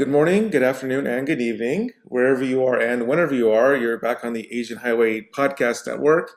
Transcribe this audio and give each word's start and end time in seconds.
Good 0.00 0.08
morning, 0.08 0.48
good 0.48 0.62
afternoon, 0.62 1.06
and 1.06 1.26
good 1.26 1.42
evening, 1.42 1.90
wherever 2.04 2.42
you 2.42 2.64
are 2.64 2.80
and 2.80 3.06
whenever 3.06 3.34
you 3.34 3.50
are. 3.50 3.76
You're 3.76 3.98
back 3.98 4.24
on 4.24 4.32
the 4.32 4.50
Asian 4.50 4.78
Highway 4.78 5.20
Podcast 5.20 5.86
Network. 5.86 6.30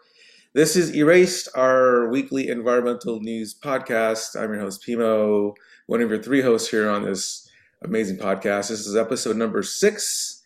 This 0.52 0.75
is 0.75 0.93
Erased, 0.93 1.48
our 1.55 2.09
weekly 2.09 2.49
environmental 2.49 3.21
news 3.21 3.55
podcast. 3.57 4.36
I'm 4.38 4.52
your 4.52 4.59
host, 4.59 4.86
Pimo, 4.86 5.55
one 5.86 6.02
of 6.02 6.09
your 6.09 6.21
three 6.21 6.41
hosts 6.41 6.70
here 6.70 6.89
on 6.89 7.05
this 7.05 7.49
amazing 7.81 8.18
podcast. 8.18 8.68
This 8.68 8.86
is 8.86 8.98
episode 8.98 9.38
number 9.38 9.64
six. 9.64 10.44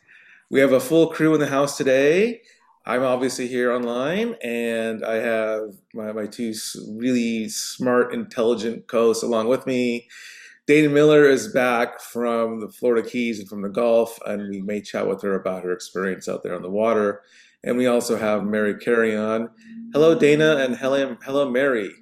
We 0.52 0.60
have 0.60 0.74
a 0.74 0.80
full 0.80 1.08
crew 1.08 1.34
in 1.34 1.40
the 1.40 1.48
house 1.48 1.76
today. 1.76 2.44
I'm 2.86 3.02
obviously 3.02 3.48
here 3.48 3.72
online, 3.72 4.36
and 4.44 5.04
I 5.04 5.16
have 5.16 5.72
my, 5.92 6.12
my 6.12 6.28
two 6.28 6.54
really 6.92 7.50
smart, 7.50 8.14
intelligent 8.14 8.86
co 8.86 9.08
hosts 9.08 9.24
along 9.24 9.48
with 9.48 9.66
me. 9.66 10.08
Dana 10.68 10.90
Miller 10.90 11.24
is 11.24 11.48
back 11.54 12.02
from 12.02 12.60
the 12.60 12.68
Florida 12.68 13.08
Keys 13.08 13.40
and 13.40 13.48
from 13.48 13.62
the 13.62 13.70
Gulf, 13.70 14.20
and 14.26 14.50
we 14.50 14.62
may 14.62 14.82
chat 14.82 15.08
with 15.08 15.22
her 15.22 15.36
about 15.36 15.64
her 15.64 15.72
experience 15.72 16.28
out 16.28 16.44
there 16.44 16.56
on 16.56 16.62
the 16.62 16.70
water. 16.70 17.22
And 17.64 17.78
we 17.78 17.88
also 17.88 18.18
have 18.18 18.44
Mary 18.44 18.76
Carrion. 18.76 19.48
Hello, 19.94 20.14
Dana, 20.14 20.58
and 20.58 20.76
hello, 20.76 21.16
hello, 21.24 21.50
Mary. 21.50 21.94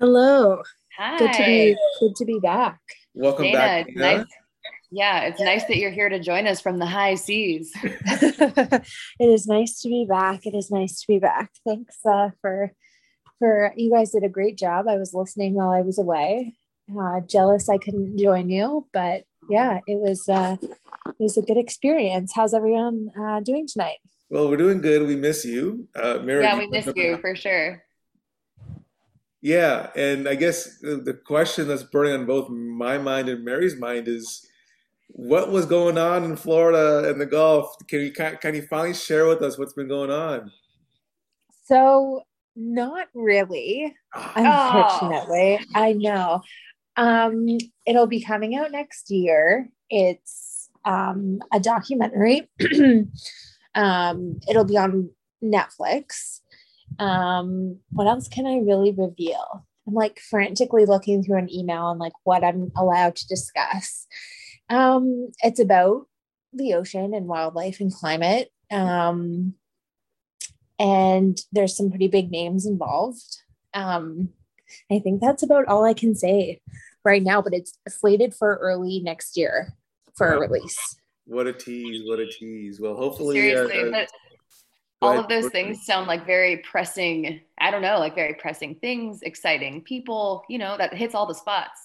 Hello. 0.00 0.60
Hi. 0.98 1.16
Good 1.16 1.32
to 1.34 1.44
be 1.44 1.76
good 2.00 2.16
to 2.16 2.24
be 2.24 2.40
back. 2.40 2.80
Welcome 3.14 3.44
Dana, 3.44 3.56
back. 3.56 3.86
Dana. 3.86 4.00
nice. 4.00 4.26
Yeah, 4.90 5.20
it's 5.20 5.40
nice 5.40 5.64
that 5.66 5.76
you're 5.76 5.92
here 5.92 6.08
to 6.08 6.18
join 6.18 6.48
us 6.48 6.60
from 6.60 6.80
the 6.80 6.86
high 6.86 7.14
seas. 7.14 7.70
it 7.84 8.84
is 9.20 9.46
nice 9.46 9.80
to 9.82 9.88
be 9.88 10.06
back. 10.08 10.44
It 10.44 10.56
is 10.56 10.72
nice 10.72 11.00
to 11.02 11.06
be 11.06 11.20
back. 11.20 11.52
Thanks 11.64 11.98
uh, 12.04 12.30
for 12.40 12.72
for 13.38 13.72
you 13.76 13.92
guys 13.92 14.10
did 14.10 14.24
a 14.24 14.28
great 14.28 14.58
job. 14.58 14.88
I 14.88 14.96
was 14.96 15.14
listening 15.14 15.54
while 15.54 15.70
I 15.70 15.82
was 15.82 16.00
away. 16.00 16.56
Uh, 16.98 17.20
jealous 17.20 17.68
I 17.68 17.78
couldn't 17.78 18.18
join 18.18 18.50
you, 18.50 18.86
but 18.92 19.24
yeah, 19.48 19.78
it 19.86 19.98
was 19.98 20.28
uh, 20.28 20.56
it 20.62 21.16
was 21.18 21.36
a 21.38 21.42
good 21.42 21.56
experience. 21.56 22.32
How's 22.34 22.52
everyone 22.54 23.10
uh, 23.18 23.40
doing 23.40 23.66
tonight? 23.66 23.98
Well, 24.28 24.48
we're 24.48 24.56
doing 24.56 24.80
good. 24.80 25.06
We 25.06 25.16
miss 25.16 25.44
you, 25.44 25.88
uh, 25.94 26.18
Mary. 26.22 26.42
yeah, 26.42 26.58
we 26.58 26.66
miss 26.66 26.86
you 26.86 26.92
to- 27.16 27.18
for 27.18 27.34
sure. 27.36 27.82
Yeah, 29.40 29.90
and 29.96 30.28
I 30.28 30.34
guess 30.36 30.78
the 30.78 30.96
the 30.96 31.14
question 31.14 31.66
that's 31.68 31.82
burning 31.82 32.14
on 32.14 32.26
both 32.26 32.48
my 32.50 32.98
mind 32.98 33.28
and 33.28 33.44
Mary's 33.44 33.76
mind 33.76 34.06
is, 34.06 34.46
what 35.08 35.50
was 35.50 35.66
going 35.66 35.98
on 35.98 36.24
in 36.24 36.36
Florida 36.36 37.08
and 37.10 37.20
the 37.20 37.26
Gulf? 37.26 37.74
Can 37.88 38.00
you 38.00 38.12
can, 38.12 38.36
can 38.36 38.54
you 38.54 38.62
finally 38.62 38.94
share 38.94 39.26
with 39.26 39.42
us 39.42 39.58
what's 39.58 39.72
been 39.72 39.88
going 39.88 40.10
on? 40.10 40.50
So 41.64 42.22
not 42.54 43.08
really. 43.14 43.94
Ah, 44.14 44.98
Unfortunately, 45.00 45.58
I 45.74 45.94
know. 45.94 46.42
Um, 46.96 47.46
it'll 47.86 48.06
be 48.06 48.22
coming 48.22 48.54
out 48.56 48.70
next 48.70 49.10
year. 49.10 49.68
It's 49.90 50.68
um, 50.84 51.40
a 51.52 51.60
documentary. 51.60 52.48
um, 53.74 54.40
it'll 54.48 54.64
be 54.64 54.76
on 54.76 55.10
Netflix. 55.42 56.40
Um, 56.98 57.78
what 57.90 58.06
else 58.06 58.28
can 58.28 58.46
I 58.46 58.58
really 58.58 58.92
reveal? 58.92 59.66
I'm 59.86 59.94
like 59.94 60.20
frantically 60.20 60.86
looking 60.86 61.22
through 61.22 61.38
an 61.38 61.52
email 61.52 61.90
and 61.90 61.98
like 61.98 62.12
what 62.24 62.44
I'm 62.44 62.70
allowed 62.76 63.16
to 63.16 63.26
discuss. 63.26 64.06
Um, 64.68 65.28
it's 65.42 65.60
about 65.60 66.06
the 66.52 66.74
ocean 66.74 67.14
and 67.14 67.26
wildlife 67.26 67.80
and 67.80 67.92
climate. 67.92 68.50
Um, 68.70 69.54
and 70.78 71.38
there's 71.52 71.76
some 71.76 71.90
pretty 71.90 72.08
big 72.08 72.30
names 72.30 72.66
involved. 72.66 73.42
Um, 73.74 74.30
I 74.90 74.98
think 74.98 75.20
that's 75.20 75.42
about 75.42 75.66
all 75.66 75.84
I 75.84 75.94
can 75.94 76.14
say 76.14 76.60
right 77.04 77.22
now, 77.22 77.42
but 77.42 77.54
it's 77.54 77.78
slated 77.88 78.34
for 78.34 78.56
early 78.56 79.00
next 79.00 79.36
year 79.36 79.74
for 80.14 80.32
a 80.32 80.38
release. 80.40 80.78
What 81.26 81.46
a 81.46 81.52
tease! 81.52 82.02
What 82.04 82.18
a 82.18 82.26
tease! 82.26 82.80
Well, 82.80 82.94
hopefully, 82.96 83.38
uh, 83.38 83.66
Seriously, 83.66 83.88
uh, 83.88 83.90
but 83.90 84.08
all 85.00 85.18
of 85.18 85.28
those 85.28 85.48
things 85.50 85.84
sound 85.84 86.06
like 86.06 86.26
very 86.26 86.58
pressing. 86.58 87.40
I 87.58 87.70
don't 87.70 87.82
know, 87.82 87.98
like 87.98 88.14
very 88.14 88.34
pressing 88.34 88.74
things, 88.76 89.22
exciting 89.22 89.82
people. 89.82 90.44
You 90.48 90.58
know, 90.58 90.76
that 90.76 90.94
hits 90.94 91.14
all 91.14 91.26
the 91.26 91.34
spots. 91.34 91.80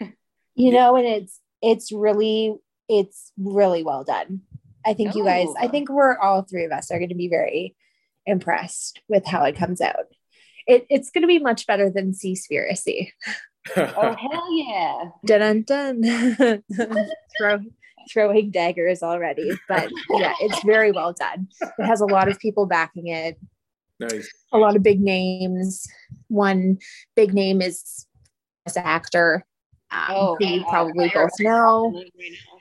You 0.56 0.72
know, 0.72 0.96
and 0.96 1.06
it's 1.06 1.40
it's 1.62 1.90
really 1.92 2.54
it's 2.88 3.32
really 3.38 3.82
well 3.82 4.04
done. 4.04 4.42
I 4.84 4.94
think 4.94 5.14
you 5.14 5.24
guys, 5.24 5.46
I 5.58 5.66
Oh. 5.66 5.68
think 5.68 5.88
we're 5.88 6.18
all 6.18 6.42
three 6.42 6.64
of 6.64 6.72
us 6.72 6.90
are 6.90 6.98
going 6.98 7.08
to 7.10 7.14
be 7.14 7.28
very 7.28 7.76
impressed 8.26 9.00
with 9.08 9.24
how 9.24 9.44
it 9.44 9.56
comes 9.56 9.80
out. 9.80 10.06
It, 10.70 10.86
it's 10.88 11.10
going 11.10 11.22
to 11.22 11.28
be 11.28 11.38
much 11.38 11.66
better 11.66 11.90
than 11.90 12.12
Seaspiracy. 12.12 13.10
Oh 13.76 14.16
hell 14.16 14.56
yeah! 14.56 15.10
dun 15.26 15.62
dun 15.64 16.00
dun 16.00 16.62
Throw, 17.38 17.58
throwing 18.10 18.50
daggers 18.50 19.02
already 19.02 19.50
but 19.68 19.90
yeah 20.16 20.32
it's 20.40 20.64
very 20.64 20.90
well 20.92 21.12
done 21.12 21.46
it 21.60 21.84
has 21.84 22.00
a 22.00 22.06
lot 22.06 22.28
of 22.28 22.38
people 22.40 22.64
backing 22.64 23.08
it 23.08 23.38
nice. 24.00 24.30
a 24.52 24.56
lot 24.58 24.76
of 24.76 24.82
big 24.82 24.98
names 25.02 25.86
one 26.28 26.78
big 27.14 27.34
name 27.34 27.60
is 27.60 28.06
this 28.64 28.78
actor 28.78 29.44
um, 29.90 30.06
Oh, 30.08 30.36
who 30.40 30.46
you 30.46 30.64
probably 30.64 31.10
Fire- 31.10 31.24
both 31.26 31.38
know 31.40 31.92
Right 31.94 32.12
now. 32.18 32.58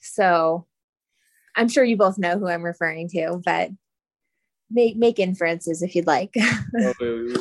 so 0.00 0.66
i'm 1.56 1.68
sure 1.68 1.82
you 1.82 1.96
both 1.96 2.18
know 2.18 2.38
who 2.38 2.46
i'm 2.48 2.62
referring 2.62 3.08
to 3.10 3.42
but 3.44 3.70
make 4.70 4.96
make 4.96 5.18
inferences 5.18 5.82
if 5.82 5.94
you'd 5.94 6.06
like 6.06 6.34
Well, 6.72 6.94
we, 7.00 7.34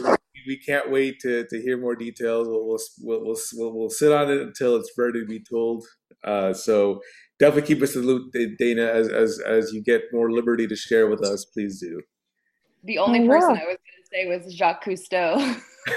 we 0.48 0.58
can't 0.58 0.92
wait 0.92 1.20
to, 1.22 1.46
to 1.46 1.62
hear 1.62 1.78
more 1.78 1.96
details. 1.96 2.48
We'll, 2.48 2.66
we'll, 2.66 2.80
we'll, 3.02 3.38
we'll, 3.56 3.74
we'll 3.74 3.90
sit 3.90 4.12
on 4.12 4.30
it 4.32 4.42
until 4.42 4.76
it's 4.76 4.92
ready 4.98 5.22
to 5.22 5.26
be 5.26 5.44
told. 5.44 5.86
Uh, 6.24 6.54
so 6.54 7.00
definitely 7.40 7.68
keep 7.68 7.84
us 7.84 7.96
in 7.96 8.02
the 8.02 8.08
loop, 8.08 8.34
Dana, 8.58 8.86
as, 8.86 9.10
as, 9.10 9.40
as 9.40 9.74
you 9.74 9.84
get 9.84 10.04
more 10.12 10.32
liberty 10.32 10.68
to 10.68 10.76
share 10.76 11.08
with 11.08 11.24
us. 11.24 11.46
Please 11.46 11.80
do. 11.80 12.02
The 12.84 13.00
only 13.00 13.24
I 13.24 13.28
person 13.28 13.56
know. 13.56 13.62
I 13.62 13.66
was 13.66 13.78
going 13.78 13.98
to 13.98 14.08
say 14.12 14.28
was 14.28 14.54
Jacques 14.54 14.86
Cousteau, 14.86 15.38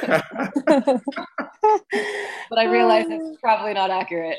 but 2.51 2.59
I 2.59 2.65
realized 2.65 3.11
it's 3.11 3.39
probably 3.41 3.75
not 3.75 3.91
accurate. 3.91 4.39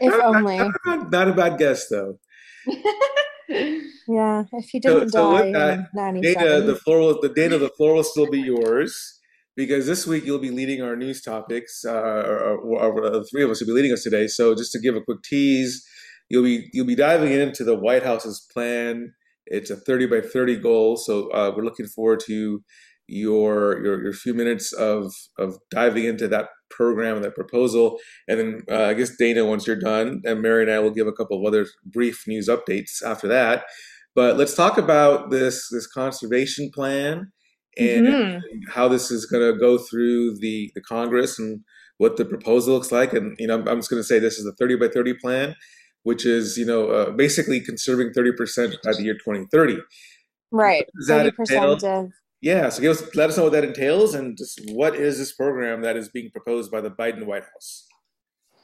if 0.00 0.14
only 0.22 0.58
not, 0.58 1.10
not 1.10 1.28
a 1.28 1.34
bad 1.34 1.58
guess, 1.58 1.88
though. 1.88 2.18
yeah 4.08 4.44
if 4.52 4.74
you 4.74 4.80
So- 4.82 5.00
didn't 5.00 5.10
so 5.10 5.32
with 5.32 5.52
die 5.52 5.52
that, 5.52 6.14
in 6.14 6.20
Dana, 6.20 6.60
the 6.60 6.76
floor 6.76 6.98
will, 7.00 7.20
the 7.20 7.28
Dana, 7.28 7.58
the 7.58 7.70
floor 7.70 7.94
will 7.94 8.04
still 8.04 8.28
be 8.30 8.40
yours 8.40 9.20
because 9.56 9.86
this 9.86 10.06
week 10.06 10.24
you'll 10.24 10.38
be 10.38 10.50
leading 10.50 10.82
our 10.82 10.96
news 10.96 11.22
topics. 11.22 11.84
Uh, 11.84 11.92
or, 11.92 12.58
or, 12.58 13.00
or 13.04 13.10
the 13.10 13.24
three 13.30 13.44
of 13.44 13.50
us 13.50 13.60
will 13.60 13.68
be 13.68 13.72
leading 13.72 13.92
us 13.92 14.02
today. 14.02 14.26
So 14.26 14.54
just 14.54 14.72
to 14.72 14.80
give 14.80 14.96
a 14.96 15.00
quick 15.00 15.22
tease, 15.22 15.86
you'll 16.28 16.44
be 16.44 16.68
you'll 16.72 16.86
be 16.86 16.96
diving 16.96 17.32
into 17.32 17.64
the 17.64 17.76
White 17.76 18.02
House's 18.02 18.46
plan. 18.52 19.12
It's 19.46 19.70
a 19.70 19.76
thirty 19.76 20.06
by 20.06 20.20
thirty 20.20 20.56
goal. 20.56 20.96
So 20.96 21.28
uh, 21.30 21.52
we're 21.56 21.64
looking 21.64 21.86
forward 21.86 22.20
to 22.26 22.62
your 23.06 23.82
your 23.84 24.02
your 24.04 24.12
few 24.12 24.34
minutes 24.34 24.72
of 24.72 25.12
of 25.38 25.58
diving 25.70 26.04
into 26.04 26.28
that 26.28 26.48
program 26.70 27.16
and 27.16 27.24
that 27.24 27.34
proposal. 27.34 27.98
And 28.28 28.40
then 28.40 28.62
uh, 28.70 28.84
I 28.84 28.94
guess 28.94 29.16
Dana, 29.16 29.44
once 29.44 29.66
you're 29.66 29.76
done, 29.76 30.22
and 30.24 30.42
Mary 30.42 30.62
and 30.62 30.70
I 30.70 30.78
will 30.80 30.90
give 30.90 31.06
a 31.06 31.12
couple 31.12 31.38
of 31.38 31.44
other 31.46 31.66
brief 31.84 32.24
news 32.26 32.48
updates 32.48 33.02
after 33.04 33.28
that. 33.28 33.64
But 34.14 34.36
let's 34.36 34.54
talk 34.54 34.78
about 34.78 35.30
this 35.30 35.68
this 35.70 35.86
conservation 35.86 36.70
plan 36.74 37.32
and 37.76 38.06
Mhm. 38.06 38.40
how 38.70 38.86
this 38.88 39.10
is 39.10 39.26
going 39.26 39.52
to 39.52 39.58
go 39.58 39.78
through 39.78 40.38
the 40.38 40.70
the 40.74 40.80
Congress 40.80 41.38
and 41.38 41.60
what 41.98 42.16
the 42.16 42.24
proposal 42.24 42.74
looks 42.74 42.90
like. 42.92 43.12
And 43.12 43.36
you 43.38 43.46
know, 43.48 43.54
I'm, 43.54 43.68
I'm 43.68 43.78
just 43.78 43.90
going 43.90 44.00
to 44.00 44.06
say 44.06 44.18
this 44.18 44.38
is 44.38 44.46
a 44.46 44.52
30 44.52 44.76
by 44.76 44.88
30 44.88 45.14
plan, 45.14 45.54
which 46.04 46.24
is 46.26 46.56
you 46.56 46.64
know 46.66 46.88
uh, 46.90 47.10
basically 47.10 47.60
conserving 47.60 48.12
30 48.12 48.32
percent 48.32 48.76
by 48.84 48.92
the 48.92 49.02
year 49.02 49.14
2030. 49.14 49.78
Right. 50.52 50.86
does 50.96 51.08
that 51.08 51.18
Thirty 51.24 51.30
percent 51.32 51.58
entail? 51.64 51.72
of 51.72 51.80
Yeah, 52.44 52.68
so 52.68 52.82
give 52.82 52.90
us 52.90 53.14
let 53.14 53.30
us 53.30 53.38
know 53.38 53.44
what 53.44 53.52
that 53.52 53.64
entails 53.64 54.12
and 54.12 54.36
just 54.36 54.60
what 54.72 54.94
is 54.94 55.16
this 55.16 55.32
program 55.32 55.80
that 55.80 55.96
is 55.96 56.10
being 56.10 56.30
proposed 56.30 56.70
by 56.70 56.82
the 56.82 56.90
Biden 56.90 57.24
White 57.24 57.44
House. 57.44 57.86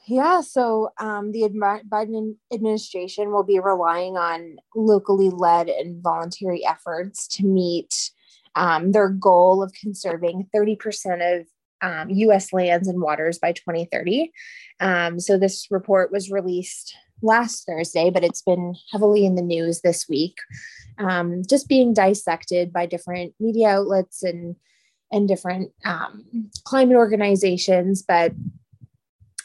yeah. 0.06 0.42
So 0.42 0.90
um, 0.98 1.32
the 1.32 1.48
Biden 1.88 2.36
administration 2.52 3.32
will 3.32 3.42
be 3.42 3.58
relying 3.58 4.18
on 4.18 4.56
locally 4.76 5.30
led 5.30 5.70
and 5.70 6.02
voluntary 6.02 6.62
efforts 6.66 7.26
to 7.28 7.46
meet 7.46 8.10
um, 8.54 8.92
their 8.92 9.08
goal 9.08 9.62
of 9.62 9.72
conserving 9.72 10.50
thirty 10.52 10.76
percent 10.76 11.22
of 11.22 11.46
um, 11.80 12.10
U.S. 12.10 12.52
lands 12.52 12.86
and 12.86 13.00
waters 13.00 13.38
by 13.38 13.52
2030. 13.52 14.30
Um, 14.80 15.18
so 15.18 15.38
this 15.38 15.68
report 15.70 16.12
was 16.12 16.30
released 16.30 16.94
last 17.22 17.66
Thursday, 17.66 18.10
but 18.10 18.24
it's 18.24 18.42
been 18.42 18.74
heavily 18.92 19.24
in 19.24 19.34
the 19.34 19.42
news 19.42 19.80
this 19.80 20.08
week, 20.08 20.38
um, 20.98 21.42
just 21.48 21.68
being 21.68 21.92
dissected 21.92 22.72
by 22.72 22.86
different 22.86 23.34
media 23.40 23.68
outlets 23.68 24.22
and 24.22 24.56
and 25.12 25.26
different 25.26 25.72
um, 25.84 26.24
climate 26.64 26.96
organizations. 26.96 28.02
But 28.02 28.32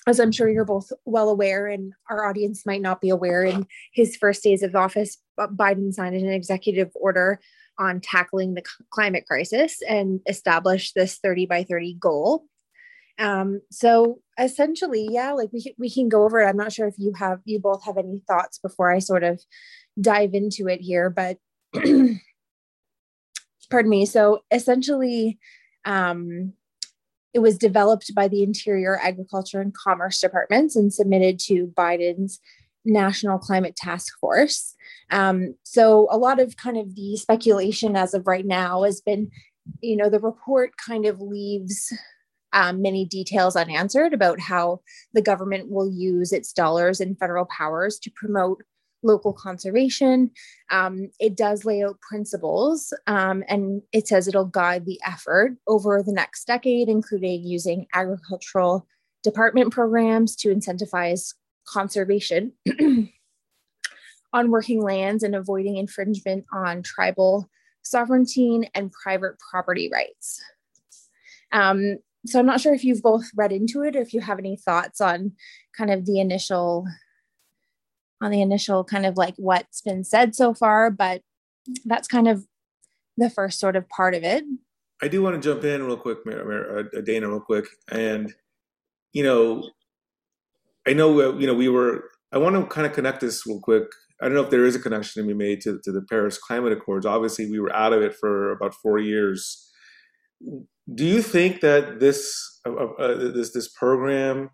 as 0.07 0.19
I'm 0.19 0.31
sure 0.31 0.47
you're 0.47 0.65
both 0.65 0.91
well 1.05 1.29
aware, 1.29 1.67
and 1.67 1.93
our 2.09 2.25
audience 2.25 2.65
might 2.65 2.81
not 2.81 3.01
be 3.01 3.09
aware, 3.09 3.43
in 3.43 3.65
his 3.93 4.15
first 4.15 4.43
days 4.43 4.61
of 4.61 4.75
office, 4.75 5.17
Biden 5.39 5.91
signed 5.93 6.15
an 6.15 6.29
executive 6.29 6.91
order 6.95 7.39
on 7.77 7.99
tackling 7.99 8.53
the 8.53 8.63
climate 8.89 9.25
crisis 9.25 9.81
and 9.87 10.21
established 10.27 10.93
this 10.95 11.17
30 11.17 11.47
by 11.47 11.63
30 11.63 11.95
goal. 11.95 12.45
Um, 13.17 13.61
so 13.71 14.19
essentially, 14.39 15.07
yeah, 15.09 15.31
like 15.31 15.49
we 15.53 15.73
we 15.77 15.89
can 15.89 16.09
go 16.09 16.25
over 16.25 16.41
it. 16.41 16.47
I'm 16.47 16.57
not 16.57 16.73
sure 16.73 16.87
if 16.87 16.95
you 16.97 17.13
have 17.13 17.39
you 17.45 17.59
both 17.59 17.83
have 17.85 17.97
any 17.97 18.21
thoughts 18.27 18.57
before 18.57 18.91
I 18.91 18.99
sort 18.99 19.23
of 19.23 19.41
dive 19.99 20.33
into 20.33 20.67
it 20.67 20.81
here, 20.81 21.09
but 21.09 21.37
pardon 23.69 23.89
me. 23.89 24.05
So 24.05 24.43
essentially, 24.51 25.39
um, 25.85 26.53
it 27.33 27.39
was 27.39 27.57
developed 27.57 28.13
by 28.15 28.27
the 28.27 28.43
Interior, 28.43 28.99
Agriculture, 29.01 29.61
and 29.61 29.73
Commerce 29.73 30.19
departments 30.19 30.75
and 30.75 30.93
submitted 30.93 31.39
to 31.39 31.67
Biden's 31.67 32.39
National 32.85 33.37
Climate 33.37 33.75
Task 33.75 34.17
Force. 34.19 34.75
Um, 35.11 35.55
so 35.63 36.07
a 36.11 36.17
lot 36.17 36.39
of 36.39 36.55
kind 36.55 36.77
of 36.77 36.95
the 36.95 37.17
speculation 37.17 37.95
as 37.95 38.13
of 38.13 38.27
right 38.27 38.45
now 38.45 38.83
has 38.83 39.01
been, 39.01 39.31
you 39.81 39.97
know, 39.97 40.09
the 40.09 40.19
report 40.19 40.77
kind 40.77 41.05
of 41.05 41.19
leaves 41.19 41.91
um, 42.55 42.81
many 42.81 43.05
details 43.05 43.55
unanswered 43.55 44.13
about 44.13 44.39
how 44.39 44.79
the 45.13 45.21
government 45.21 45.69
will 45.69 45.91
use 45.91 46.31
its 46.31 46.53
dollars 46.53 46.99
and 46.99 47.19
federal 47.19 47.45
powers 47.45 47.99
to 47.99 48.11
promote 48.15 48.63
local 49.03 49.33
conservation. 49.33 50.31
Um, 50.71 51.09
it 51.19 51.37
does 51.37 51.65
lay 51.65 51.83
out 51.83 51.99
principles 52.01 52.93
um, 53.05 53.43
and 53.47 53.81
it 53.91 54.07
says 54.07 54.27
it'll 54.27 54.45
guide 54.45 54.85
the 54.85 54.99
effort 55.05 55.57
over 55.67 56.01
the 56.01 56.13
next 56.13 56.47
decade, 56.47 56.89
including 56.89 57.43
using 57.43 57.87
agricultural 57.93 58.87
department 59.21 59.71
programs 59.71 60.35
to 60.37 60.49
incentivize 60.49 61.33
conservation 61.67 62.53
on 64.33 64.49
working 64.49 64.81
lands 64.81 65.23
and 65.23 65.35
avoiding 65.35 65.75
infringement 65.75 66.45
on 66.53 66.81
tribal 66.83 67.49
sovereignty 67.83 68.69
and 68.73 68.91
private 68.91 69.37
property 69.39 69.89
rights. 69.91 70.41
Um, 71.51 71.97
so 72.25 72.39
I'm 72.39 72.45
not 72.45 72.61
sure 72.61 72.73
if 72.73 72.83
you've 72.83 73.01
both 73.01 73.29
read 73.35 73.51
into 73.51 73.83
it 73.83 73.95
or 73.95 74.01
if 74.01 74.13
you 74.13 74.21
have 74.21 74.39
any 74.39 74.57
thoughts 74.57 74.99
on 75.01 75.33
kind 75.77 75.91
of 75.91 76.05
the 76.05 76.19
initial 76.19 76.85
on 78.21 78.31
the 78.31 78.41
initial 78.41 78.83
kind 78.83 79.05
of 79.05 79.17
like 79.17 79.35
what's 79.37 79.81
been 79.81 80.03
said 80.03 80.35
so 80.35 80.53
far, 80.53 80.89
but 80.89 81.21
that's 81.83 82.07
kind 82.07 82.27
of 82.27 82.45
the 83.17 83.29
first 83.29 83.59
sort 83.59 83.75
of 83.75 83.87
part 83.89 84.15
of 84.15 84.23
it. 84.23 84.43
I 85.01 85.07
do 85.07 85.21
want 85.21 85.35
to 85.35 85.41
jump 85.41 85.63
in 85.63 85.83
real 85.83 85.97
quick, 85.97 86.19
uh, 86.25 87.01
Dana, 87.01 87.27
real 87.27 87.41
quick, 87.41 87.65
and 87.91 88.33
you 89.11 89.23
know, 89.23 89.69
I 90.87 90.93
know 90.93 91.19
uh, 91.19 91.37
you 91.37 91.47
know 91.47 91.53
we 91.53 91.69
were. 91.69 92.09
I 92.31 92.37
want 92.37 92.55
to 92.55 92.65
kind 92.65 92.87
of 92.87 92.93
connect 92.93 93.21
this 93.21 93.45
real 93.45 93.59
quick. 93.59 93.83
I 94.21 94.25
don't 94.25 94.35
know 94.35 94.43
if 94.43 94.49
there 94.49 94.65
is 94.65 94.75
a 94.75 94.79
connection 94.79 95.21
to 95.21 95.27
be 95.27 95.33
made 95.33 95.61
to, 95.61 95.79
to 95.83 95.91
the 95.91 96.01
Paris 96.01 96.37
Climate 96.37 96.71
Accords. 96.71 97.05
Obviously, 97.05 97.49
we 97.49 97.59
were 97.59 97.73
out 97.75 97.93
of 97.93 98.01
it 98.01 98.15
for 98.15 98.51
about 98.51 98.73
four 98.73 98.99
years 98.99 99.69
do 100.41 101.05
you 101.05 101.21
think 101.21 101.61
that 101.61 101.99
this 101.99 102.59
uh, 102.65 102.73
uh, 102.73 102.93
uh, 102.99 103.31
this 103.33 103.51
this 103.53 103.67
program 103.67 104.49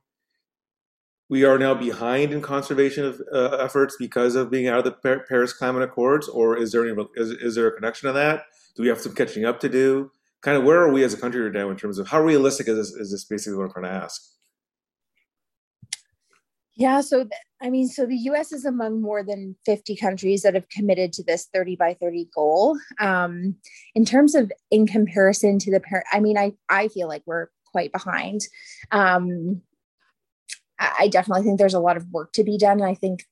we 1.30 1.45
are 1.45 1.57
now 1.57 1.74
behind 1.74 2.33
in 2.33 2.42
conservation 2.42 3.06
of, 3.06 3.22
uh, 3.33 3.56
efforts 3.62 3.95
because 3.98 4.36
of 4.36 4.51
being 4.51 4.68
out 4.68 4.80
of 4.80 4.83
the 4.83 5.22
Paris 5.30 5.54
Climate 5.54 5.81
Accords, 5.81 6.28
or 6.28 6.57
is 6.57 6.74
there 6.74 6.86
any 6.86 6.94
is, 7.16 7.31
is 7.31 7.56
there 7.56 7.68
a 7.68 7.72
connection 7.72 8.07
to 8.07 8.13
that? 8.13 8.44
Do 8.75 8.83
we 8.83 8.89
have 8.89 9.00
some 9.00 9.16
catching 9.16 9.45
up 9.45 9.60
to 9.62 9.69
do? 9.69 10.12
Kind 10.42 10.57
of 10.57 10.63
where 10.63 10.81
are 10.81 10.92
we 10.92 11.04
as 11.04 11.13
a 11.13 11.18
country 11.18 11.42
right 11.42 11.54
now 11.54 11.69
in 11.69 11.78
terms 11.78 12.00
of 12.00 12.07
how 12.10 12.22
realistic 12.22 12.68
is 12.68 12.75
this? 12.75 12.89
Is 12.92 13.12
this 13.12 13.24
basically 13.25 13.57
what 13.57 13.66
I'm 13.66 13.72
trying 13.72 13.86
to 13.86 14.04
ask? 14.04 14.22
Yeah, 16.75 17.01
so 17.01 17.19
th- 17.19 17.31
I 17.62 17.69
mean, 17.69 17.88
so 17.88 18.06
the 18.06 18.15
US 18.15 18.51
is 18.51 18.65
among 18.65 19.01
more 19.01 19.23
than 19.23 19.56
50 19.65 19.95
countries 19.95 20.41
that 20.41 20.56
have 20.56 20.69
committed 20.69 21.13
to 21.13 21.23
this 21.23 21.47
30 21.53 21.75
by 21.75 21.95
30 21.95 22.27
goal. 22.33 22.77
Um, 23.00 23.56
in 23.94 24.06
terms 24.06 24.35
of 24.35 24.51
in 24.71 24.88
comparison 24.88 25.59
to 25.59 25.71
the 25.71 25.79
parent, 25.79 26.07
I 26.12 26.19
mean, 26.19 26.38
I, 26.38 26.53
I 26.69 26.88
feel 26.88 27.07
like 27.07 27.23
we're 27.25 27.47
quite 27.71 27.91
behind. 27.91 28.41
Um, 28.91 29.62
I 30.79 31.07
definitely 31.09 31.44
think 31.44 31.59
there's 31.59 31.75
a 31.75 31.79
lot 31.79 31.97
of 31.97 32.09
work 32.12 32.31
to 32.33 32.44
be 32.44 32.57
done. 32.57 32.81
I 32.81 32.95
think, 32.95 33.25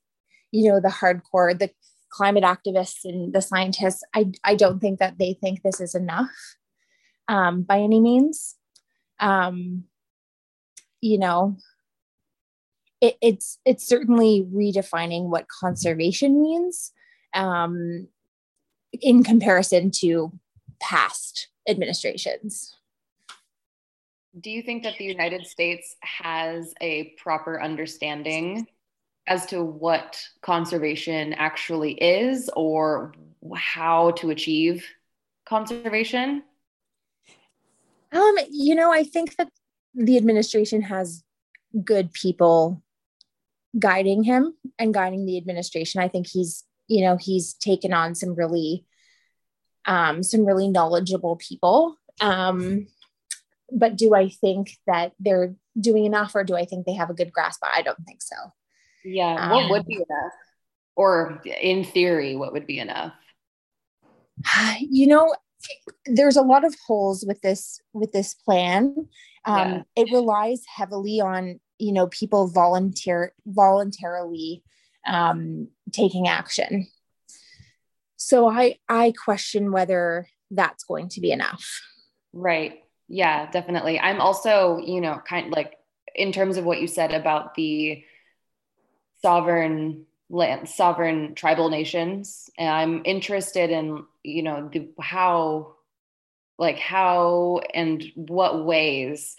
you 0.52 0.70
know, 0.70 0.80
the 0.80 0.90
hardcore, 0.90 1.58
the 1.58 1.72
climate 2.12 2.44
activists 2.44 3.06
and 3.06 3.34
the 3.34 3.42
scientists, 3.42 4.04
I, 4.14 4.32
I 4.44 4.56
don't 4.56 4.80
think 4.80 5.00
that 5.00 5.18
they 5.18 5.34
think 5.34 5.64
this 5.64 5.80
is 5.82 5.96
enough 5.96 6.30
um, 7.28 7.64
by 7.64 7.80
any 7.80 8.00
means. 8.00 8.56
Um, 9.20 9.86
you 11.02 11.18
know, 11.18 11.58
it, 13.02 13.18
it's 13.22 13.60
it's 13.66 13.88
certainly 13.88 14.46
redefining 14.54 15.30
what 15.30 15.48
conservation 15.48 16.42
means 16.42 16.92
um, 17.34 18.08
in 19.02 19.24
comparison 19.24 19.92
to 19.92 20.32
past 20.82 21.48
administrations. 21.68 22.76
Do 24.40 24.52
you 24.52 24.62
think 24.62 24.84
that 24.84 24.98
the 24.98 25.06
United 25.06 25.46
States 25.48 25.96
has 26.02 26.74
a 26.82 27.16
proper 27.18 27.62
understanding 27.62 28.68
as 29.28 29.46
to 29.48 29.64
what 29.64 30.22
conservation 30.42 31.34
actually 31.34 31.94
is 31.94 32.50
or 32.56 33.14
how 33.56 34.12
to 34.12 34.30
achieve 34.30 34.86
conservation? 35.46 36.44
Um, 38.12 38.36
you 38.50 38.76
know, 38.76 38.92
I 38.92 39.04
think 39.04 39.36
that 39.38 39.50
the 39.94 40.18
administration 40.18 40.82
has 40.84 41.24
good 41.84 42.12
people 42.14 42.82
guiding 43.78 44.24
him 44.24 44.54
and 44.78 44.94
guiding 44.94 45.26
the 45.26 45.38
administration. 45.38 46.02
I 46.02 46.08
think 46.08 46.28
he's, 46.28 46.64
you 46.88 47.04
know, 47.04 47.18
he's 47.18 47.54
taken 47.54 47.94
on 47.94 48.16
some 48.16 48.36
really, 48.36 48.86
um, 49.86 50.24
some 50.24 50.46
really 50.46 50.70
knowledgeable 50.70 51.36
people. 51.36 51.98
Um, 52.22 52.88
but 53.72 53.96
do 53.96 54.16
I 54.16 54.30
think 54.30 54.72
that 54.88 55.14
they're 55.20 55.56
doing 55.80 56.06
enough 56.06 56.36
or 56.36 56.44
do 56.44 56.56
I 56.56 56.66
think 56.66 56.86
they 56.86 56.94
have 56.94 57.10
a 57.10 57.14
good 57.14 57.32
grasp? 57.32 57.62
I 57.64 57.82
don't 57.82 58.04
think 58.06 58.22
so. 58.22 58.36
Yeah. 59.04 59.52
What 59.52 59.64
um, 59.66 59.70
would 59.70 59.86
be 59.86 59.96
enough? 59.96 60.34
Or 60.96 61.42
in 61.46 61.84
theory, 61.84 62.36
what 62.36 62.54
would 62.54 62.68
be 62.68 62.80
enough? 62.80 63.14
You 64.80 65.08
know, 65.08 65.36
there's 66.06 66.38
a 66.38 66.42
lot 66.42 66.66
of 66.66 66.76
holes 66.88 67.26
with 67.28 67.42
this 67.42 67.82
with 67.94 68.12
this 68.12 68.34
plan. 68.34 68.96
Um, 69.46 69.58
yeah. 69.70 69.82
It 69.96 70.12
relies 70.12 70.64
heavily 70.74 71.22
on 71.22 71.60
you 71.80 71.92
know 71.92 72.08
people 72.08 72.48
volunteer 72.48 73.34
voluntarily 73.46 74.64
um, 75.08 75.70
taking 75.92 76.28
action. 76.28 76.88
So 78.18 78.50
i 78.50 78.78
i 78.88 79.14
question 79.24 79.72
whether 79.72 80.28
that's 80.52 80.84
going 80.84 81.10
to 81.10 81.22
be 81.22 81.32
enough. 81.32 81.82
Right. 82.34 82.84
Yeah 83.08 83.50
definitely. 83.50 84.00
I'm 84.00 84.22
also 84.22 84.78
you 84.78 85.02
know 85.02 85.22
kind 85.28 85.48
of 85.48 85.52
like 85.54 85.76
in 86.16 86.32
terms 86.32 86.58
of 86.58 86.66
what 86.66 86.82
you 86.82 86.88
said 86.88 87.14
about 87.14 87.56
the 87.56 88.04
sovereign 89.22 90.06
land 90.30 90.70
sovereign 90.70 91.34
tribal 91.34 91.70
nations 91.70 92.50
and 92.58 92.70
i'm 92.70 93.02
interested 93.04 93.72
in 93.72 94.04
you 94.24 94.44
know 94.44 94.70
the, 94.72 94.88
how 95.00 95.74
like 96.60 96.78
how 96.78 97.62
and 97.74 98.04
what 98.16 98.64
ways 98.64 99.36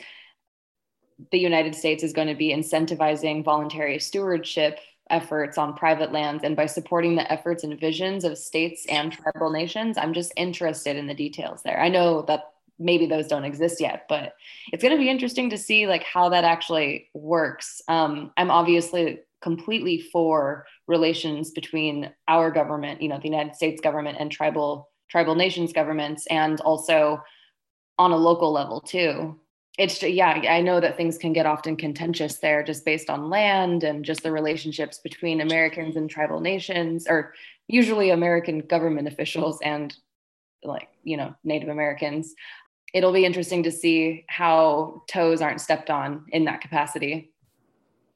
the 1.31 1.39
United 1.39 1.75
States 1.75 2.03
is 2.03 2.13
going 2.13 2.29
to 2.29 2.35
be 2.35 2.55
incentivizing 2.55 3.45
voluntary 3.45 3.99
stewardship 3.99 4.79
efforts 5.11 5.59
on 5.59 5.75
private 5.75 6.13
lands. 6.13 6.45
And 6.45 6.57
by 6.57 6.67
supporting 6.67 7.17
the 7.17 7.31
efforts 7.31 7.65
and 7.65 7.79
visions 7.79 8.25
of 8.25 8.39
states 8.39 8.87
and 8.89 9.13
tribal 9.13 9.51
nations 9.51 9.99
i'm 9.99 10.15
just 10.15 10.33
interested 10.37 10.97
in 10.97 11.07
the 11.07 11.15
details 11.15 11.63
there. 11.63 11.81
I 11.81 11.89
know 11.89 12.23
that 12.23 12.45
maybe 12.79 13.07
those 13.07 13.27
don't 13.27 13.45
exist 13.45 13.81
yet 13.81 14.07
but 14.09 14.35
it's 14.73 14.83
going 14.83 14.97
to 14.97 15.03
be 15.03 15.11
interesting 15.11 15.51
to 15.51 15.59
see 15.59 15.87
like 15.87 16.05
how 16.05 16.31
that 16.31 16.45
actually 16.45 17.09
works. 17.13 17.83
Um, 17.89 18.33
i'm 18.37 18.51
obviously 18.51 19.21
completely 19.43 20.01
for 20.13 20.67
relations 20.87 21.51
between 21.51 22.11
our 22.29 22.51
government 22.51 23.03
you 23.03 23.09
know 23.09 23.19
the 23.19 23.29
united 23.29 23.55
states 23.55 23.81
government 23.81 24.19
and 24.21 24.31
tribal 24.31 24.91
tribal 25.09 25.35
nations 25.35 25.73
governments 25.73 26.27
and 26.27 26.61
also 26.61 27.23
on 27.99 28.13
a 28.13 28.17
local 28.17 28.53
level 28.53 28.81
too 28.81 29.39
it's 29.81 30.03
yeah 30.03 30.31
i 30.49 30.61
know 30.61 30.79
that 30.79 30.97
things 30.97 31.17
can 31.17 31.33
get 31.33 31.47
often 31.47 31.77
contentious 31.77 32.39
there 32.39 32.63
just 32.63 32.85
based 32.85 33.09
on 33.09 33.31
land 33.31 33.83
and 33.83 34.05
just 34.05 34.23
the 34.23 34.31
relationships 34.31 35.01
between 35.03 35.41
americans 35.41 35.97
and 35.97 36.11
tribal 36.11 36.41
nations 36.41 37.07
or 37.09 37.33
usually 37.69 38.11
american 38.11 38.61
government 38.61 39.09
officials 39.09 39.59
and 39.63 39.97
like 40.65 40.89
you 41.03 41.17
know 41.17 41.35
native 41.45 41.69
americans. 41.69 42.35
It'll 42.93 43.13
be 43.13 43.25
interesting 43.25 43.63
to 43.65 43.71
see 43.71 44.25
how 44.29 45.03
toes 45.09 45.41
aren't 45.41 45.61
stepped 45.61 45.91
on 45.91 46.27
in 46.33 46.45
that 46.47 46.61
capacity. 46.61 47.33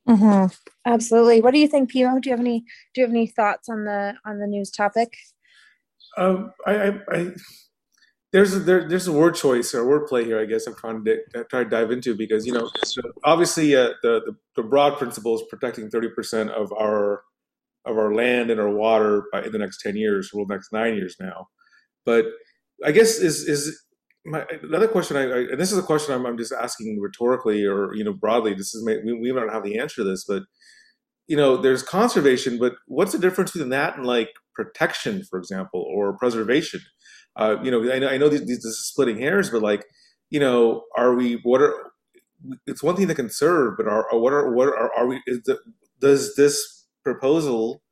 Mm-hmm. 0.08 0.52
absolutely. 0.84 1.40
What 1.40 1.52
do 1.52 1.58
you 1.58 1.68
think 1.68 1.90
pio 1.90 2.18
do 2.18 2.28
you 2.28 2.32
have 2.32 2.40
any 2.40 2.60
do 2.92 3.00
you 3.00 3.06
have 3.06 3.14
any 3.14 3.26
thoughts 3.26 3.68
on 3.68 3.84
the 3.84 4.14
on 4.24 4.38
the 4.38 4.46
news 4.46 4.70
topic? 4.70 5.14
Um, 6.16 6.52
I, 6.66 6.74
I, 6.74 7.00
I 7.10 7.32
there's 8.34 8.52
a, 8.52 8.58
there, 8.58 8.88
there's 8.88 9.06
a 9.06 9.12
word 9.12 9.36
choice 9.36 9.72
or 9.74 9.86
word 9.86 10.08
play 10.08 10.24
here. 10.24 10.40
I 10.40 10.44
guess 10.44 10.66
I'm 10.66 10.74
trying 10.74 11.04
to 11.04 11.44
try 11.48 11.62
to 11.62 11.70
dive 11.70 11.92
into 11.92 12.16
because 12.16 12.44
you 12.44 12.52
know 12.52 12.68
obviously 13.22 13.76
uh, 13.76 13.90
the, 14.02 14.22
the, 14.26 14.36
the 14.56 14.62
broad 14.64 14.98
principle 14.98 15.36
is 15.36 15.42
protecting 15.48 15.88
30 15.88 16.08
percent 16.08 16.50
of 16.50 16.72
our 16.72 17.22
of 17.84 17.96
our 17.96 18.12
land 18.12 18.50
and 18.50 18.60
our 18.60 18.70
water 18.70 19.26
by 19.30 19.44
in 19.44 19.52
the 19.52 19.58
next 19.58 19.82
10 19.82 19.96
years, 19.96 20.32
or 20.34 20.44
the 20.46 20.52
next 20.52 20.72
nine 20.72 20.96
years 20.96 21.14
now. 21.20 21.46
But 22.04 22.26
I 22.84 22.90
guess 22.90 23.20
is 23.20 23.48
is 23.48 23.80
my 24.26 24.44
another 24.64 24.88
question, 24.88 25.16
I, 25.16 25.22
I, 25.22 25.38
and 25.52 25.60
this 25.60 25.70
is 25.70 25.78
a 25.78 25.82
question 25.82 26.12
I'm, 26.12 26.26
I'm 26.26 26.38
just 26.38 26.52
asking 26.52 27.00
rhetorically 27.00 27.64
or 27.64 27.94
you 27.94 28.02
know 28.02 28.14
broadly. 28.14 28.52
This 28.52 28.74
is 28.74 28.84
we, 28.84 29.12
we 29.12 29.32
don't 29.32 29.52
have 29.52 29.62
the 29.62 29.78
answer 29.78 30.02
to 30.02 30.04
this, 30.04 30.24
but 30.24 30.42
you 31.28 31.36
know, 31.36 31.56
there's 31.56 31.82
conservation, 31.84 32.58
but 32.58 32.74
what's 32.86 33.12
the 33.12 33.18
difference 33.18 33.52
between 33.52 33.70
that 33.70 33.96
and 33.96 34.04
like 34.04 34.30
protection, 34.54 35.22
for 35.30 35.38
example, 35.38 35.86
or 35.88 36.16
preservation? 36.18 36.80
Uh, 37.36 37.56
you 37.62 37.70
know, 37.70 37.92
I 37.92 37.98
know, 37.98 38.08
I 38.08 38.16
know 38.16 38.28
these, 38.28 38.46
these, 38.46 38.58
this 38.58 38.72
is 38.72 38.86
splitting 38.86 39.18
hairs, 39.18 39.50
but 39.50 39.62
like, 39.62 39.84
you 40.30 40.40
know, 40.40 40.84
are 40.96 41.14
we? 41.14 41.40
What 41.42 41.60
are? 41.60 41.74
It's 42.66 42.82
one 42.82 42.96
thing 42.96 43.08
to 43.08 43.14
conserve, 43.14 43.74
but 43.76 43.86
are, 43.88 44.06
what 44.12 44.32
are 44.32 44.52
what 44.52 44.68
are, 44.68 44.90
are 44.96 45.06
we? 45.06 45.20
The, 45.26 45.58
does 46.00 46.36
this 46.36 46.86
proposal 47.02 47.82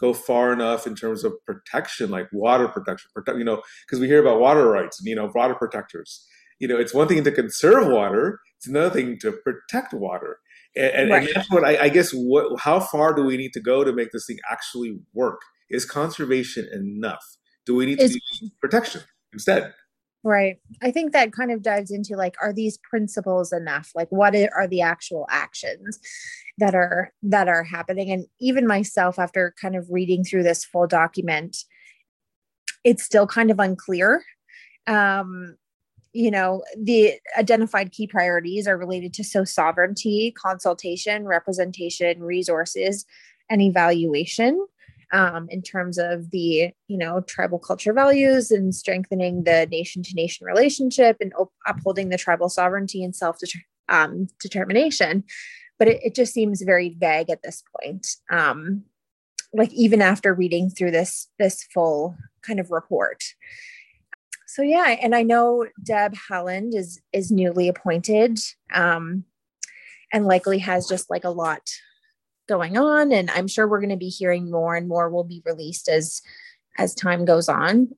go 0.00 0.14
far 0.14 0.52
enough 0.52 0.86
in 0.86 0.94
terms 0.96 1.24
of 1.24 1.34
protection, 1.46 2.10
like 2.10 2.26
water 2.32 2.66
protection, 2.68 3.10
protect, 3.14 3.38
you 3.38 3.44
know, 3.44 3.62
because 3.86 4.00
we 4.00 4.06
hear 4.06 4.20
about 4.20 4.40
water 4.40 4.66
rights 4.68 4.98
and, 4.98 5.06
you 5.06 5.14
know, 5.14 5.30
water 5.34 5.54
protectors. 5.54 6.26
You 6.58 6.68
know, 6.68 6.78
it's 6.78 6.94
one 6.94 7.06
thing 7.06 7.22
to 7.24 7.30
conserve 7.30 7.86
water, 7.86 8.40
it's 8.56 8.66
another 8.66 8.90
thing 8.90 9.18
to 9.20 9.32
protect 9.32 9.92
water. 9.92 10.38
And, 10.76 11.10
right. 11.10 11.22
and 11.22 11.32
that's 11.34 11.50
what 11.50 11.64
I, 11.64 11.84
I 11.84 11.88
guess, 11.88 12.12
what, 12.12 12.60
how 12.60 12.80
far 12.80 13.14
do 13.14 13.24
we 13.24 13.36
need 13.36 13.52
to 13.54 13.60
go 13.60 13.84
to 13.84 13.92
make 13.92 14.12
this 14.12 14.26
thing 14.26 14.38
actually 14.50 14.98
work? 15.12 15.40
Is 15.68 15.84
conservation 15.84 16.68
enough? 16.72 17.24
Do 17.66 17.74
we 17.74 17.86
need 17.86 17.98
to 17.98 18.08
do 18.08 18.18
protection 18.60 19.02
instead? 19.32 19.74
Right. 20.22 20.58
I 20.82 20.90
think 20.90 21.12
that 21.12 21.32
kind 21.32 21.50
of 21.50 21.62
dives 21.62 21.90
into 21.90 22.14
like, 22.14 22.34
are 22.42 22.52
these 22.52 22.78
principles 22.78 23.52
enough? 23.52 23.90
Like, 23.94 24.08
what 24.10 24.34
are 24.34 24.68
the 24.68 24.82
actual 24.82 25.26
actions 25.30 25.98
that 26.58 26.74
are 26.74 27.12
that 27.22 27.48
are 27.48 27.64
happening? 27.64 28.10
And 28.10 28.26
even 28.38 28.66
myself, 28.66 29.18
after 29.18 29.54
kind 29.60 29.76
of 29.76 29.90
reading 29.90 30.22
through 30.22 30.42
this 30.42 30.64
full 30.64 30.86
document, 30.86 31.64
it's 32.84 33.02
still 33.02 33.26
kind 33.26 33.50
of 33.50 33.58
unclear. 33.58 34.22
Um, 34.86 35.56
you 36.12 36.30
know, 36.30 36.64
the 36.76 37.14
identified 37.38 37.92
key 37.92 38.06
priorities 38.06 38.66
are 38.66 38.76
related 38.76 39.14
to 39.14 39.24
so 39.24 39.44
sovereignty, 39.44 40.34
consultation, 40.36 41.24
representation, 41.24 42.22
resources, 42.22 43.06
and 43.48 43.62
evaluation 43.62 44.66
um, 45.12 45.48
in 45.50 45.62
terms 45.62 45.98
of 45.98 46.30
the 46.30 46.72
you 46.88 46.98
know 46.98 47.20
tribal 47.22 47.58
culture 47.58 47.92
values 47.92 48.50
and 48.50 48.74
strengthening 48.74 49.44
the 49.44 49.66
nation 49.70 50.02
to 50.02 50.14
nation 50.14 50.46
relationship 50.46 51.16
and 51.20 51.32
op- 51.34 51.52
upholding 51.66 52.08
the 52.08 52.18
tribal 52.18 52.48
sovereignty 52.48 53.02
and 53.02 53.14
self 53.14 53.38
um, 53.88 54.28
determination. 54.40 55.24
But 55.78 55.88
it, 55.88 56.00
it, 56.04 56.14
just 56.14 56.34
seems 56.34 56.60
very 56.60 56.90
vague 56.90 57.30
at 57.30 57.42
this 57.42 57.62
point 57.80 58.06
um, 58.30 58.84
like 59.52 59.72
even 59.72 60.02
after 60.02 60.34
reading 60.34 60.70
through 60.70 60.90
this 60.90 61.28
this 61.38 61.64
full 61.64 62.16
kind 62.42 62.60
of 62.60 62.70
report. 62.70 63.22
So 64.46 64.62
yeah 64.62 64.96
and 65.00 65.14
i 65.14 65.22
know 65.22 65.66
deb 65.84 66.12
haaland 66.28 66.74
is 66.74 67.00
is 67.12 67.30
newly 67.30 67.68
appointed 67.68 68.40
um, 68.74 69.24
and 70.12 70.26
likely 70.26 70.58
has 70.58 70.88
just 70.88 71.08
like 71.08 71.22
a 71.22 71.30
lot 71.30 71.62
going 72.50 72.76
on 72.76 73.12
and 73.12 73.30
i'm 73.30 73.46
sure 73.46 73.68
we're 73.68 73.80
going 73.80 73.88
to 73.90 73.96
be 73.96 74.08
hearing 74.08 74.50
more 74.50 74.74
and 74.74 74.88
more 74.88 75.08
will 75.08 75.24
be 75.24 75.40
released 75.46 75.88
as 75.88 76.20
as 76.78 76.94
time 76.94 77.24
goes 77.24 77.48
on. 77.48 77.88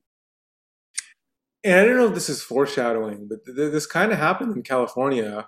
And 1.63 1.79
i 1.79 1.85
don't 1.85 1.97
know 1.97 2.07
if 2.07 2.13
this 2.13 2.29
is 2.29 2.43
foreshadowing 2.43 3.27
but 3.27 3.43
th- 3.45 3.71
this 3.71 3.87
kind 3.87 4.11
of 4.11 4.19
happened 4.19 4.55
in 4.55 4.61
california 4.61 5.47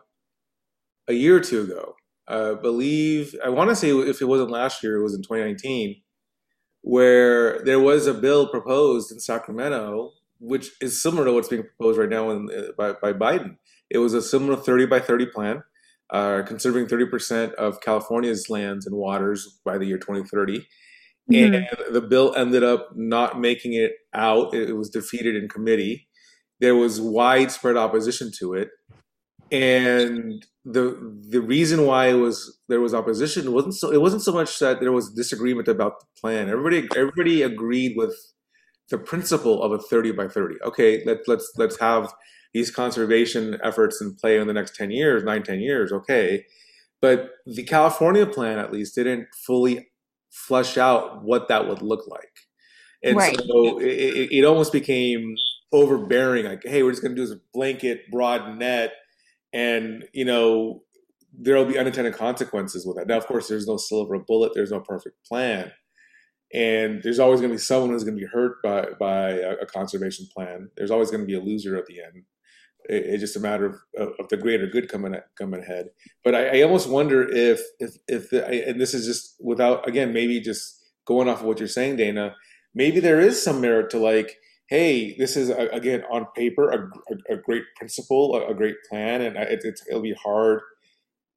a 1.08 1.14
year 1.14 1.38
or 1.38 1.40
two 1.40 1.62
ago. 1.62 1.96
Uh, 2.28 2.56
i 2.58 2.62
believe 2.62 3.36
i 3.46 3.50
want 3.50 3.70
to 3.70 3.76
say 3.76 3.92
if 3.92 4.22
it 4.22 4.26
wasn't 4.26 4.50
last 4.50 4.82
year 4.82 4.98
it 4.98 5.04
was 5.04 5.14
in 5.14 5.22
2019 5.22 6.02
where 6.82 7.64
there 7.64 7.80
was 7.80 8.08
a 8.08 8.14
bill 8.14 8.48
proposed 8.48 9.12
in 9.12 9.20
sacramento 9.20 10.12
which 10.40 10.72
is 10.82 11.02
similar 11.02 11.26
to 11.26 11.34
what's 11.34 11.48
being 11.48 11.64
proposed 11.64 11.98
right 11.98 12.10
now 12.10 12.30
in, 12.32 12.50
by, 12.78 12.94
by 12.94 13.14
biden. 13.14 13.58
It 13.90 14.00
was 14.00 14.14
a 14.14 14.22
similar 14.22 14.56
30 14.56 14.88
by 14.88 15.00
30 15.00 15.28
plan 15.28 15.64
uh, 16.12 16.44
conserving 16.44 16.88
30% 16.88 17.54
of 17.54 17.82
California's 17.82 18.50
lands 18.50 18.86
and 18.86 18.96
waters 18.96 19.60
by 19.66 19.78
the 19.78 19.86
year 19.86 19.98
2030. 19.98 20.66
Mm-hmm. 21.32 21.54
And 21.56 21.68
the 21.92 22.02
bill 22.02 22.36
ended 22.36 22.64
up 22.64 22.90
not 22.96 23.40
making 23.40 23.74
it 23.74 23.94
out. 24.14 24.54
It, 24.54 24.76
was 24.76 24.90
defeated 24.90 25.36
in 25.36 25.50
committee. 25.50 26.08
There 26.60 26.76
was 26.76 27.02
widespread 27.02 27.78
opposition 27.78 28.32
to 28.40 28.54
it. 28.54 28.70
And 29.52 30.46
the 30.64 31.16
the 31.30 31.42
reason 31.42 31.86
why 31.86 32.08
it 32.08 32.16
was 32.16 32.60
there 32.68 32.82
was 32.82 32.96
opposition 32.96 33.52
wasn't 33.52 33.76
so 33.76 33.92
it 33.92 34.02
wasn't 34.02 34.24
so 34.24 34.34
much 34.34 34.58
that 34.58 34.80
there 34.80 34.92
was 34.92 35.14
disagreement 35.14 35.68
about 35.68 36.00
the 36.00 36.06
plan. 36.20 36.50
Everybody 36.50 36.88
everybody 36.96 37.44
agreed 37.44 37.94
with 37.96 38.16
the 38.90 38.98
principle 38.98 39.62
of 39.62 39.72
a 39.72 39.80
30 39.80 40.12
by 40.12 40.28
30. 40.28 40.56
Okay, 40.66 41.04
let, 41.06 41.20
let's 41.28 41.52
let's 41.58 41.80
have 41.80 42.12
these 42.56 42.72
conservation 42.72 43.58
efforts 43.62 44.02
in 44.02 44.16
play 44.16 44.38
in 44.38 44.48
the 44.48 44.54
next 44.54 44.78
10 44.78 44.90
years, 44.90 45.26
nine, 45.26 45.44
10 45.44 45.60
years, 45.60 45.92
okay. 45.92 46.46
But 47.02 47.32
the 47.46 47.64
California 47.64 48.26
plan, 48.26 48.60
at 48.60 48.72
least, 48.72 48.96
didn't 48.96 49.28
fully 49.46 49.90
flesh 50.32 50.78
out 50.78 51.22
what 51.22 51.50
that 51.50 51.68
would 51.68 51.82
look 51.82 52.08
like. 52.08 52.32
And 53.04 53.18
right. 53.18 53.36
so 53.36 53.80
it, 53.82 54.30
it, 54.32 54.46
almost 54.46 54.72
became 54.72 55.36
overbearing 55.74 56.46
like, 56.46 56.62
hey, 56.64 56.82
we're 56.82 56.92
just 56.92 57.02
going 57.02 57.14
to 57.14 57.22
do 57.22 57.28
this 57.28 57.38
blanket, 57.54 58.10
broad 58.10 58.58
net, 58.58 58.94
and, 59.52 60.06
you 60.14 60.24
know, 60.24 60.82
there'll 61.38 61.66
be 61.66 61.78
unintended 61.78 62.14
consequences 62.14 62.86
with 62.88 62.96
that. 62.96 63.08
Now, 63.08 63.18
of 63.18 63.28
course, 63.28 63.50
there's 63.50 63.68
no 63.68 63.76
silver 63.76 64.18
bullet, 64.18 64.54
there's 64.56 64.72
no 64.72 64.80
perfect 64.80 65.18
plan. 65.26 65.74
And 66.54 67.04
there's 67.04 67.20
always 67.20 67.42
going 67.42 67.52
to 67.52 67.58
be 67.58 67.62
someone 67.62 67.90
who's 67.90 68.06
going 68.06 68.18
to 68.18 68.22
be 68.22 68.32
hurt 68.32 68.64
by, 68.64 68.88
by 68.98 69.32
a, 69.32 69.56
a 69.64 69.66
conservation 69.66 70.26
plan. 70.34 70.70
There's 70.78 70.92
always 70.92 71.12
going 71.12 71.20
to 71.20 71.28
be 71.28 71.36
a 71.36 71.42
loser 71.42 71.76
at 71.76 71.86
the 71.88 72.02
end 72.02 72.24
it's 72.90 73.22
just 73.22 73.36
a 73.36 73.40
matter 73.40 73.66
of, 73.98 74.14
of 74.20 74.30
the 74.30 74.38
greater 74.38 74.68
good 74.68 74.90
coming 74.90 75.16
coming 75.38 75.62
ahead. 75.62 75.90
But 76.24 76.36
I, 76.36 76.60
I 76.60 76.62
almost 76.64 76.90
wonder 76.90 77.28
if 77.28 77.62
if 77.80 77.98
if 78.08 78.30
the, 78.30 78.46
and 78.68 78.80
this 78.80 78.94
is 78.94 79.06
just 79.06 79.36
without 79.40 79.88
again 79.88 80.14
maybe 80.14 80.40
just 80.40 80.82
going 81.06 81.30
off 81.30 81.42
of 81.42 81.46
what 81.46 81.60
you're 81.60 81.68
saying, 81.68 81.98
Dana. 81.98 82.36
Maybe 82.74 83.00
there 83.00 83.22
is 83.22 83.42
some 83.42 83.62
merit 83.62 83.90
to 83.92 84.00
like, 84.00 84.38
hey, 84.68 85.16
this 85.18 85.38
is 85.38 85.50
a, 85.50 85.68
again 85.68 86.04
on 86.12 86.28
paper 86.36 86.70
a, 86.70 87.14
a, 87.14 87.36
a 87.36 87.38
great 87.38 87.64
principle, 87.78 88.36
a, 88.36 88.54
great 88.54 88.76
plan, 88.90 89.22
and 89.22 89.38
it, 89.38 89.64
it'll 89.88 90.02
be 90.02 90.16
hard 90.22 90.62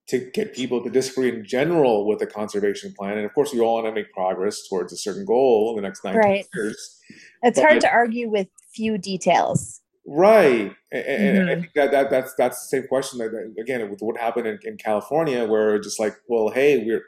to 0.08 0.18
get 0.32 0.54
people 0.54 0.82
to 0.82 0.90
disagree 0.90 1.28
in 1.28 1.44
general 1.44 2.06
with 2.06 2.18
the 2.18 2.26
conservation 2.26 2.94
plan. 2.98 3.18
And 3.18 3.26
of 3.26 3.34
course, 3.34 3.52
we 3.52 3.60
all 3.60 3.74
want 3.74 3.86
to 3.86 3.92
make 3.92 4.10
progress 4.12 4.66
towards 4.66 4.92
a 4.92 4.96
certain 4.96 5.26
goal 5.26 5.70
in 5.70 5.76
the 5.76 5.82
next 5.82 6.02
nine 6.02 6.16
right. 6.16 6.46
years. 6.54 7.00
It's 7.42 7.60
but 7.60 7.68
hard 7.68 7.80
to 7.82 7.90
argue 7.90 8.28
with 8.30 8.48
few 8.72 8.96
details. 8.96 9.82
Right, 10.10 10.74
and, 10.90 11.04
mm-hmm. 11.04 11.50
I 11.50 11.54
think 11.56 11.72
that, 11.74 11.90
that 11.90 12.08
that's 12.08 12.32
that's 12.38 12.62
the 12.62 12.78
same 12.78 12.88
question 12.88 13.18
that, 13.18 13.54
again 13.60 13.90
with 13.90 14.00
what 14.00 14.16
happened 14.16 14.46
in, 14.46 14.58
in 14.64 14.78
California, 14.78 15.44
where 15.44 15.78
just 15.78 16.00
like, 16.00 16.14
well, 16.28 16.48
hey, 16.48 16.82
we're 16.82 17.02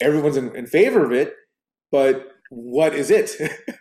everyone's 0.00 0.38
in, 0.38 0.56
in 0.56 0.66
favor 0.66 1.04
of 1.04 1.12
it, 1.12 1.34
but 1.92 2.32
what 2.48 2.94
is 2.94 3.10
it? 3.10 3.32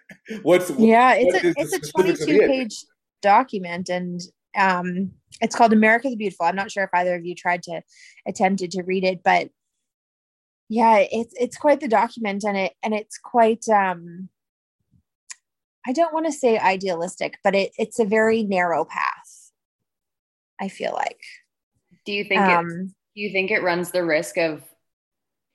What's 0.42 0.72
yeah, 0.72 1.14
it's 1.14 1.34
what 1.34 1.46
a 1.46 1.54
it's 1.58 1.74
a 1.74 1.92
twenty 1.94 2.16
two 2.16 2.40
page 2.40 2.76
document, 3.22 3.88
and 3.88 4.20
um, 4.58 5.14
it's 5.40 5.56
called 5.56 5.72
America 5.72 6.10
the 6.10 6.18
Beautiful. 6.18 6.46
I'm 6.46 6.58
not 6.58 6.70
sure 6.70 6.84
if 6.84 6.90
either 6.94 7.16
of 7.16 7.26
you 7.26 7.34
tried 7.34 7.64
to 7.64 7.82
attempted 8.28 8.72
to 8.72 8.84
read 8.84 9.06
it, 9.06 9.22
but 9.24 9.52
yeah, 10.68 11.06
it's 11.12 11.34
it's 11.40 11.56
quite 11.56 11.80
the 11.80 11.88
document, 11.88 12.44
and 12.44 12.58
it 12.58 12.74
and 12.84 12.94
it's 12.94 13.18
quite 13.18 13.70
um 13.70 14.28
I 15.88 15.94
don't 15.94 16.14
want 16.14 16.26
to 16.26 16.32
say 16.32 16.58
idealistic, 16.58 17.38
but 17.44 17.56
it, 17.56 17.72
it's 17.78 18.00
a 18.00 18.06
very 18.06 18.44
narrow 18.44 18.86
path. 18.86 19.52
I 20.60 20.70
feel 20.70 20.94
like. 20.94 21.20
Do 22.06 22.14
you 22.14 22.24
think 22.24 22.42
um, 22.42 22.70
it, 22.70 22.86
do 23.16 23.22
you 23.22 23.32
think 23.32 23.52
it 23.52 23.64
runs 23.64 23.92
the 23.92 24.04
risk 24.04 24.38
of 24.38 24.64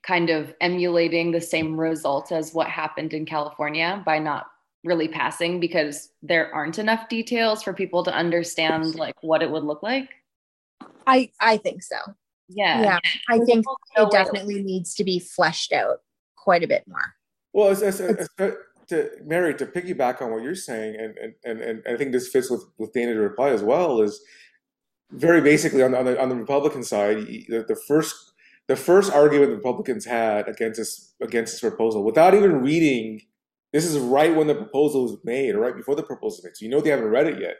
kind 0.03 0.29
of 0.29 0.53
emulating 0.61 1.31
the 1.31 1.41
same 1.41 1.79
result 1.79 2.31
as 2.31 2.53
what 2.53 2.67
happened 2.67 3.13
in 3.13 3.25
California 3.25 4.01
by 4.05 4.19
not 4.19 4.47
really 4.83 5.07
passing 5.07 5.59
because 5.59 6.09
there 6.23 6.53
aren't 6.53 6.79
enough 6.79 7.07
details 7.07 7.61
for 7.61 7.73
people 7.73 8.03
to 8.03 8.13
understand 8.13 8.95
like 8.95 9.15
what 9.21 9.43
it 9.43 9.49
would 9.49 9.63
look 9.63 9.83
like? 9.83 10.09
I 11.05 11.31
I 11.39 11.57
think 11.57 11.83
so. 11.83 11.97
Yeah. 12.49 12.81
Yeah. 12.81 12.99
I 13.29 13.39
think 13.39 13.65
it 13.95 14.11
definitely 14.11 14.63
needs 14.63 14.95
to 14.95 15.03
be 15.03 15.19
fleshed 15.19 15.71
out 15.71 15.99
quite 16.35 16.63
a 16.63 16.67
bit 16.67 16.83
more. 16.87 17.13
Well, 17.53 17.69
it's, 17.69 17.81
it's, 17.81 17.99
it's, 17.99 18.29
to 18.91 19.09
Mary 19.25 19.55
to 19.55 19.65
piggyback 19.65 20.21
on 20.21 20.31
what 20.31 20.43
you're 20.43 20.55
saying, 20.55 20.95
and 20.99 21.17
and, 21.17 21.33
and, 21.43 21.61
and 21.61 21.83
I 21.87 21.97
think 21.97 22.11
this 22.11 22.29
fits 22.29 22.49
with 22.49 22.63
with 22.77 22.93
Dana's 22.93 23.17
reply 23.17 23.49
as 23.49 23.63
well. 23.63 24.01
Is 24.01 24.21
very 25.11 25.41
basically 25.41 25.83
on, 25.83 25.95
on 25.95 26.05
the 26.05 26.21
on 26.21 26.29
the 26.29 26.35
Republican 26.35 26.83
side, 26.83 27.17
the, 27.49 27.65
the 27.67 27.75
first 27.87 28.33
the 28.67 28.75
first 28.75 29.11
argument 29.11 29.49
the 29.49 29.57
Republicans 29.57 30.05
had 30.05 30.47
against 30.47 30.77
this 30.77 31.13
against 31.21 31.53
this 31.53 31.61
proposal, 31.61 32.03
without 32.03 32.33
even 32.33 32.61
reading, 32.61 33.21
this 33.73 33.85
is 33.85 33.97
right 33.97 34.35
when 34.35 34.47
the 34.47 34.55
proposal 34.55 35.03
was 35.03 35.17
made, 35.23 35.55
or 35.55 35.59
right 35.59 35.75
before 35.75 35.95
the 35.95 36.03
proposal 36.03 36.37
was 36.37 36.43
made, 36.43 36.57
so 36.57 36.65
you 36.65 36.71
know 36.71 36.81
they 36.81 36.89
haven't 36.89 37.05
read 37.05 37.27
it 37.27 37.39
yet. 37.39 37.55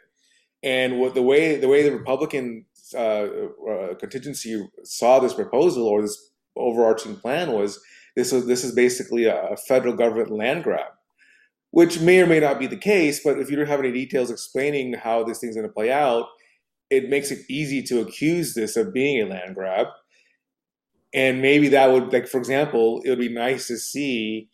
And 0.64 1.00
what 1.00 1.16
the 1.16 1.24
way 1.24 1.58
the 1.58 1.68
way 1.68 1.84
the 1.84 1.98
Republican 1.98 2.66
uh, 2.94 3.28
uh, 3.70 3.96
contingency 3.96 4.68
saw 4.84 5.20
this 5.20 5.34
proposal 5.34 5.88
or 5.88 6.02
this 6.02 6.30
overarching 6.56 7.16
plan 7.16 7.52
was 7.52 7.80
this 8.16 8.32
was 8.32 8.46
this 8.46 8.64
is 8.64 8.74
basically 8.74 9.26
a 9.26 9.56
federal 9.68 9.96
government 9.96 10.30
land 10.32 10.64
grab 10.64 10.92
which 11.72 12.00
may 12.00 12.22
or 12.22 12.28
may 12.28 12.40
not 12.40 12.60
be 12.60 12.68
the 12.68 12.78
case. 12.78 13.22
But 13.24 13.40
if 13.40 13.50
you 13.50 13.58
don't 13.58 13.68
have 13.68 13.80
any 13.80 13.92
details 13.92 14.30
explaining 14.30 14.94
how 14.94 15.24
this 15.24 15.40
thing's 15.40 15.56
going 15.56 15.68
to 15.68 15.74
play 15.74 15.92
out, 15.92 16.28
it 16.90 17.10
makes 17.10 17.32
it 17.32 17.40
easy 17.50 17.82
to 17.84 18.02
accuse 18.02 18.54
this 18.54 18.76
of 18.76 18.94
being 18.94 19.22
a 19.22 19.26
land 19.26 19.56
grab. 19.56 19.88
And 21.14 21.42
maybe 21.42 21.70
that 21.70 21.92
would, 21.92 22.14
like, 22.14 22.28
for 22.28 22.38
example, 22.38 23.02
it 23.04 23.10
would 23.10 23.20
be 23.20 23.34
nice 23.34 23.68
to 23.68 23.78
see 23.78 24.50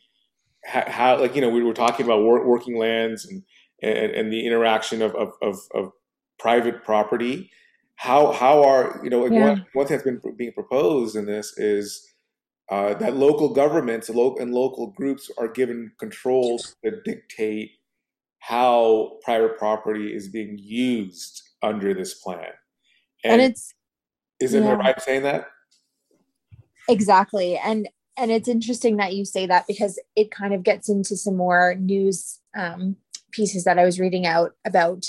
how, 0.64 0.84
how 0.88 1.20
like, 1.20 1.36
you 1.36 1.42
know, 1.42 1.50
we 1.50 1.64
were 1.64 1.74
talking 1.74 2.06
about 2.06 2.24
working 2.24 2.78
lands 2.78 3.26
and, 3.26 3.44
and, 3.82 4.12
and 4.12 4.34
the 4.34 4.46
interaction 4.46 5.02
of, 5.02 5.16
of, 5.16 5.34
of, 5.42 5.60
of 5.74 5.92
private 6.40 6.84
property. 6.84 7.52
How, 7.96 8.32
how 8.32 8.64
are, 8.64 9.02
you 9.04 9.10
know, 9.10 9.26
yeah. 9.26 9.40
one, 9.40 9.66
one 9.74 9.88
thing 9.88 9.98
that's 9.98 10.04
been 10.04 10.36
being 10.36 10.54
proposed 10.54 11.16
in 11.16 11.26
this 11.26 11.58
is 11.58 12.07
uh, 12.70 12.94
that 12.96 13.16
local 13.16 13.50
governments 13.50 14.10
and 14.10 14.18
local 14.18 14.88
groups 14.88 15.32
are 15.38 15.48
given 15.48 15.92
controls 16.00 16.76
to 16.84 17.02
dictate 17.06 17.72
how 18.40 19.18
private 19.24 19.58
property 19.58 20.14
is 20.14 20.30
being 20.30 20.58
used 20.58 21.42
under 21.64 21.94
this 21.94 22.16
plan. 22.16 22.52
And, 23.24 23.42
and 23.42 23.42
it's 23.42 23.74
is 24.40 24.54
it 24.54 24.64
yeah. 24.64 24.74
right 24.74 25.02
saying 25.02 25.24
that? 25.24 25.48
Exactly. 26.90 27.58
And 27.58 27.88
and 28.18 28.32
it's 28.32 28.48
interesting 28.48 28.98
that 28.98 29.14
you 29.16 29.26
say 29.26 29.46
that 29.46 29.68
because 29.68 30.00
it 30.16 30.32
kind 30.32 30.54
of 30.54 30.64
gets 30.64 30.90
into 30.90 31.16
some 31.16 31.38
more 31.38 31.76
news 31.76 32.40
um, 32.58 32.96
pieces 33.32 33.64
that 33.64 33.78
I 33.78 33.86
was 33.86 34.00
reading 34.00 34.26
out 34.26 34.54
about 34.66 35.06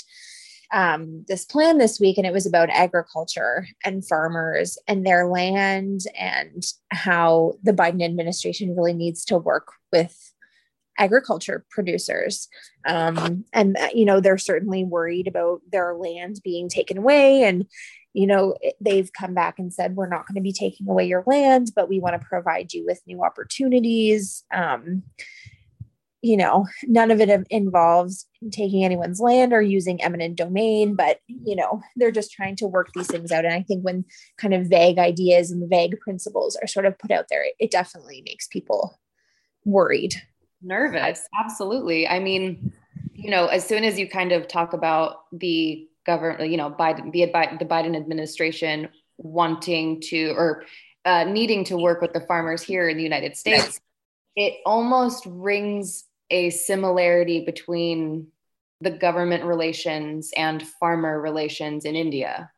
um, 0.71 1.25
this 1.27 1.45
plan 1.45 1.77
this 1.77 1.99
week, 1.99 2.17
and 2.17 2.27
it 2.27 2.33
was 2.33 2.45
about 2.45 2.69
agriculture 2.69 3.67
and 3.83 4.07
farmers 4.07 4.77
and 4.87 5.05
their 5.05 5.27
land 5.27 6.01
and 6.17 6.63
how 6.91 7.53
the 7.63 7.73
Biden 7.73 8.03
administration 8.03 8.75
really 8.75 8.93
needs 8.93 9.25
to 9.25 9.37
work 9.37 9.73
with 9.91 10.33
agriculture 10.97 11.65
producers. 11.71 12.49
Um, 12.85 13.45
and, 13.53 13.77
you 13.93 14.05
know, 14.05 14.19
they're 14.19 14.37
certainly 14.37 14.83
worried 14.83 15.27
about 15.27 15.61
their 15.71 15.95
land 15.95 16.41
being 16.43 16.67
taken 16.67 16.97
away. 16.97 17.43
And, 17.43 17.65
you 18.13 18.27
know, 18.27 18.55
they've 18.81 19.11
come 19.13 19.33
back 19.33 19.59
and 19.59 19.73
said, 19.73 19.95
we're 19.95 20.09
not 20.09 20.27
going 20.27 20.35
to 20.35 20.41
be 20.41 20.51
taking 20.51 20.89
away 20.89 21.05
your 21.07 21.23
land, 21.25 21.71
but 21.73 21.87
we 21.87 21.99
want 21.99 22.19
to 22.19 22.27
provide 22.27 22.73
you 22.73 22.85
with 22.85 23.01
new 23.07 23.23
opportunities. 23.23 24.43
Um, 24.53 25.03
you 26.21 26.35
know, 26.35 26.67
none 26.83 27.11
of 27.11 27.21
it 27.21 27.47
involves 27.49 28.27
taking 28.51 28.83
anyone's 28.83 29.19
land 29.19 29.53
or 29.53 29.61
using 29.61 30.01
eminent 30.03 30.35
domain, 30.35 30.95
but, 30.95 31.19
you 31.27 31.55
know, 31.55 31.81
they're 31.95 32.11
just 32.11 32.31
trying 32.31 32.55
to 32.57 32.67
work 32.67 32.89
these 32.93 33.07
things 33.07 33.31
out. 33.31 33.45
And 33.45 33.53
I 33.53 33.63
think 33.63 33.83
when 33.83 34.03
kind 34.37 34.53
of 34.53 34.67
vague 34.67 34.97
ideas 34.97 35.49
and 35.51 35.69
vague 35.69 35.97
principles 36.01 36.57
are 36.61 36.67
sort 36.67 36.85
of 36.85 36.99
put 36.99 37.11
out 37.11 37.27
there, 37.29 37.45
it 37.57 37.71
definitely 37.71 38.21
makes 38.25 38.47
people 38.47 38.99
worried. 39.63 40.13
Nervous. 40.61 41.25
Absolutely. 41.39 42.07
I 42.07 42.19
mean, 42.19 42.73
you 43.13 43.29
know, 43.29 43.47
as 43.47 43.65
soon 43.65 43.85
as 43.85 43.97
you 43.97 44.09
kind 44.09 44.33
of 44.33 44.47
talk 44.47 44.73
about 44.73 45.23
the 45.31 45.87
government, 46.05 46.51
you 46.51 46.57
know, 46.57 46.69
Biden, 46.69 47.11
the, 47.13 47.25
the 47.59 47.65
Biden 47.65 47.95
administration 47.95 48.89
wanting 49.17 50.01
to 50.01 50.31
or 50.31 50.63
uh, 51.05 51.23
needing 51.23 51.63
to 51.65 51.77
work 51.77 52.01
with 52.01 52.11
the 52.11 52.21
farmers 52.21 52.61
here 52.61 52.89
in 52.89 52.97
the 52.97 53.03
United 53.03 53.37
States, 53.37 53.79
it 54.35 54.55
almost 54.65 55.25
rings 55.25 56.05
a 56.29 56.49
similarity 56.49 57.45
between 57.45 58.27
the 58.81 58.91
government 58.91 59.43
relations 59.43 60.31
and 60.37 60.65
farmer 60.79 61.19
relations 61.19 61.85
in 61.85 61.95
India 61.95 62.49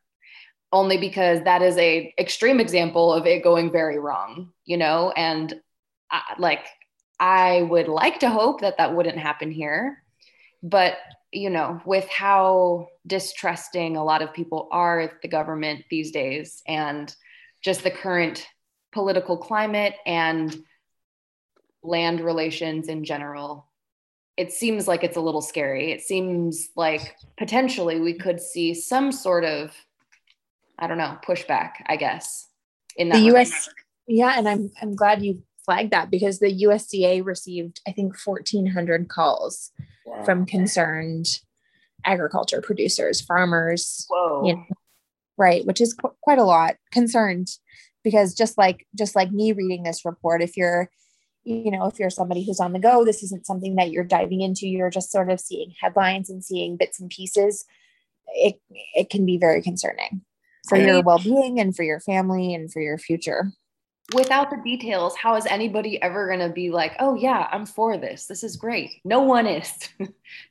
only 0.73 0.97
because 0.97 1.43
that 1.43 1.61
is 1.61 1.77
a 1.77 2.13
extreme 2.17 2.59
example 2.59 3.11
of 3.11 3.25
it 3.25 3.43
going 3.43 3.71
very 3.71 3.99
wrong 3.99 4.51
you 4.65 4.77
know? 4.77 5.11
And 5.11 5.53
I, 6.11 6.21
like 6.37 6.67
i 7.19 7.61
would 7.61 7.87
like 7.87 8.19
to 8.19 8.29
hope 8.29 8.61
that 8.61 8.77
that 8.77 8.95
wouldn't 8.95 9.17
happen 9.17 9.51
here 9.51 10.03
but 10.62 10.97
you 11.31 11.49
know 11.49 11.81
with 11.86 12.07
how 12.10 12.88
distrusting 13.07 13.95
a 13.95 14.03
lot 14.03 14.21
of 14.21 14.34
people 14.34 14.67
are 14.71 15.01
of 15.01 15.12
the 15.21 15.27
government 15.27 15.86
these 15.89 16.12
days 16.12 16.62
and 16.67 17.15
just 17.63 17.84
the 17.84 17.91
current 17.91 18.45
political 18.91 19.38
climate 19.38 19.95
and 20.05 20.63
land 21.84 22.22
relations 22.22 22.88
in 22.88 23.04
general, 23.04 23.67
it 24.38 24.52
seems 24.52 24.88
like 24.88 25.04
it's 25.04 25.17
a 25.17 25.22
little 25.22 25.41
scary. 25.41 25.91
It 25.91 26.02
seems 26.02 26.70
like 26.76 27.15
potentially 27.38 28.00
we 28.00 28.13
could 28.13 28.39
see 28.39 28.74
some 28.74 29.12
sort 29.12 29.44
of, 29.44 29.72
I 30.80 30.88
don't 30.88 30.98
know, 30.98 31.17
pushback, 31.26 31.72
I 31.88 31.96
guess. 31.96 32.48
In 32.98 33.10
the 33.10 33.20
US, 33.36 33.70
yeah, 34.08 34.36
and 34.38 34.48
I'm 34.48 34.72
I'm 34.82 34.96
glad 34.96 35.24
you 35.24 35.44
flagged 35.65 35.91
that 35.91 36.10
because 36.10 36.39
the 36.39 36.63
USDA 36.63 37.24
received, 37.24 37.82
I 37.88 37.91
think, 37.91 38.15
1,400 38.24 39.08
calls 39.08 39.72
wow. 40.06 40.24
from 40.24 40.46
concerned 40.46 41.28
agriculture 42.04 42.62
producers, 42.62 43.22
farmers, 43.22 44.06
Whoa. 44.10 44.48
You 44.48 44.56
know, 44.56 44.65
right, 45.38 45.65
which 45.65 45.82
is 45.82 45.94
qu- 45.94 46.15
quite 46.22 46.39
a 46.39 46.44
lot. 46.44 46.76
Concerned 46.91 47.48
because 48.04 48.34
just 48.34 48.58
like 48.58 48.86
just 48.96 49.15
like 49.15 49.32
me 49.32 49.52
reading 49.52 49.84
this 49.84 50.04
report, 50.06 50.41
if 50.41 50.58
you're 50.58 50.89
you 51.43 51.71
know, 51.71 51.88
if 51.88 51.97
you're 51.97 52.10
somebody 52.10 52.45
who's 52.45 52.60
on 52.60 52.73
the 52.73 52.80
go, 52.80 53.04
this 53.04 53.23
isn't 53.23 53.45
something 53.45 53.75
that 53.75 53.91
you're 53.91 54.04
diving 54.04 54.41
into. 54.41 54.67
You're 54.67 54.89
just 54.89 55.12
sort 55.12 55.30
of 55.32 55.39
seeing 55.39 55.73
headlines 55.80 56.30
and 56.30 56.43
seeing 56.43 56.77
bits 56.77 56.99
and 56.99 57.10
pieces. 57.10 57.65
It 58.27 58.62
it 58.95 59.10
can 59.10 59.25
be 59.25 59.38
very 59.38 59.62
concerning 59.62 60.21
for 60.69 60.77
your 60.77 61.01
well-being 61.01 61.60
and 61.60 61.75
for 61.75 61.84
your 61.84 61.99
family 61.99 62.54
and 62.54 62.71
for 62.71 62.82
your 62.82 62.97
future. 62.97 63.51
Without 64.13 64.49
the 64.49 64.58
details, 64.63 65.15
how 65.15 65.36
is 65.36 65.45
anybody 65.47 66.01
ever 66.01 66.27
going 66.27 66.39
to 66.39 66.54
be 66.54 66.69
like, 66.69 66.95
"Oh 66.99 67.15
yeah, 67.15 67.47
I'm 67.51 67.65
for 67.65 67.97
this. 67.97 68.27
This 68.27 68.43
is 68.43 68.56
great." 68.56 68.91
No 69.04 69.21
one 69.21 69.47
is. 69.47 69.71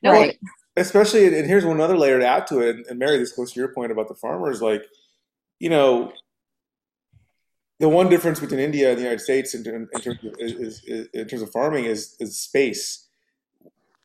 no 0.03 0.11
right. 0.11 0.37
one. 0.41 0.51
Especially, 0.77 1.27
and 1.37 1.47
here's 1.47 1.65
one 1.65 1.81
other 1.81 1.97
layer 1.97 2.19
to 2.19 2.25
add 2.25 2.47
to 2.47 2.59
it. 2.59 2.87
And 2.89 2.97
Mary, 2.97 3.17
this 3.17 3.33
goes 3.33 3.51
to 3.51 3.59
your 3.59 3.73
point 3.73 3.91
about 3.91 4.07
the 4.07 4.15
farmers. 4.15 4.61
Like, 4.61 4.85
you 5.59 5.69
know, 5.69 6.13
the 7.81 7.89
one 7.89 8.09
difference 8.09 8.39
between 8.39 8.59
India 8.59 8.89
and 8.89 8.97
the 8.97 9.01
United 9.01 9.21
States 9.21 9.55
in, 9.55 9.65
in, 9.65 9.87
in, 9.91 10.01
terms, 10.01 10.19
of, 10.23 10.35
is, 10.37 10.83
is, 10.85 11.07
in 11.13 11.27
terms, 11.27 11.41
of, 11.41 11.51
farming 11.51 11.85
is, 11.85 12.15
is 12.19 12.39
space. 12.39 13.07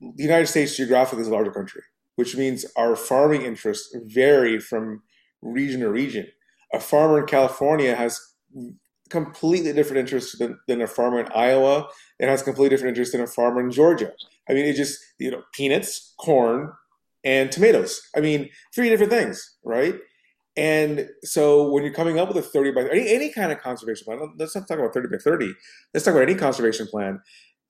The 0.01 0.23
United 0.23 0.47
States 0.47 0.77
geographically 0.77 1.21
is 1.21 1.29
a 1.29 1.33
larger 1.33 1.51
country, 1.51 1.83
which 2.15 2.37
means 2.37 2.65
our 2.77 2.97
farming 2.97 3.43
interests 3.43 3.95
vary 4.07 4.59
from 4.59 5.03
region 5.43 5.81
to 5.81 5.91
region. 5.91 6.27
A 6.73 6.81
farmer 6.81 7.21
in 7.21 7.27
California 7.27 7.95
has 7.95 8.19
completely 9.11 9.75
different 9.75 10.01
interests 10.01 10.39
than, 10.39 10.59
than 10.67 10.81
a 10.81 10.87
farmer 10.87 11.21
in 11.21 11.29
Iowa. 11.35 11.87
It 12.19 12.29
has 12.29 12.43
completely 12.43 12.71
different 12.71 12.97
interests 12.97 13.13
than 13.13 13.21
a 13.21 13.27
farmer 13.27 13.61
in 13.61 13.71
Georgia. 13.71 14.13
I 14.49 14.55
mean, 14.55 14.65
it 14.65 14.75
just, 14.75 14.99
you 15.19 15.31
know, 15.31 15.43
peanuts, 15.53 16.15
corn, 16.19 16.73
and 17.25 17.53
tomatoes. 17.53 18.01
I 18.17 18.21
mean, 18.21 18.49
three 18.75 18.89
different 18.89 19.13
things, 19.13 19.57
right? 19.65 19.97
And 20.57 21.11
so 21.23 21.69
when 21.71 21.85
you're 21.85 21.93
coming 21.93 22.19
up 22.19 22.29
with 22.29 22.39
a 22.39 22.43
30 22.43 22.73
by 22.73 22.89
any, 22.89 23.15
any 23.15 23.29
kind 23.31 23.53
of 23.53 23.61
conservation 23.61 24.05
plan, 24.07 24.35
let's 24.39 24.55
not 24.55 24.67
talk 24.67 24.79
about 24.79 24.95
30 24.95 25.09
by 25.09 25.19
30. 25.19 25.53
Let's 25.93 26.05
talk 26.05 26.15
about 26.15 26.23
any 26.23 26.35
conservation 26.35 26.87
plan. 26.87 27.21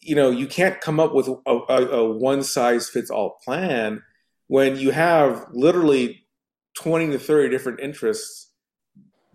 You 0.00 0.14
know, 0.14 0.30
you 0.30 0.46
can't 0.46 0.80
come 0.80 1.00
up 1.00 1.12
with 1.12 1.26
a, 1.26 1.36
a, 1.46 1.86
a 1.86 2.12
one 2.12 2.44
size 2.44 2.88
fits 2.88 3.10
all 3.10 3.38
plan 3.44 4.02
when 4.46 4.76
you 4.76 4.92
have 4.92 5.46
literally 5.52 6.26
20 6.74 7.10
to 7.10 7.18
30 7.18 7.50
different 7.50 7.80
interests, 7.80 8.52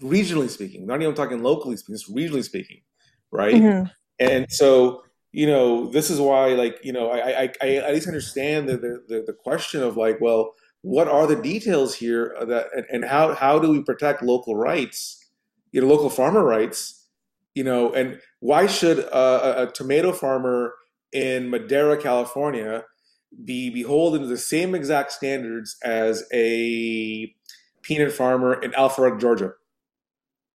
regionally 0.02 0.50
speaking, 0.50 0.86
not 0.86 1.02
even 1.02 1.14
talking 1.14 1.44
locally 1.44 1.76
speaking, 1.76 1.96
just 1.96 2.14
regionally 2.14 2.44
speaking, 2.44 2.82
right? 3.32 3.56
Mm-hmm. 3.56 3.88
And 4.20 4.50
so, 4.50 5.04
you 5.34 5.48
know, 5.48 5.90
this 5.90 6.10
is 6.10 6.20
why, 6.20 6.50
like, 6.50 6.80
you 6.84 6.94
know, 6.94 7.10
I, 7.10 7.44
I, 7.44 7.54
I 7.62 7.68
at 7.78 7.94
least 7.94 8.08
understand 8.08 8.70
the, 8.70 8.78
the, 8.78 9.24
the 9.28 9.34
question 9.34 9.82
of 9.82 9.98
like, 9.98 10.22
well, 10.22 10.54
what 10.82 11.08
are 11.08 11.28
the 11.28 11.36
details 11.36 11.96
here 11.96 12.36
that 12.46 12.68
and, 12.76 12.86
and 12.90 13.06
how 13.06 13.34
how 13.36 13.60
do 13.60 13.70
we 13.70 13.82
protect 13.82 14.24
local 14.24 14.56
rights, 14.56 15.30
you 15.72 15.82
know, 15.82 15.88
local 15.88 16.10
farmer 16.10 16.44
rights, 16.44 17.08
you 17.54 17.64
know, 17.64 17.92
and 17.94 18.20
why 18.40 18.68
should 18.68 19.00
a, 19.00 19.64
a 19.64 19.72
tomato 19.72 20.12
farmer 20.12 20.74
in 21.12 21.50
Madera, 21.50 22.02
California, 22.02 22.86
be 23.46 23.70
beholden 23.70 24.22
to 24.22 24.28
the 24.28 24.38
same 24.38 24.74
exact 24.74 25.12
standards 25.12 25.78
as 25.84 26.24
a 26.34 27.34
peanut 27.84 28.12
farmer 28.12 28.54
in 28.62 28.72
Alpharetta, 28.72 29.20
Georgia? 29.20 29.54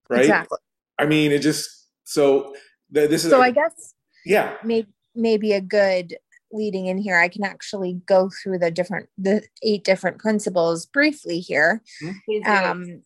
Right. 0.08 0.22
Exactly. 0.22 0.58
I 0.98 1.06
mean, 1.06 1.32
it 1.32 1.40
just 1.40 1.88
so 2.04 2.54
th- 2.92 3.10
this 3.10 3.24
is. 3.24 3.30
So 3.30 3.42
I 3.42 3.50
guess. 3.50 3.94
Yeah. 4.24 4.56
Maybe 4.64 4.88
maybe 5.14 5.52
a 5.52 5.60
good 5.60 6.16
leading 6.52 6.86
in 6.86 6.98
here, 6.98 7.16
I 7.16 7.28
can 7.28 7.44
actually 7.44 8.00
go 8.06 8.30
through 8.30 8.58
the 8.58 8.70
different 8.70 9.08
the 9.18 9.42
eight 9.62 9.84
different 9.84 10.18
principles 10.18 10.86
briefly 10.86 11.40
here. 11.40 11.82
Mm-hmm. 12.02 12.50
Um, 12.50 13.02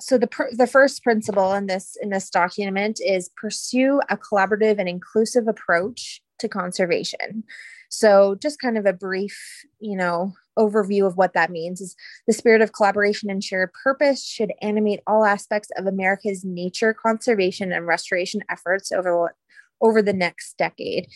so 0.00 0.18
the 0.18 0.28
the 0.52 0.66
first 0.66 1.02
principle 1.02 1.52
in 1.54 1.66
this 1.66 1.96
in 2.00 2.10
this 2.10 2.30
document 2.30 3.00
is 3.04 3.30
pursue 3.36 4.00
a 4.08 4.16
collaborative 4.16 4.78
and 4.78 4.88
inclusive 4.88 5.48
approach 5.48 6.22
to 6.38 6.48
conservation. 6.48 7.44
So 7.90 8.36
just 8.40 8.60
kind 8.60 8.76
of 8.76 8.86
a 8.86 8.92
brief, 8.92 9.64
you 9.80 9.96
know, 9.96 10.34
overview 10.58 11.06
of 11.06 11.16
what 11.16 11.32
that 11.32 11.50
means 11.50 11.80
is 11.80 11.96
the 12.26 12.32
spirit 12.32 12.60
of 12.60 12.72
collaboration 12.72 13.30
and 13.30 13.42
shared 13.42 13.72
purpose 13.72 14.26
should 14.26 14.52
animate 14.60 15.00
all 15.06 15.24
aspects 15.24 15.70
of 15.76 15.86
America's 15.86 16.44
nature 16.44 16.92
conservation 16.92 17.72
and 17.72 17.86
restoration 17.86 18.42
efforts 18.50 18.92
over 18.92 19.34
over 19.80 20.02
the 20.02 20.12
next 20.12 20.58
decade 20.58 21.08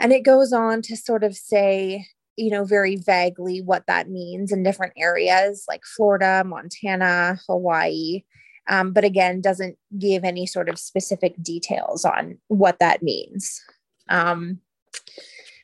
And 0.00 0.12
it 0.12 0.24
goes 0.24 0.52
on 0.52 0.82
to 0.82 0.96
sort 0.96 1.24
of 1.24 1.34
say, 1.34 2.06
you 2.36 2.50
know, 2.50 2.64
very 2.64 2.96
vaguely 2.96 3.62
what 3.62 3.86
that 3.86 4.10
means 4.10 4.52
in 4.52 4.62
different 4.62 4.92
areas 4.96 5.64
like 5.68 5.82
Florida, 5.84 6.42
Montana, 6.44 7.38
Hawaii. 7.48 8.24
Um, 8.68 8.92
but 8.92 9.04
again, 9.04 9.40
doesn't 9.40 9.76
give 9.98 10.24
any 10.24 10.46
sort 10.46 10.68
of 10.68 10.78
specific 10.78 11.34
details 11.42 12.04
on 12.04 12.38
what 12.48 12.78
that 12.80 13.02
means. 13.02 13.62
Um, 14.08 14.60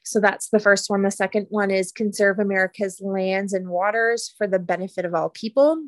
so 0.04 0.20
that's 0.20 0.48
the 0.50 0.60
first 0.60 0.88
one. 0.88 1.02
The 1.02 1.10
second 1.10 1.46
one 1.50 1.70
is 1.70 1.92
conserve 1.92 2.38
America's 2.38 3.00
lands 3.00 3.52
and 3.52 3.68
waters 3.68 4.32
for 4.36 4.46
the 4.46 4.58
benefit 4.58 5.04
of 5.04 5.14
all 5.14 5.30
people. 5.30 5.84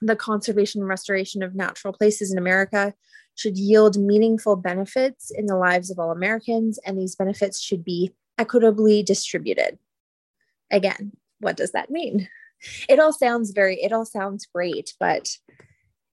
The 0.00 0.16
conservation 0.16 0.82
and 0.82 0.88
restoration 0.88 1.42
of 1.42 1.54
natural 1.54 1.92
places 1.92 2.32
in 2.32 2.38
America 2.38 2.94
should 3.36 3.56
yield 3.56 3.96
meaningful 3.96 4.56
benefits 4.56 5.30
in 5.30 5.46
the 5.46 5.56
lives 5.56 5.90
of 5.90 5.98
all 5.98 6.10
Americans, 6.10 6.78
and 6.84 6.98
these 6.98 7.14
benefits 7.14 7.60
should 7.60 7.84
be 7.84 8.12
equitably 8.38 9.02
distributed. 9.02 9.78
Again, 10.70 11.12
what 11.38 11.56
does 11.56 11.72
that 11.72 11.90
mean? 11.90 12.28
It 12.88 12.98
all 12.98 13.12
sounds 13.12 13.50
very, 13.52 13.76
it 13.82 13.92
all 13.92 14.06
sounds 14.06 14.46
great, 14.46 14.94
but 14.98 15.36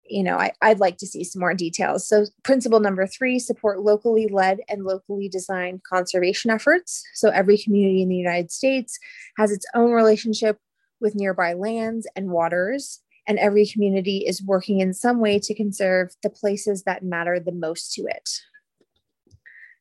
you 0.05 0.21
know, 0.21 0.37
I, 0.37 0.51
I'd 0.61 0.81
like 0.81 0.97
to 0.97 1.07
see 1.07 1.23
some 1.23 1.39
more 1.39 1.53
details. 1.53 2.07
So, 2.07 2.25
principle 2.43 2.81
number 2.81 3.07
three 3.07 3.39
support 3.39 3.79
locally 3.79 4.27
led 4.27 4.59
and 4.67 4.83
locally 4.83 5.29
designed 5.29 5.81
conservation 5.83 6.51
efforts. 6.51 7.03
So, 7.13 7.29
every 7.29 7.57
community 7.57 8.01
in 8.01 8.09
the 8.09 8.17
United 8.17 8.51
States 8.51 8.99
has 9.37 9.49
its 9.49 9.65
own 9.73 9.91
relationship 9.91 10.57
with 10.99 11.15
nearby 11.15 11.53
lands 11.53 12.05
and 12.15 12.29
waters, 12.29 12.99
and 13.27 13.39
every 13.39 13.65
community 13.65 14.25
is 14.27 14.43
working 14.43 14.79
in 14.79 14.93
some 14.93 15.19
way 15.19 15.39
to 15.39 15.53
conserve 15.53 16.15
the 16.21 16.29
places 16.29 16.83
that 16.83 17.03
matter 17.03 17.39
the 17.39 17.51
most 17.51 17.93
to 17.93 18.03
it. 18.03 18.29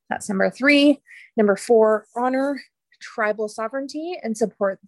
That's 0.09 0.29
number 0.29 0.51
three. 0.51 1.01
Number 1.37 1.57
four, 1.57 2.07
honor 2.15 2.61
tribal 3.01 3.49
sovereignty 3.49 4.19
and 4.23 4.37
support 4.37 4.79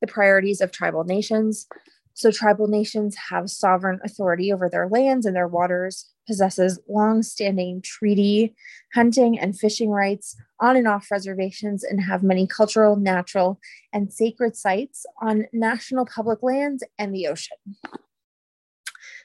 the 0.00 0.06
priorities 0.06 0.60
of 0.60 0.70
tribal 0.70 1.04
nations. 1.04 1.66
So 2.12 2.30
tribal 2.30 2.68
nations 2.68 3.16
have 3.30 3.50
sovereign 3.50 3.98
authority 4.04 4.52
over 4.52 4.68
their 4.68 4.88
lands 4.88 5.26
and 5.26 5.34
their 5.34 5.48
waters, 5.48 6.10
possesses 6.28 6.78
long-standing 6.88 7.82
treaty, 7.82 8.54
hunting 8.94 9.38
and 9.38 9.58
fishing 9.58 9.90
rights 9.90 10.36
on 10.60 10.76
and 10.76 10.86
off 10.86 11.10
reservations, 11.10 11.82
and 11.82 12.00
have 12.00 12.22
many 12.22 12.46
cultural, 12.46 12.94
natural, 12.94 13.58
and 13.92 14.12
sacred 14.12 14.56
sites 14.56 15.04
on 15.20 15.46
national 15.52 16.06
public 16.06 16.42
lands 16.42 16.84
and 16.98 17.12
the 17.12 17.26
ocean. 17.26 17.56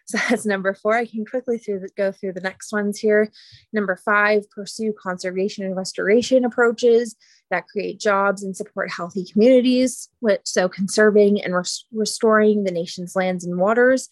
So 0.09 0.17
that's 0.27 0.43
number 0.43 0.73
four. 0.73 0.95
I 0.95 1.05
can 1.05 1.23
quickly 1.23 1.59
through 1.59 1.81
the, 1.81 1.89
go 1.95 2.11
through 2.11 2.33
the 2.33 2.41
next 2.41 2.71
ones 2.71 2.97
here. 2.97 3.31
Number 3.71 3.95
five, 3.95 4.49
pursue 4.49 4.91
conservation 4.91 5.65
and 5.65 5.75
restoration 5.75 6.45
approaches 6.45 7.15
that 7.51 7.67
create 7.67 7.99
jobs 7.99 8.41
and 8.41 8.57
support 8.57 8.89
healthy 8.91 9.23
communities. 9.23 10.09
So 10.45 10.67
conserving 10.67 11.43
and 11.43 11.53
res- 11.53 11.85
restoring 11.91 12.63
the 12.63 12.71
nation's 12.71 13.15
lands 13.15 13.45
and 13.45 13.59
waters 13.59 14.09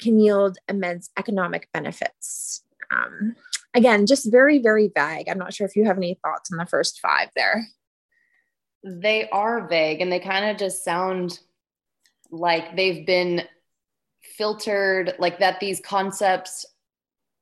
can 0.00 0.18
yield 0.18 0.56
immense 0.70 1.10
economic 1.18 1.68
benefits. 1.70 2.64
Um, 2.90 3.36
again, 3.74 4.06
just 4.06 4.30
very, 4.30 4.58
very 4.58 4.90
vague. 4.94 5.28
I'm 5.28 5.38
not 5.38 5.52
sure 5.52 5.66
if 5.66 5.76
you 5.76 5.84
have 5.84 5.98
any 5.98 6.18
thoughts 6.24 6.50
on 6.50 6.56
the 6.56 6.64
first 6.64 6.98
five 7.00 7.28
there. 7.36 7.66
They 8.82 9.28
are 9.28 9.68
vague 9.68 10.00
and 10.00 10.10
they 10.10 10.20
kind 10.20 10.50
of 10.50 10.56
just 10.56 10.82
sound 10.82 11.40
like 12.30 12.74
they've 12.74 13.06
been 13.06 13.42
filtered 14.36 15.14
like 15.18 15.38
that 15.38 15.60
these 15.60 15.80
concepts 15.80 16.66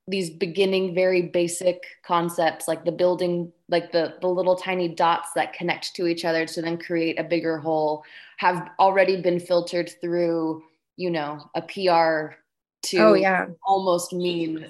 these 0.06 0.28
beginning 0.28 0.94
very 0.94 1.22
basic 1.22 1.82
concepts 2.06 2.68
like 2.68 2.84
the 2.84 2.92
building 2.92 3.50
like 3.68 3.90
the 3.92 4.14
the 4.20 4.28
little 4.28 4.56
tiny 4.56 4.88
dots 4.88 5.30
that 5.34 5.54
connect 5.54 5.94
to 5.94 6.06
each 6.06 6.24
other 6.24 6.44
to 6.44 6.60
then 6.60 6.76
create 6.76 7.18
a 7.18 7.24
bigger 7.24 7.58
whole 7.58 8.04
have 8.36 8.70
already 8.78 9.20
been 9.20 9.40
filtered 9.40 9.90
through 10.00 10.62
you 10.96 11.10
know 11.10 11.50
a 11.54 11.62
pr 11.62 12.34
to 12.82 12.98
oh, 12.98 13.14
yeah. 13.14 13.46
almost 13.66 14.12
mean 14.12 14.66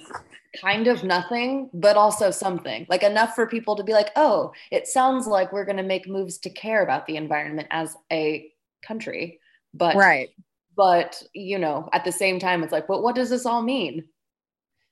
kind 0.61 0.87
of 0.87 1.03
nothing 1.03 1.69
but 1.73 1.97
also 1.97 2.31
something 2.31 2.85
like 2.87 3.03
enough 3.03 3.35
for 3.35 3.45
people 3.45 3.75
to 3.75 3.83
be 3.83 3.91
like 3.91 4.11
oh 4.15 4.53
it 4.71 4.87
sounds 4.87 5.27
like 5.27 5.51
we're 5.51 5.65
going 5.65 5.75
to 5.75 5.83
make 5.83 6.07
moves 6.07 6.37
to 6.37 6.49
care 6.49 6.81
about 6.81 7.05
the 7.07 7.17
environment 7.17 7.67
as 7.71 7.97
a 8.09 8.49
country 8.81 9.37
but 9.73 9.97
right 9.97 10.29
but 10.75 11.21
you 11.33 11.57
know 11.57 11.89
at 11.93 12.05
the 12.05 12.11
same 12.11 12.39
time 12.39 12.63
it's 12.63 12.71
like 12.71 12.87
but 12.87 13.03
what 13.03 13.15
does 13.15 13.29
this 13.29 13.45
all 13.45 13.61
mean? 13.61 14.03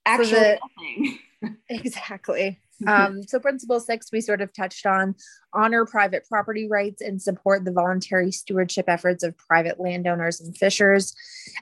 Actually 0.06 0.32
so 0.32 0.40
the, 0.40 0.60
nothing. 0.78 1.20
Exactly. 1.70 2.58
Um, 2.88 3.22
so 3.24 3.38
principle 3.38 3.80
six 3.80 4.12
we 4.12 4.22
sort 4.22 4.42
of 4.42 4.54
touched 4.54 4.86
on 4.86 5.16
honor 5.54 5.86
private 5.86 6.26
property 6.28 6.68
rights 6.70 7.02
and 7.02 7.22
support 7.22 7.66
the 7.66 7.72
voluntary 7.72 8.32
stewardship 8.32 8.86
efforts 8.88 9.24
of 9.24 9.38
private 9.38 9.80
landowners 9.80 10.40
and 10.40 10.58
fishers. 10.58 11.14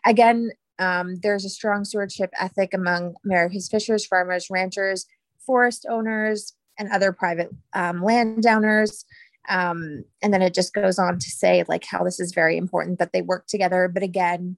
Again 0.06 0.52
um, 0.82 1.18
there's 1.22 1.46
a 1.46 1.50
strong 1.50 1.86
stewardship 1.86 2.32
ethic 2.40 2.74
among 2.74 3.16
america's 3.24 3.70
fishers 3.70 4.06
farmers 4.06 4.50
ranchers 4.50 5.06
forest 5.46 5.86
owners 5.90 6.54
and 6.78 6.92
other 6.92 7.12
private 7.12 7.50
um, 7.74 8.04
landowners 8.04 9.06
um, 9.50 10.04
and 10.22 10.34
then 10.34 10.42
it 10.42 10.54
just 10.54 10.74
goes 10.74 11.00
on 11.00 11.20
to 11.20 11.30
say 11.30 11.64
like 11.68 11.86
how 11.86 12.04
this 12.04 12.20
is 12.20 12.34
very 12.34 12.58
important 12.58 13.00
that 13.00 13.12
they 13.14 13.22
work 13.22 13.48
together. 13.48 13.88
But 13.88 14.04
again 14.04 14.58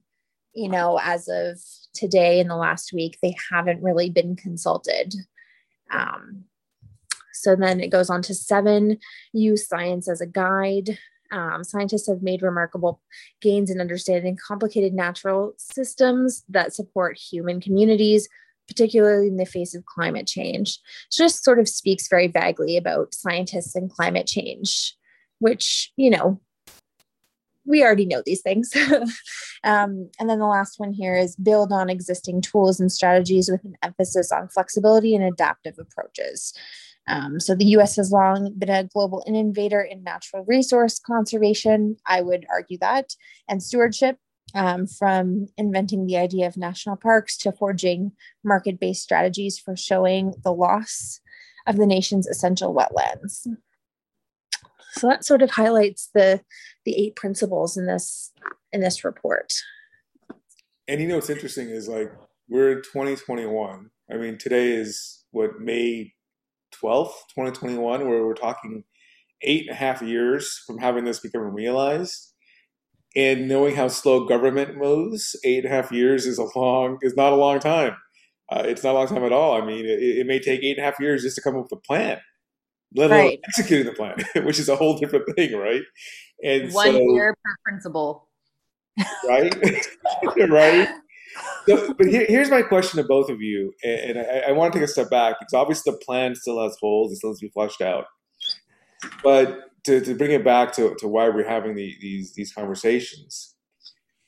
you 0.54 0.68
know 0.68 0.98
as 1.02 1.28
of 1.28 1.58
today 1.92 2.40
in 2.40 2.48
the 2.48 2.56
last 2.56 2.92
week 2.92 3.18
they 3.22 3.34
haven't 3.50 3.82
really 3.82 4.08
been 4.08 4.36
consulted. 4.36 5.14
Um, 5.90 6.44
so 7.32 7.54
then 7.54 7.80
it 7.80 7.90
goes 7.90 8.08
on 8.08 8.22
to 8.22 8.34
seven 8.34 8.98
use 9.32 9.68
science 9.68 10.08
as 10.08 10.20
a 10.20 10.26
guide. 10.26 10.98
Um, 11.30 11.64
scientists 11.64 12.08
have 12.08 12.22
made 12.22 12.42
remarkable 12.42 13.00
gains 13.40 13.70
in 13.70 13.80
understanding 13.80 14.36
complicated 14.36 14.94
natural 14.94 15.54
systems 15.58 16.44
that 16.48 16.74
support 16.74 17.18
human 17.18 17.60
communities 17.60 18.28
particularly 18.68 19.28
in 19.28 19.36
the 19.36 19.46
face 19.46 19.74
of 19.74 19.84
climate 19.86 20.26
change. 20.26 20.78
It 21.10 21.16
just 21.16 21.44
sort 21.44 21.58
of 21.58 21.68
speaks 21.68 22.08
very 22.08 22.28
vaguely 22.28 22.76
about 22.76 23.14
scientists 23.14 23.74
and 23.74 23.90
climate 23.90 24.26
change, 24.26 24.94
which, 25.38 25.92
you 25.96 26.10
know, 26.10 26.40
we 27.66 27.82
already 27.82 28.06
know 28.06 28.22
these 28.24 28.42
things. 28.42 28.70
um, 29.64 30.10
and 30.20 30.28
then 30.28 30.38
the 30.38 30.46
last 30.46 30.78
one 30.78 30.92
here 30.92 31.16
is 31.16 31.36
build 31.36 31.72
on 31.72 31.88
existing 31.88 32.42
tools 32.42 32.78
and 32.78 32.92
strategies 32.92 33.50
with 33.50 33.64
an 33.64 33.76
emphasis 33.82 34.30
on 34.30 34.48
flexibility 34.48 35.14
and 35.14 35.24
adaptive 35.24 35.78
approaches. 35.78 36.52
Um, 37.06 37.38
so 37.38 37.54
the 37.54 37.66
US 37.76 37.96
has 37.96 38.10
long 38.10 38.54
been 38.56 38.70
a 38.70 38.84
global 38.84 39.22
innovator 39.26 39.82
in 39.82 40.02
natural 40.02 40.44
resource 40.46 40.98
conservation. 40.98 41.96
I 42.06 42.22
would 42.22 42.46
argue 42.50 42.78
that, 42.78 43.14
and 43.48 43.62
stewardship 43.62 44.18
um, 44.54 44.86
from 44.86 45.46
inventing 45.56 46.06
the 46.06 46.16
idea 46.16 46.46
of 46.46 46.56
national 46.56 46.96
parks 46.96 47.36
to 47.38 47.52
forging 47.52 48.12
market 48.44 48.78
based 48.78 49.02
strategies 49.02 49.58
for 49.58 49.76
showing 49.76 50.34
the 50.42 50.52
loss 50.52 51.20
of 51.66 51.76
the 51.76 51.86
nation's 51.86 52.26
essential 52.26 52.74
wetlands. 52.74 53.46
So 54.92 55.08
that 55.08 55.24
sort 55.24 55.42
of 55.42 55.50
highlights 55.50 56.10
the 56.14 56.40
the 56.84 56.96
eight 56.96 57.16
principles 57.16 57.76
in 57.76 57.86
this 57.86 58.32
in 58.72 58.80
this 58.80 59.04
report. 59.04 59.52
And 60.86 61.00
you 61.00 61.08
know 61.08 61.16
what's 61.16 61.30
interesting 61.30 61.70
is 61.70 61.88
like 61.88 62.12
we're 62.48 62.72
in 62.72 62.82
2021. 62.82 63.90
I 64.12 64.16
mean, 64.16 64.38
today 64.38 64.72
is 64.72 65.24
what 65.30 65.58
May 65.58 66.12
12th, 66.74 67.14
2021, 67.34 68.06
where 68.06 68.24
we're 68.24 68.34
talking 68.34 68.84
eight 69.42 69.62
and 69.62 69.70
a 69.70 69.74
half 69.74 70.02
years 70.02 70.62
from 70.66 70.78
having 70.78 71.04
this 71.04 71.20
become 71.20 71.42
realized 71.54 72.33
and 73.16 73.48
knowing 73.48 73.76
how 73.76 73.88
slow 73.88 74.26
government 74.26 74.76
moves, 74.76 75.36
eight 75.44 75.64
and 75.64 75.72
a 75.72 75.76
half 75.76 75.92
years 75.92 76.26
is 76.26 76.38
a 76.38 76.58
long 76.58 76.98
is 77.02 77.16
not 77.16 77.32
a 77.32 77.36
long 77.36 77.60
time. 77.60 77.96
Uh, 78.50 78.62
it's 78.66 78.82
not 78.84 78.92
a 78.92 78.98
long 78.98 79.06
time 79.06 79.24
at 79.24 79.32
all. 79.32 79.60
I 79.60 79.64
mean, 79.64 79.86
it, 79.86 80.00
it, 80.00 80.26
may 80.26 80.38
take 80.38 80.62
eight 80.62 80.76
and 80.76 80.86
a 80.86 80.90
half 80.90 81.00
years 81.00 81.22
just 81.22 81.36
to 81.36 81.42
come 81.42 81.56
up 81.56 81.64
with 81.64 81.72
a 81.72 81.76
plan, 81.76 82.18
let 82.94 83.10
alone 83.10 83.24
right. 83.24 83.40
executing 83.48 83.86
the 83.86 83.92
plan, 83.92 84.16
which 84.44 84.58
is 84.58 84.68
a 84.68 84.76
whole 84.76 84.98
different 84.98 85.24
thing, 85.34 85.56
right? 85.56 85.82
And 86.42 86.72
one 86.72 86.92
so, 86.92 86.98
year 86.98 87.34
per 87.42 87.56
principle, 87.64 88.28
right? 89.28 89.54
right. 90.48 90.88
So, 91.66 91.94
but 91.94 92.06
here, 92.06 92.26
here's 92.28 92.50
my 92.50 92.62
question 92.62 93.00
to 93.00 93.08
both 93.08 93.30
of 93.30 93.40
you, 93.40 93.72
and, 93.82 94.18
and 94.18 94.18
I, 94.18 94.50
I 94.50 94.52
want 94.52 94.72
to 94.72 94.78
take 94.78 94.86
a 94.86 94.90
step 94.90 95.08
back 95.08 95.36
because 95.38 95.54
obviously 95.54 95.92
the 95.92 95.98
plan 96.04 96.34
still 96.34 96.62
has 96.62 96.76
holes; 96.80 97.12
it 97.12 97.16
still 97.16 97.30
has 97.30 97.38
to 97.38 97.46
be 97.46 97.50
flushed 97.50 97.80
out. 97.80 98.04
But 99.22 99.70
to, 99.84 100.00
to 100.00 100.14
bring 100.14 100.32
it 100.32 100.44
back 100.44 100.72
to, 100.72 100.94
to 100.98 101.08
why 101.08 101.28
we're 101.28 101.48
having 101.48 101.74
the, 101.74 101.96
these 102.00 102.34
these 102.34 102.52
conversations 102.52 103.54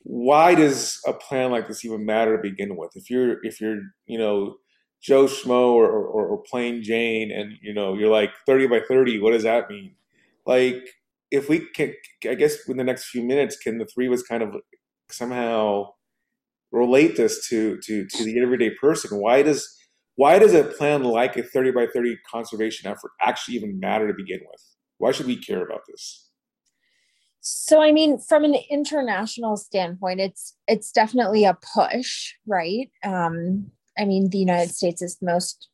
why 0.08 0.54
does 0.54 1.00
a 1.04 1.12
plan 1.12 1.50
like 1.50 1.66
this 1.66 1.84
even 1.84 2.06
matter 2.06 2.36
to 2.36 2.42
begin 2.42 2.76
with? 2.76 2.92
If 2.94 3.10
you're 3.10 3.44
if 3.44 3.60
you're 3.60 3.80
you 4.06 4.18
know 4.18 4.56
joe 5.02 5.26
schmo 5.26 5.72
or, 5.72 5.86
or, 5.86 6.26
or 6.26 6.42
plain 6.42 6.82
jane 6.82 7.30
and 7.30 7.52
you 7.60 7.74
know 7.74 7.94
you're 7.94 8.10
like 8.10 8.30
30 8.46 8.68
by 8.68 8.80
30 8.88 9.20
what 9.20 9.32
does 9.32 9.42
that 9.42 9.68
mean? 9.68 9.96
Like 10.46 10.88
if 11.32 11.48
we 11.48 11.66
can 11.74 11.92
i 12.30 12.34
guess 12.34 12.68
in 12.68 12.76
the 12.76 12.84
next 12.84 13.06
few 13.06 13.22
minutes 13.22 13.56
can 13.56 13.78
the 13.78 13.84
three 13.84 14.06
of 14.06 14.12
us 14.12 14.22
kind 14.22 14.44
of 14.44 14.54
somehow 15.10 15.88
relate 16.70 17.16
this 17.16 17.48
to 17.48 17.78
to 17.80 18.06
to 18.06 18.24
the 18.24 18.40
everyday 18.40 18.70
person? 18.70 19.18
Why 19.18 19.42
does 19.42 19.76
why 20.14 20.38
does 20.38 20.54
a 20.54 20.64
plan 20.64 21.02
like 21.02 21.36
a 21.36 21.42
30 21.42 21.72
by 21.72 21.86
30 21.92 22.16
conservation 22.30 22.88
effort 22.88 23.10
actually 23.20 23.56
even 23.56 23.80
matter 23.80 24.06
to 24.06 24.14
begin 24.14 24.40
with 24.48 24.62
Why 24.98 25.12
should 25.12 25.26
we 25.26 25.36
care 25.36 25.64
about 25.64 25.82
this? 25.88 26.30
So 27.40 27.80
I 27.80 27.92
mean, 27.92 28.18
from 28.18 28.42
an 28.42 28.56
international 28.70 29.56
standpoint, 29.56 30.20
it's 30.20 30.56
it's 30.66 30.90
definitely 30.90 31.44
a 31.44 31.56
push, 31.74 32.32
right? 32.46 32.90
Um, 33.04 33.70
I 33.96 34.04
mean, 34.04 34.30
the 34.30 34.38
United 34.38 34.74
States 34.74 35.00
is 35.00 35.16
the 35.18 35.26
most 35.26 35.68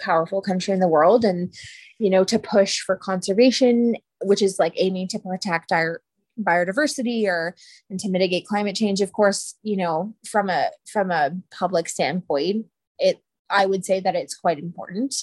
powerful 0.00 0.42
country 0.42 0.74
in 0.74 0.80
the 0.80 0.88
world, 0.88 1.24
and 1.24 1.54
you 1.98 2.10
know, 2.10 2.24
to 2.24 2.38
push 2.38 2.80
for 2.80 2.96
conservation, 2.96 3.96
which 4.24 4.42
is 4.42 4.58
like 4.58 4.74
aiming 4.76 5.06
to 5.08 5.20
protect 5.20 5.70
our 5.70 6.02
biodiversity 6.42 7.26
or 7.26 7.54
and 7.88 8.00
to 8.00 8.10
mitigate 8.10 8.46
climate 8.46 8.74
change. 8.74 9.00
Of 9.00 9.12
course, 9.12 9.54
you 9.62 9.76
know, 9.76 10.16
from 10.28 10.50
a 10.50 10.70
from 10.92 11.12
a 11.12 11.30
public 11.56 11.88
standpoint, 11.88 12.66
it 12.98 13.22
I 13.48 13.66
would 13.66 13.84
say 13.84 14.00
that 14.00 14.16
it's 14.16 14.34
quite 14.34 14.58
important 14.58 15.14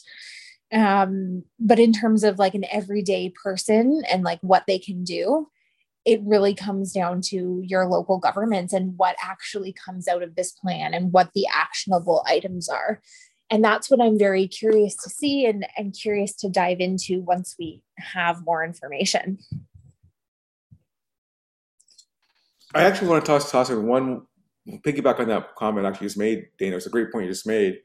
um 0.74 1.44
but 1.60 1.80
in 1.80 1.92
terms 1.92 2.24
of 2.24 2.40
like 2.40 2.54
an 2.54 2.66
everyday 2.72 3.34
person 3.44 4.04
and 4.10 4.24
like 4.24 4.40
what 4.42 4.64
they 4.68 4.80
can 4.80 5.04
do 5.04 5.48
it 6.06 6.20
really 6.24 6.56
comes 6.56 6.92
down 6.92 7.22
to 7.22 7.62
your 7.64 7.86
local 7.86 8.18
governments 8.18 8.74
and 8.74 8.98
what 8.98 9.16
actually 9.22 9.74
comes 9.74 10.08
out 10.08 10.24
of 10.24 10.36
this 10.36 10.52
plan 10.52 10.94
and 10.94 11.12
what 11.14 11.32
the 11.34 11.46
actionable 11.54 12.24
items 12.28 12.68
are. 12.68 13.02
And 13.50 13.64
that's 13.64 13.90
what 13.90 14.02
i'm 14.02 14.18
very 14.18 14.48
curious 14.48 14.96
to 14.96 15.10
see 15.10 15.46
and, 15.46 15.68
and 15.78 15.94
curious 15.94 16.34
to 16.38 16.50
dive 16.50 16.80
into 16.80 17.22
once 17.22 17.56
we 17.60 17.84
have 17.98 18.46
more 18.46 18.64
information. 18.64 19.40
I 22.74 22.84
actually 22.84 23.10
want 23.10 23.26
to 23.26 23.30
toss 23.30 23.52
toss 23.52 23.70
one 23.70 24.22
piggyback 24.68 25.20
on 25.20 25.28
that 25.28 25.56
comment 25.56 25.86
actually 25.86 26.08
just 26.08 26.18
made 26.18 26.48
dana. 26.58 26.78
It's 26.78 26.86
a 26.86 26.90
great 26.90 27.12
point 27.12 27.26
you 27.26 27.32
just 27.32 27.46
made 27.46 27.80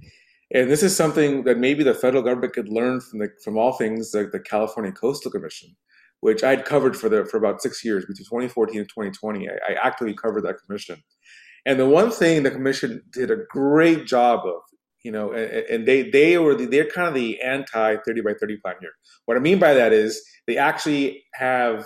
and 0.54 0.70
this 0.70 0.82
is 0.82 0.96
something 0.96 1.42
that 1.44 1.58
maybe 1.58 1.82
the 1.82 1.94
federal 1.94 2.22
government 2.22 2.52
could 2.52 2.68
learn 2.68 3.00
from 3.00 3.18
the, 3.18 3.30
from 3.42 3.58
all 3.58 3.72
things 3.72 4.14
like 4.14 4.30
the 4.30 4.40
California 4.40 4.92
Coastal 4.92 5.30
Commission, 5.30 5.76
which 6.20 6.44
I'd 6.44 6.64
covered 6.64 6.96
for 6.96 7.08
the 7.08 7.24
for 7.24 7.36
about 7.36 7.60
six 7.60 7.84
years 7.84 8.04
between 8.04 8.26
2014 8.26 8.80
and 8.80 8.88
2020. 8.88 9.48
I, 9.48 9.52
I 9.52 9.86
actively 9.86 10.14
covered 10.14 10.44
that 10.44 10.58
commission, 10.64 11.02
and 11.64 11.80
the 11.80 11.88
one 11.88 12.10
thing 12.10 12.42
the 12.42 12.50
commission 12.50 13.02
did 13.12 13.30
a 13.30 13.38
great 13.50 14.06
job 14.06 14.46
of, 14.46 14.60
you 15.02 15.10
know, 15.10 15.32
and, 15.32 15.66
and 15.68 15.88
they 15.88 16.10
they 16.10 16.38
were 16.38 16.54
the, 16.54 16.66
they're 16.66 16.88
kind 16.88 17.08
of 17.08 17.14
the 17.14 17.40
anti 17.42 17.96
30 17.96 18.20
by 18.20 18.34
30 18.38 18.58
plan 18.58 18.76
here. 18.80 18.92
What 19.24 19.36
I 19.36 19.40
mean 19.40 19.58
by 19.58 19.74
that 19.74 19.92
is 19.92 20.22
they 20.46 20.58
actually 20.58 21.24
have 21.34 21.84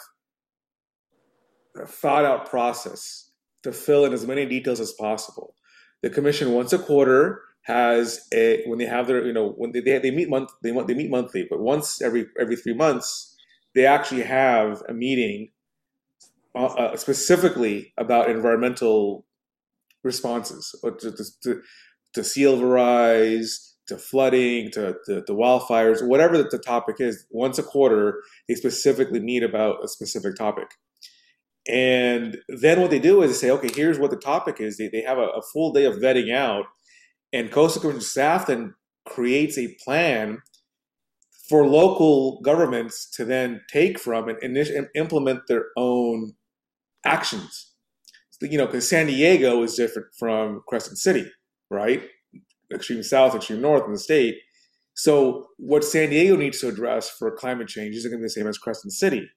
a 1.76 1.86
thought 1.86 2.26
out 2.26 2.50
process 2.50 3.30
to 3.62 3.72
fill 3.72 4.04
in 4.04 4.12
as 4.12 4.26
many 4.26 4.44
details 4.44 4.80
as 4.80 4.92
possible. 4.92 5.54
The 6.02 6.10
commission 6.10 6.52
once 6.52 6.72
a 6.72 6.78
quarter 6.78 7.42
has 7.62 8.26
a 8.32 8.62
when 8.66 8.78
they 8.78 8.86
have 8.86 9.06
their 9.06 9.24
you 9.24 9.32
know 9.32 9.50
when 9.50 9.72
they 9.72 9.80
they, 9.80 9.98
they 9.98 10.10
meet 10.10 10.28
month 10.28 10.50
they 10.62 10.70
they 10.70 10.94
meet 10.94 11.10
monthly, 11.10 11.46
but 11.48 11.60
once 11.60 12.00
every 12.02 12.26
every 12.38 12.56
three 12.56 12.74
months 12.74 13.36
they 13.74 13.86
actually 13.86 14.22
have 14.22 14.82
a 14.88 14.92
meeting 14.92 15.50
uh, 16.54 16.66
uh 16.66 16.96
specifically 16.96 17.92
about 17.96 18.30
environmental 18.30 19.24
responses 20.02 20.74
to, 20.82 21.12
to, 21.42 21.62
to 22.14 22.24
sea 22.24 22.48
level 22.48 22.68
rise, 22.68 23.76
to 23.86 23.96
flooding, 23.96 24.70
to, 24.72 24.94
to 25.06 25.22
wildfires, 25.28 26.06
whatever 26.06 26.38
the, 26.38 26.44
the 26.44 26.58
topic 26.58 26.96
is. 27.00 27.26
Once 27.30 27.58
a 27.58 27.62
quarter, 27.62 28.22
they 28.48 28.54
specifically 28.54 29.20
meet 29.20 29.42
about 29.42 29.84
a 29.84 29.88
specific 29.88 30.36
topic. 30.36 30.68
And 31.68 32.38
then 32.48 32.80
what 32.80 32.90
they 32.90 32.98
do 32.98 33.22
is 33.22 33.32
they 33.32 33.46
say, 33.48 33.50
okay, 33.52 33.70
here's 33.74 33.98
what 33.98 34.10
the 34.10 34.16
topic 34.16 34.60
is. 34.60 34.78
They, 34.78 34.88
they 34.88 35.02
have 35.02 35.18
a, 35.18 35.26
a 35.28 35.42
full 35.42 35.72
day 35.72 35.84
of 35.84 35.96
vetting 35.96 36.34
out 36.34 36.64
and 37.32 37.50
Coastal 37.50 37.80
Commission 37.80 38.00
staff 38.00 38.46
then 38.46 38.74
creates 39.06 39.56
a 39.56 39.74
plan 39.84 40.38
for 41.48 41.66
local 41.66 42.40
governments 42.42 43.10
to 43.10 43.24
then 43.24 43.60
take 43.68 43.98
from 43.98 44.28
and, 44.28 44.56
and 44.56 44.88
implement 44.94 45.46
their 45.48 45.66
own 45.76 46.32
actions. 47.04 47.72
You 48.40 48.56
know, 48.56 48.66
because 48.66 48.88
San 48.88 49.06
Diego 49.06 49.62
is 49.62 49.74
different 49.74 50.08
from 50.18 50.62
Crescent 50.66 50.96
City, 50.96 51.30
right? 51.70 52.02
Extreme 52.72 53.02
south, 53.02 53.34
extreme 53.34 53.60
north 53.60 53.84
in 53.84 53.92
the 53.92 53.98
state. 53.98 54.36
So, 54.94 55.48
what 55.58 55.84
San 55.84 56.10
Diego 56.10 56.36
needs 56.36 56.60
to 56.60 56.68
address 56.68 57.10
for 57.10 57.30
climate 57.32 57.68
change 57.68 57.96
isn't 57.96 58.10
going 58.10 58.20
to 58.20 58.22
be 58.22 58.26
the 58.26 58.30
same 58.30 58.46
as 58.46 58.56
Crescent 58.56 58.92
City. 58.92 59.28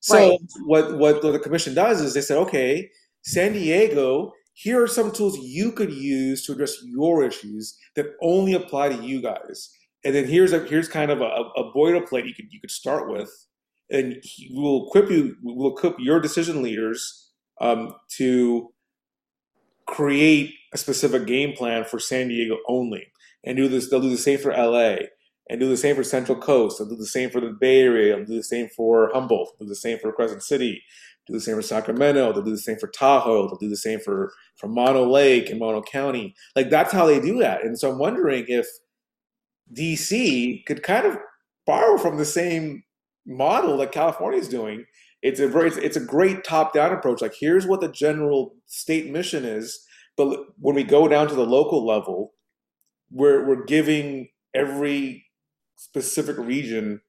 So, 0.00 0.16
right. 0.16 0.38
what, 0.64 0.98
what 0.98 1.22
the 1.22 1.38
commission 1.38 1.74
does 1.74 2.00
is 2.00 2.14
they 2.14 2.22
said, 2.22 2.38
okay, 2.38 2.90
San 3.22 3.52
Diego 3.52 4.32
here 4.60 4.82
are 4.82 4.86
some 4.86 5.10
tools 5.10 5.38
you 5.38 5.72
could 5.72 5.90
use 5.90 6.44
to 6.44 6.52
address 6.52 6.84
your 6.84 7.24
issues 7.24 7.78
that 7.96 8.14
only 8.20 8.52
apply 8.52 8.90
to 8.90 9.02
you 9.02 9.22
guys. 9.22 9.74
And 10.04 10.14
then 10.14 10.26
here's 10.26 10.52
a 10.52 10.58
here's 10.60 10.86
kind 10.86 11.10
of 11.10 11.22
a, 11.22 11.24
a 11.24 11.72
boilerplate 11.74 12.26
you 12.26 12.34
could 12.34 12.46
you 12.50 12.60
could 12.60 12.70
start 12.70 13.10
with, 13.10 13.30
and 13.90 14.22
we 14.50 14.60
will 14.60 14.86
equip 14.86 15.10
you. 15.10 15.34
We 15.42 15.54
will 15.54 15.74
equip 15.74 15.96
your 15.98 16.20
decision 16.20 16.62
leaders 16.62 17.30
um, 17.58 17.94
to 18.16 18.70
create 19.86 20.54
a 20.74 20.78
specific 20.78 21.26
game 21.26 21.54
plan 21.54 21.84
for 21.84 21.98
San 21.98 22.28
Diego 22.28 22.58
only, 22.68 23.06
and 23.44 23.56
do 23.56 23.66
this. 23.66 23.88
They'll 23.88 24.02
do 24.02 24.10
the 24.10 24.18
same 24.18 24.38
for 24.38 24.52
LA, 24.52 24.96
and 25.48 25.58
do 25.58 25.70
the 25.70 25.76
same 25.76 25.96
for 25.96 26.04
Central 26.04 26.38
Coast. 26.38 26.78
They'll 26.78 26.88
do 26.88 26.96
the 26.96 27.06
same 27.06 27.30
for 27.30 27.40
the 27.40 27.56
Bay 27.58 27.80
Area. 27.80 28.16
They'll 28.16 28.26
do 28.26 28.36
the 28.36 28.42
same 28.42 28.68
for 28.76 29.10
Humboldt. 29.14 29.58
They'll 29.58 29.68
do 29.68 29.70
the 29.70 29.76
same 29.76 29.98
for 29.98 30.12
Crescent 30.12 30.42
City 30.42 30.82
do 31.30 31.38
the 31.38 31.44
same 31.44 31.56
for 31.56 31.62
Sacramento. 31.62 32.32
They'll 32.32 32.42
do 32.42 32.50
the 32.50 32.58
same 32.58 32.78
for 32.78 32.88
Tahoe. 32.88 33.46
They'll 33.46 33.58
do 33.58 33.68
the 33.68 33.76
same 33.76 34.00
for 34.00 34.32
for 34.56 34.68
Mono 34.68 35.08
Lake 35.08 35.50
and 35.50 35.58
Mono 35.58 35.82
County. 35.82 36.34
Like 36.56 36.70
that's 36.70 36.92
how 36.92 37.06
they 37.06 37.20
do 37.20 37.38
that. 37.38 37.62
And 37.62 37.78
so 37.78 37.90
I'm 37.90 37.98
wondering 37.98 38.44
if 38.48 38.66
DC 39.76 40.64
could 40.66 40.82
kind 40.82 41.06
of 41.06 41.18
borrow 41.66 41.98
from 41.98 42.16
the 42.16 42.24
same 42.24 42.82
model 43.26 43.76
that 43.78 43.92
California 43.92 44.40
is 44.40 44.48
doing. 44.48 44.84
It's 45.22 45.40
a 45.40 45.48
very 45.48 45.68
it's, 45.68 45.76
it's 45.76 45.96
a 45.96 46.04
great 46.04 46.44
top 46.44 46.72
down 46.72 46.92
approach. 46.92 47.20
Like 47.20 47.34
here's 47.38 47.66
what 47.66 47.80
the 47.80 47.88
general 47.88 48.54
state 48.66 49.10
mission 49.10 49.44
is, 49.44 49.84
but 50.16 50.38
when 50.58 50.74
we 50.74 50.84
go 50.84 51.08
down 51.08 51.28
to 51.28 51.34
the 51.34 51.46
local 51.46 51.86
level, 51.86 52.32
we're 53.10 53.46
we're 53.46 53.64
giving 53.64 54.28
every 54.54 55.26
specific 55.76 56.36
region 56.38 57.00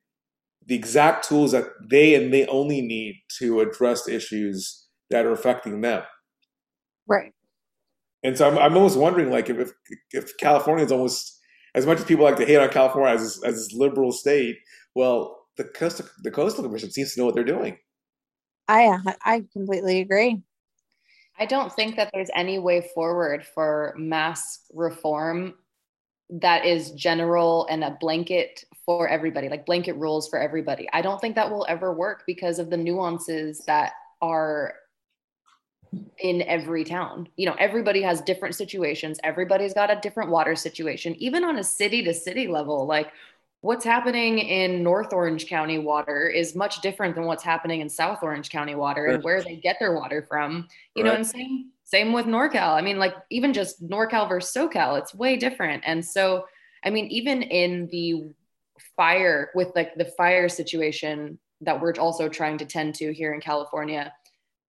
the 0.72 0.78
exact 0.78 1.28
tools 1.28 1.52
that 1.52 1.66
they 1.90 2.16
and 2.16 2.34
they 2.34 2.46
only 2.46 2.82
need 2.82 3.22
to 3.40 3.60
address 3.60 4.08
issues 4.08 4.88
that 5.10 5.26
are 5.26 5.34
affecting 5.34 5.82
them. 5.82 6.02
Right. 7.06 7.34
And 8.24 8.38
so 8.38 8.48
I'm, 8.48 8.58
I'm 8.58 8.78
almost 8.78 8.98
wondering, 8.98 9.30
like, 9.30 9.50
if 9.50 9.74
if 10.12 10.38
California 10.38 10.86
is 10.86 10.92
almost 10.94 11.38
as 11.76 11.86
much 11.86 12.00
as 12.00 12.06
people 12.06 12.24
like 12.24 12.38
to 12.38 12.46
hate 12.46 12.56
on 12.56 12.70
California 12.70 13.14
as 13.14 13.42
as 13.44 13.56
this 13.56 13.74
liberal 13.74 14.14
state, 14.14 14.60
well, 14.96 15.46
the 15.58 15.66
coastal 15.66 16.06
the 16.24 16.32
coastal 16.32 16.64
commission 16.64 16.90
seems 16.90 17.16
to 17.16 17.20
know 17.20 17.26
what 17.26 17.36
they're 17.36 17.44
doing. 17.44 17.78
I 18.70 18.98
I 19.26 19.44
completely 19.52 20.00
agree. 20.00 20.42
I 21.38 21.48
don't 21.48 21.74
think 21.74 21.98
that 21.98 22.12
there's 22.14 22.30
any 22.34 22.60
way 22.60 22.88
forward 22.96 23.46
for 23.46 23.94
mass 23.98 24.62
reform 24.74 25.56
that 26.32 26.65
is 26.65 26.91
general 26.91 27.67
and 27.70 27.84
a 27.84 27.98
blanket 28.00 28.63
for 28.86 29.08
everybody, 29.08 29.50
like 29.50 29.65
blanket 29.65 29.94
rules 29.94 30.30
for 30.30 30.39
everybody. 30.39 30.88
I 30.94 31.02
don't 31.02 31.20
think 31.20 31.36
that 31.36 31.52
will 31.52 31.65
ever 31.70 31.94
work 31.94 32.24
because 32.26 32.58
of 32.58 32.70
the 32.70 32.78
nuances 32.78 33.60
that 33.67 33.94
are 34.22 34.74
in 36.20 36.41
every 36.44 36.84
town. 36.84 37.28
You 37.36 37.48
know, 37.48 37.56
everybody 37.60 38.02
has 38.02 38.22
different 38.22 38.56
situations. 38.56 39.20
Everybody's 39.24 39.74
got 39.74 39.91
a 39.91 40.00
different 40.02 40.30
water 40.30 40.56
situation, 40.56 41.15
even 41.15 41.44
on 41.44 41.58
a 41.58 41.63
city 41.63 42.02
to 42.04 42.13
city 42.13 42.48
level. 42.48 42.86
Like 42.86 43.12
what's 43.60 43.84
happening 43.84 44.39
in 44.39 44.84
North 44.84 45.12
Orange 45.12 45.48
County 45.48 45.80
water 45.80 46.28
is 46.28 46.56
much 46.56 46.82
different 46.82 47.15
than 47.15 47.26
what's 47.26 47.44
happening 47.44 47.82
in 47.82 47.89
South 47.89 48.20
Orange 48.24 48.50
County 48.50 48.76
water 48.76 49.08
and 49.08 49.24
where 49.24 49.41
they 49.41 49.58
get 49.58 49.78
their 49.80 49.94
water 49.94 50.26
from. 50.28 50.67
You 50.96 51.04
right. 51.04 51.10
know, 51.10 51.15
and 51.15 51.28
same 51.28 51.72
same 51.92 52.14
with 52.14 52.26
NorCal. 52.26 52.70
I 52.70 52.82
mean, 52.82 52.98
like 52.98 53.14
even 53.30 53.52
just 53.52 53.86
NorCal 53.86 54.30
versus 54.30 54.54
SoCal, 54.56 54.98
it's 54.98 55.14
way 55.14 55.36
different. 55.36 55.84
And 55.86 56.04
so, 56.04 56.46
I 56.86 56.90
mean, 56.90 57.08
even 57.08 57.42
in 57.42 57.90
the 57.92 58.32
fire 58.96 59.52
with 59.56 59.74
like 59.76 59.96
the 59.96 60.06
fire 60.06 60.48
situation 60.48 61.38
that 61.60 61.82
we're 61.82 61.94
also 62.00 62.30
trying 62.30 62.58
to 62.60 62.66
tend 62.66 62.96
to 62.96 63.14
here 63.14 63.34
in 63.34 63.42
California, 63.42 64.14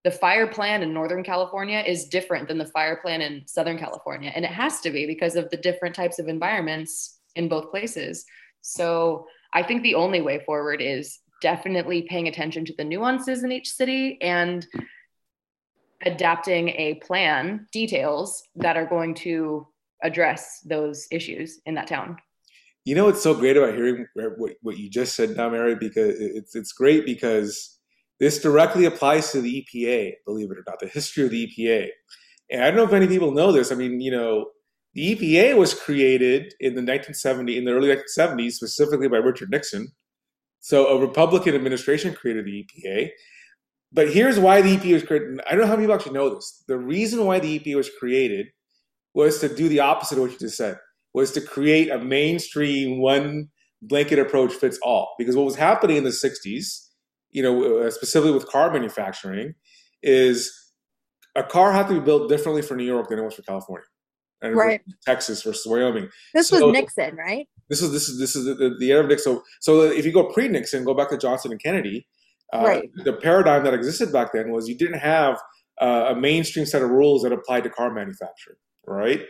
the 0.02 0.10
fire 0.10 0.48
plan 0.48 0.82
in 0.82 0.92
Northern 0.92 1.22
California 1.22 1.84
is 1.86 2.08
different 2.08 2.48
than 2.48 2.58
the 2.58 2.66
fire 2.66 2.96
plan 2.96 3.20
in 3.20 3.46
Southern 3.46 3.78
California. 3.78 4.32
And 4.34 4.44
it 4.44 4.50
has 4.50 4.80
to 4.80 4.90
be 4.90 5.06
because 5.06 5.36
of 5.36 5.48
the 5.50 5.56
different 5.56 5.94
types 5.94 6.18
of 6.18 6.26
environments 6.26 7.20
in 7.36 7.48
both 7.48 7.70
places. 7.70 8.24
So 8.62 9.26
I 9.52 9.62
think 9.62 9.84
the 9.84 9.94
only 9.94 10.22
way 10.22 10.42
forward 10.44 10.82
is 10.82 11.20
definitely 11.40 12.02
paying 12.02 12.26
attention 12.26 12.64
to 12.64 12.74
the 12.76 12.84
nuances 12.84 13.44
in 13.44 13.52
each 13.52 13.70
city 13.70 14.18
and 14.20 14.66
adapting 16.06 16.68
a 16.70 16.94
plan 17.06 17.66
details 17.72 18.42
that 18.56 18.76
are 18.76 18.86
going 18.86 19.14
to 19.14 19.66
address 20.02 20.60
those 20.64 21.06
issues 21.10 21.60
in 21.66 21.74
that 21.74 21.86
town. 21.86 22.16
You 22.84 22.96
know 22.96 23.04
what's 23.04 23.22
so 23.22 23.34
great 23.34 23.56
about 23.56 23.74
hearing 23.74 24.06
what, 24.14 24.52
what 24.60 24.76
you 24.76 24.90
just 24.90 25.14
said 25.14 25.36
now, 25.36 25.48
Mary? 25.48 25.76
Because 25.76 26.18
it's 26.18 26.56
it's 26.56 26.72
great 26.72 27.06
because 27.06 27.78
this 28.18 28.40
directly 28.40 28.84
applies 28.84 29.30
to 29.32 29.40
the 29.40 29.64
EPA, 29.64 30.14
believe 30.26 30.50
it 30.50 30.58
or 30.58 30.64
not, 30.66 30.80
the 30.80 30.88
history 30.88 31.24
of 31.24 31.30
the 31.30 31.46
EPA. 31.46 31.88
And 32.50 32.62
I 32.62 32.68
don't 32.68 32.76
know 32.76 32.84
if 32.84 32.92
any 32.92 33.06
people 33.06 33.30
know 33.30 33.52
this. 33.52 33.72
I 33.72 33.76
mean, 33.76 34.00
you 34.00 34.10
know, 34.10 34.46
the 34.94 35.16
EPA 35.16 35.56
was 35.56 35.74
created 35.74 36.54
in 36.60 36.74
the 36.74 36.82
1970s, 36.82 37.56
in 37.56 37.64
the 37.64 37.72
early 37.72 37.88
1970s, 37.88 38.52
specifically 38.52 39.08
by 39.08 39.16
Richard 39.16 39.50
Nixon, 39.50 39.88
So 40.60 40.88
a 40.88 41.00
Republican 41.00 41.54
administration 41.54 42.14
created 42.14 42.44
the 42.44 42.64
EPA. 42.64 43.10
But 43.92 44.10
here's 44.10 44.38
why 44.38 44.62
the 44.62 44.76
EPA 44.76 44.94
was 44.94 45.02
created. 45.02 45.40
I 45.46 45.50
don't 45.50 45.60
know 45.60 45.66
how 45.66 45.74
many 45.74 45.84
people 45.84 45.94
actually 45.94 46.14
know 46.14 46.34
this. 46.34 46.64
The 46.66 46.78
reason 46.78 47.24
why 47.26 47.40
the 47.40 47.58
EPA 47.58 47.76
was 47.76 47.90
created 47.98 48.46
was 49.14 49.38
to 49.40 49.54
do 49.54 49.68
the 49.68 49.80
opposite 49.80 50.16
of 50.16 50.22
what 50.22 50.32
you 50.32 50.38
just 50.38 50.56
said, 50.56 50.78
was 51.12 51.32
to 51.32 51.40
create 51.40 51.90
a 51.90 51.98
mainstream 51.98 53.00
one 53.00 53.48
blanket 53.82 54.18
approach 54.18 54.52
fits 54.52 54.78
all. 54.82 55.14
Because 55.18 55.36
what 55.36 55.44
was 55.44 55.56
happening 55.56 55.96
in 55.96 56.04
the 56.04 56.10
60s, 56.10 56.88
you 57.30 57.42
know, 57.42 57.80
uh, 57.80 57.90
specifically 57.90 58.32
with 58.32 58.46
car 58.46 58.72
manufacturing, 58.72 59.54
is 60.02 60.52
a 61.34 61.42
car 61.42 61.72
had 61.72 61.88
to 61.88 61.94
be 61.94 62.00
built 62.00 62.28
differently 62.28 62.62
for 62.62 62.76
New 62.76 62.84
York 62.84 63.08
than 63.08 63.18
it 63.18 63.22
was 63.22 63.34
for 63.34 63.42
California. 63.42 63.86
And 64.40 64.56
right. 64.56 64.80
Texas 65.06 65.42
versus 65.42 65.64
Wyoming. 65.66 66.08
This 66.34 66.48
so, 66.48 66.66
was 66.66 66.72
Nixon, 66.72 67.14
right? 67.14 67.46
This 67.68 67.80
is 67.80 67.92
this 67.92 68.08
is 68.08 68.18
this 68.18 68.34
is 68.34 68.44
the, 68.44 68.74
the 68.78 68.90
era 68.90 69.04
of 69.04 69.08
Nixon. 69.08 69.36
So, 69.36 69.42
so 69.60 69.82
if 69.82 70.04
you 70.04 70.12
go 70.12 70.24
pre-Nixon, 70.32 70.84
go 70.84 70.94
back 70.94 71.10
to 71.10 71.18
Johnson 71.18 71.52
and 71.52 71.62
Kennedy. 71.62 72.08
Uh, 72.52 72.62
right. 72.64 72.90
The 73.04 73.14
paradigm 73.14 73.64
that 73.64 73.74
existed 73.74 74.12
back 74.12 74.32
then 74.32 74.50
was 74.50 74.68
you 74.68 74.76
didn't 74.76 74.98
have 74.98 75.40
uh, 75.80 76.06
a 76.10 76.14
mainstream 76.14 76.66
set 76.66 76.82
of 76.82 76.90
rules 76.90 77.22
that 77.22 77.32
applied 77.32 77.64
to 77.64 77.70
car 77.70 77.92
manufacturing, 77.92 78.58
right? 78.86 79.22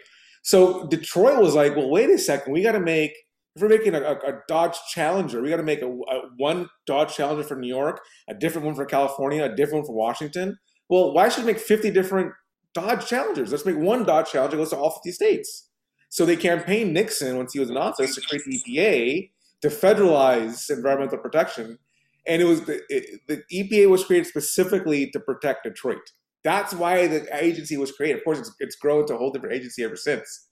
So 0.42 0.88
Detroit 0.88 1.40
was 1.40 1.54
like, 1.54 1.76
well, 1.76 1.88
wait 1.88 2.10
a 2.10 2.18
second, 2.18 2.52
we 2.52 2.62
got 2.62 2.72
to 2.72 2.80
make 2.80 3.14
if 3.54 3.60
we're 3.60 3.68
making 3.68 3.94
a, 3.94 4.00
a, 4.00 4.14
a 4.14 4.40
Dodge 4.48 4.78
Challenger, 4.90 5.42
we 5.42 5.50
got 5.50 5.58
to 5.58 5.62
make 5.62 5.82
a, 5.82 5.86
a, 5.88 6.20
one 6.38 6.68
Dodge 6.86 7.14
Challenger 7.14 7.42
for 7.42 7.56
New 7.56 7.68
York, 7.68 8.00
a 8.28 8.34
different 8.34 8.64
one 8.66 8.74
for 8.74 8.86
California, 8.86 9.44
a 9.44 9.54
different 9.54 9.84
one 9.84 9.86
for 9.86 9.94
Washington. 9.94 10.56
Well, 10.88 11.12
why 11.12 11.28
should 11.28 11.44
we 11.44 11.52
make 11.52 11.60
50 11.60 11.90
different 11.90 12.32
Dodge 12.74 13.06
Challengers? 13.06 13.50
Let's 13.50 13.66
make 13.66 13.76
one 13.76 14.04
Dodge 14.04 14.30
Challenger 14.30 14.56
goes 14.56 14.70
to 14.70 14.78
all 14.78 14.90
50 14.90 15.12
states. 15.12 15.68
So 16.08 16.24
they 16.24 16.36
campaigned 16.36 16.94
Nixon 16.94 17.36
once 17.36 17.52
he 17.52 17.60
was 17.60 17.70
in 17.70 17.76
office 17.76 18.14
to 18.14 18.20
create 18.22 18.44
the 18.44 18.58
EPA 18.58 19.30
to 19.62 19.68
federalize 19.68 20.70
environmental 20.70 21.18
protection. 21.18 21.78
And 22.26 22.40
it 22.40 22.44
was 22.44 22.62
the, 22.62 22.80
it, 22.88 23.20
the 23.26 23.42
EPA 23.52 23.88
was 23.88 24.04
created 24.04 24.28
specifically 24.28 25.10
to 25.10 25.20
protect 25.20 25.64
Detroit. 25.64 26.12
That's 26.44 26.74
why 26.74 27.06
the 27.06 27.26
agency 27.32 27.76
was 27.76 27.92
created. 27.92 28.18
Of 28.18 28.24
course, 28.24 28.38
it's, 28.38 28.52
it's 28.60 28.76
grown 28.76 29.06
to 29.06 29.14
a 29.14 29.18
whole 29.18 29.30
different 29.30 29.54
agency 29.54 29.84
ever 29.84 29.96
since. 29.96 30.48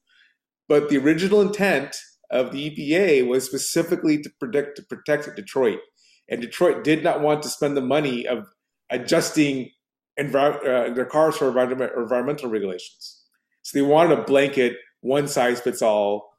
But 0.69 0.89
the 0.89 0.99
original 0.99 1.41
intent 1.41 1.97
of 2.31 2.53
the 2.53 2.71
EPA 2.71 3.27
was 3.27 3.45
specifically 3.45 4.23
to 4.23 4.31
protect 4.39 4.77
to 4.77 4.83
protect 4.85 5.35
Detroit, 5.35 5.81
and 6.29 6.41
Detroit 6.41 6.85
did 6.85 7.03
not 7.03 7.21
want 7.21 7.43
to 7.43 7.49
spend 7.49 7.77
the 7.77 7.81
money 7.81 8.27
of 8.27 8.47
adjusting 8.89 9.71
envir- 10.19 10.61
uh, 10.65 10.95
their 10.95 11.05
cars 11.07 11.37
for 11.37 11.49
environment, 11.49 11.93
environmental 11.97 12.49
regulations. 12.49 13.23
So 13.63 13.79
they 13.79 13.83
wanted 13.83 14.19
a 14.19 14.23
blanket, 14.23 14.77
one 15.01 15.29
size 15.29 15.61
fits 15.61 15.83
all 15.83 16.31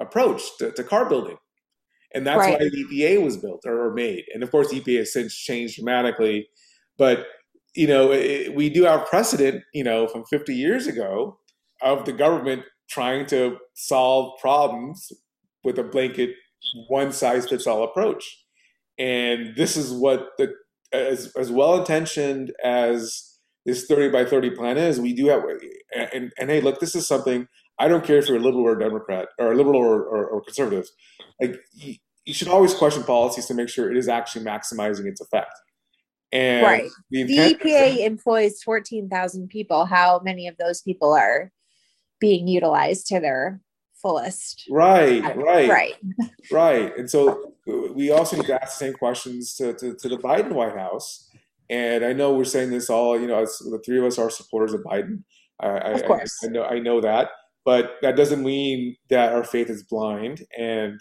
approach 0.00 0.42
to, 0.58 0.72
to 0.72 0.84
car 0.84 1.08
building, 1.08 1.36
and 2.14 2.26
that's 2.26 2.38
right. 2.38 2.58
why 2.60 2.68
the 2.68 2.84
EPA 2.84 3.22
was 3.22 3.36
built 3.36 3.64
or 3.66 3.92
made. 3.92 4.24
And 4.34 4.42
of 4.42 4.50
course, 4.50 4.72
EPA 4.72 4.98
has 4.98 5.12
since 5.12 5.34
changed 5.34 5.76
dramatically, 5.76 6.48
but 6.98 7.26
you 7.74 7.86
know 7.86 8.12
it, 8.12 8.54
we 8.54 8.68
do 8.68 8.84
have 8.84 9.06
precedent, 9.06 9.62
you 9.72 9.84
know, 9.84 10.08
from 10.08 10.24
50 10.24 10.54
years 10.54 10.86
ago 10.86 11.38
of 11.82 12.04
the 12.04 12.12
government 12.12 12.62
trying 12.88 13.26
to 13.26 13.56
solve 13.74 14.38
problems 14.40 15.12
with 15.62 15.78
a 15.78 15.84
blanket 15.84 16.30
one 16.88 17.12
size 17.12 17.48
fits 17.48 17.66
all 17.66 17.84
approach. 17.84 18.44
And 18.98 19.56
this 19.56 19.76
is 19.76 19.92
what 19.92 20.30
the 20.38 20.52
as 20.92 21.32
as 21.38 21.50
well 21.50 21.78
intentioned 21.78 22.52
as 22.62 23.38
this 23.66 23.86
30 23.86 24.10
by 24.10 24.24
30 24.24 24.50
plan 24.50 24.78
is, 24.78 25.00
we 25.00 25.12
do 25.12 25.26
have 25.26 25.42
and, 25.94 26.32
and 26.38 26.50
hey, 26.50 26.60
look, 26.60 26.80
this 26.80 26.94
is 26.94 27.06
something 27.06 27.46
I 27.80 27.88
don't 27.88 28.04
care 28.04 28.18
if 28.18 28.28
you're 28.28 28.36
a 28.36 28.40
liberal 28.40 28.64
or 28.64 28.76
a 28.76 28.78
Democrat 28.78 29.28
or 29.38 29.52
a 29.52 29.56
liberal 29.56 29.76
or, 29.76 30.02
or, 30.02 30.26
or 30.26 30.42
conservative. 30.42 30.86
Like 31.40 31.56
you, 31.74 31.94
you, 32.24 32.34
should 32.34 32.48
always 32.48 32.74
question 32.74 33.02
policies 33.02 33.46
to 33.46 33.54
make 33.54 33.68
sure 33.68 33.90
it 33.90 33.96
is 33.96 34.08
actually 34.08 34.44
maximizing 34.44 35.06
its 35.06 35.20
effect. 35.20 35.52
And 36.30 36.64
right. 36.64 36.90
The, 37.10 37.24
the 37.24 37.36
EPA 37.54 38.06
employs 38.06 38.62
14,000 38.62 39.48
people. 39.48 39.86
How 39.86 40.20
many 40.22 40.46
of 40.46 40.56
those 40.58 40.82
people 40.82 41.12
are 41.12 41.50
being 42.20 42.46
utilized 42.46 43.06
to 43.08 43.18
their 43.18 43.60
fullest. 44.00 44.66
Right, 44.70 45.22
right, 45.36 45.68
right, 45.68 45.94
right. 46.52 46.96
And 46.96 47.10
so 47.10 47.54
we 47.66 48.10
also 48.10 48.36
need 48.36 48.46
to 48.46 48.62
ask 48.62 48.78
the 48.78 48.84
same 48.86 48.94
questions 48.94 49.54
to, 49.56 49.72
to, 49.74 49.94
to, 49.94 50.08
the 50.08 50.16
Biden 50.16 50.52
White 50.52 50.76
House. 50.76 51.28
And 51.68 52.04
I 52.04 52.12
know 52.12 52.34
we're 52.34 52.44
saying 52.44 52.70
this 52.70 52.90
all, 52.90 53.18
you 53.20 53.26
know, 53.26 53.42
as 53.42 53.58
the 53.58 53.80
three 53.84 53.98
of 53.98 54.04
us 54.04 54.18
are 54.18 54.30
supporters 54.30 54.72
of 54.72 54.82
Biden. 54.82 55.24
I, 55.60 55.92
of 55.92 56.04
course. 56.04 56.38
I, 56.42 56.46
I 56.46 56.50
know, 56.50 56.64
I 56.64 56.78
know 56.78 57.00
that, 57.00 57.28
but 57.64 57.96
that 58.02 58.16
doesn't 58.16 58.42
mean 58.42 58.96
that 59.10 59.32
our 59.32 59.44
faith 59.44 59.70
is 59.70 59.82
blind. 59.82 60.42
And 60.58 61.00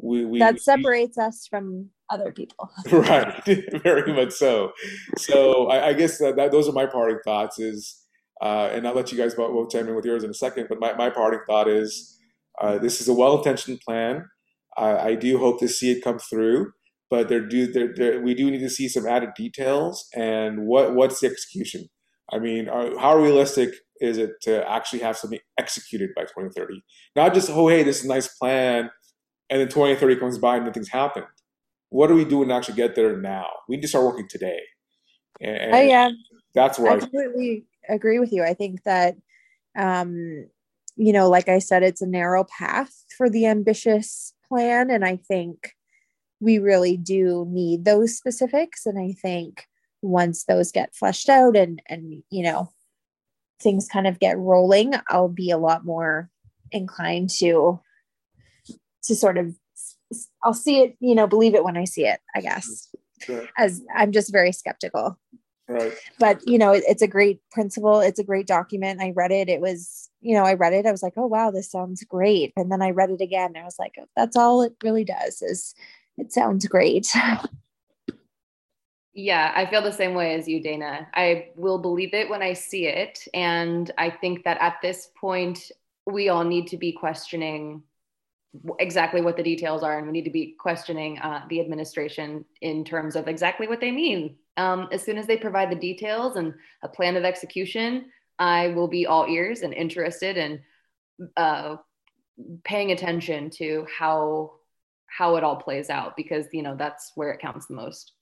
we, 0.00 0.24
we 0.24 0.38
that 0.38 0.60
separates 0.60 1.16
we, 1.16 1.24
us 1.24 1.46
from 1.48 1.90
other 2.10 2.32
people. 2.32 2.70
right, 2.92 3.42
very 3.82 4.12
much 4.12 4.32
so. 4.32 4.72
So 5.16 5.68
I, 5.68 5.88
I 5.88 5.92
guess 5.94 6.18
that, 6.18 6.36
that 6.36 6.52
those 6.52 6.68
are 6.68 6.72
my 6.72 6.86
parting 6.86 7.18
thoughts. 7.24 7.58
Is 7.58 8.02
uh, 8.42 8.70
and 8.72 8.86
I'll 8.86 8.94
let 8.94 9.10
you 9.10 9.18
guys 9.18 9.34
both 9.34 9.70
chime 9.70 9.88
in 9.88 9.94
with 9.94 10.04
yours 10.04 10.24
in 10.24 10.30
a 10.30 10.34
second. 10.34 10.66
But 10.68 10.80
my, 10.80 10.92
my 10.94 11.10
parting 11.10 11.40
thought 11.46 11.68
is 11.68 12.18
uh, 12.60 12.78
this 12.78 13.00
is 13.00 13.08
a 13.08 13.14
well-intentioned 13.14 13.80
plan. 13.80 14.26
I 14.78 15.14
do 15.14 15.38
hope 15.38 15.58
to 15.60 15.68
see 15.68 15.90
it 15.90 16.04
come 16.04 16.18
through, 16.18 16.72
but 17.08 17.30
there 17.30 17.40
do 17.40 17.72
there, 17.72 17.94
there, 17.96 18.20
we 18.20 18.34
do 18.34 18.50
need 18.50 18.58
to 18.58 18.68
see 18.68 18.90
some 18.90 19.06
added 19.06 19.30
details 19.34 20.06
and 20.14 20.66
what 20.66 20.94
what's 20.94 21.20
the 21.20 21.28
execution. 21.28 21.86
I 22.30 22.38
mean, 22.38 22.68
are, 22.68 22.98
how 22.98 23.16
realistic 23.16 23.70
is 24.00 24.18
it 24.18 24.32
to 24.42 24.68
actually 24.68 25.00
have 25.00 25.16
something 25.16 25.38
executed 25.58 26.10
by 26.14 26.22
2030? 26.22 26.82
Not 27.14 27.34
just 27.34 27.50
oh 27.50 27.68
hey, 27.68 27.82
this 27.82 28.00
is 28.00 28.04
a 28.04 28.08
nice 28.08 28.28
plan, 28.28 28.90
and 29.50 29.60
then 29.60 29.68
2030 29.68 30.16
comes 30.16 30.38
by 30.38 30.56
and 30.56 30.66
nothing's 30.66 30.88
happened. 30.88 31.26
What 31.90 32.10
are 32.10 32.14
we 32.14 32.24
doing 32.24 32.48
to 32.48 32.54
actually 32.54 32.76
get 32.76 32.94
there 32.94 33.16
now? 33.16 33.46
We 33.68 33.76
need 33.76 33.82
to 33.82 33.88
start 33.88 34.04
working 34.04 34.28
today. 34.28 34.60
And, 35.40 35.74
oh 35.74 35.80
yeah, 35.80 36.10
that's 36.54 36.78
where 36.78 36.92
I 36.92 36.98
completely 36.98 37.66
agree 37.88 38.18
with 38.18 38.32
you. 38.32 38.42
I 38.42 38.54
think 38.54 38.82
that 38.84 39.16
um, 39.76 40.46
you 40.96 41.12
know, 41.12 41.28
like 41.28 41.48
I 41.48 41.58
said, 41.58 41.82
it's 41.82 42.00
a 42.00 42.06
narrow 42.06 42.44
path 42.44 43.04
for 43.16 43.28
the 43.28 43.46
ambitious 43.46 44.32
plan. 44.48 44.90
And 44.90 45.04
I 45.04 45.16
think 45.16 45.72
we 46.40 46.58
really 46.58 46.96
do 46.96 47.46
need 47.48 47.84
those 47.84 48.16
specifics. 48.16 48.86
And 48.86 48.98
I 48.98 49.12
think 49.12 49.66
once 50.02 50.44
those 50.44 50.72
get 50.72 50.94
fleshed 50.94 51.28
out 51.28 51.56
and, 51.56 51.82
and, 51.88 52.22
you 52.30 52.42
know, 52.42 52.70
things 53.60 53.88
kind 53.88 54.06
of 54.06 54.18
get 54.18 54.38
rolling, 54.38 54.94
I'll 55.08 55.28
be 55.28 55.50
a 55.50 55.58
lot 55.58 55.84
more 55.84 56.30
inclined 56.72 57.30
to, 57.38 57.80
to 59.04 59.14
sort 59.14 59.38
of, 59.38 59.54
I'll 60.42 60.54
see 60.54 60.80
it, 60.80 60.96
you 61.00 61.14
know, 61.14 61.26
believe 61.26 61.54
it 61.54 61.64
when 61.64 61.76
I 61.76 61.84
see 61.84 62.06
it, 62.06 62.20
I 62.34 62.40
guess. 62.40 62.88
Sure. 63.22 63.48
As 63.56 63.82
I'm 63.94 64.12
just 64.12 64.30
very 64.30 64.52
skeptical. 64.52 65.18
Right. 65.68 65.94
But 66.20 66.46
you 66.46 66.58
know, 66.58 66.72
it, 66.72 66.84
it's 66.86 67.02
a 67.02 67.08
great 67.08 67.40
principle. 67.50 68.00
It's 68.00 68.20
a 68.20 68.24
great 68.24 68.46
document. 68.46 69.00
I 69.00 69.12
read 69.16 69.32
it. 69.32 69.48
It 69.48 69.60
was, 69.60 70.10
you 70.20 70.34
know, 70.34 70.44
I 70.44 70.54
read 70.54 70.72
it. 70.72 70.86
I 70.86 70.92
was 70.92 71.02
like, 71.02 71.14
oh 71.16 71.26
wow, 71.26 71.50
this 71.50 71.70
sounds 71.70 72.04
great. 72.04 72.52
And 72.56 72.70
then 72.70 72.82
I 72.82 72.90
read 72.90 73.10
it 73.10 73.20
again. 73.20 73.54
I 73.56 73.64
was 73.64 73.76
like, 73.78 73.94
oh, 74.00 74.06
that's 74.14 74.36
all 74.36 74.62
it 74.62 74.74
really 74.84 75.04
does 75.04 75.42
is 75.42 75.74
it 76.18 76.32
sounds 76.32 76.66
great. 76.66 77.08
Yeah, 79.18 79.52
I 79.56 79.64
feel 79.64 79.82
the 79.82 79.92
same 79.92 80.14
way 80.14 80.34
as 80.34 80.46
you, 80.46 80.62
Dana. 80.62 81.08
I 81.14 81.48
will 81.56 81.78
believe 81.78 82.12
it 82.12 82.28
when 82.28 82.42
I 82.42 82.52
see 82.52 82.86
it. 82.86 83.26
And 83.32 83.90
I 83.96 84.10
think 84.10 84.44
that 84.44 84.58
at 84.60 84.76
this 84.82 85.08
point, 85.18 85.72
we 86.04 86.28
all 86.28 86.44
need 86.44 86.66
to 86.68 86.76
be 86.76 86.92
questioning 86.92 87.82
exactly 88.78 89.22
what 89.22 89.36
the 89.36 89.42
details 89.42 89.82
are. 89.82 89.96
And 89.96 90.06
we 90.06 90.12
need 90.12 90.26
to 90.26 90.30
be 90.30 90.54
questioning 90.58 91.18
uh, 91.18 91.46
the 91.48 91.60
administration 91.60 92.44
in 92.60 92.84
terms 92.84 93.16
of 93.16 93.26
exactly 93.26 93.66
what 93.66 93.80
they 93.80 93.90
mean 93.90 94.36
um, 94.56 94.88
as 94.90 95.02
soon 95.02 95.18
as 95.18 95.26
they 95.26 95.36
provide 95.36 95.70
the 95.70 95.76
details 95.76 96.36
and 96.36 96.54
a 96.82 96.88
plan 96.88 97.16
of 97.16 97.24
execution, 97.24 98.10
I 98.38 98.68
will 98.68 98.88
be 98.88 99.06
all 99.06 99.26
ears 99.26 99.60
and 99.60 99.72
interested 99.72 100.36
in 100.36 100.60
uh, 101.36 101.76
paying 102.64 102.92
attention 102.92 103.50
to 103.50 103.86
how 103.98 104.52
how 105.08 105.36
it 105.36 105.44
all 105.44 105.56
plays 105.56 105.88
out 105.88 106.16
because 106.16 106.46
you 106.52 106.62
know 106.62 106.76
that's 106.76 107.12
where 107.14 107.30
it 107.30 107.40
counts 107.40 107.66
the 107.66 107.74
most. 107.74 108.12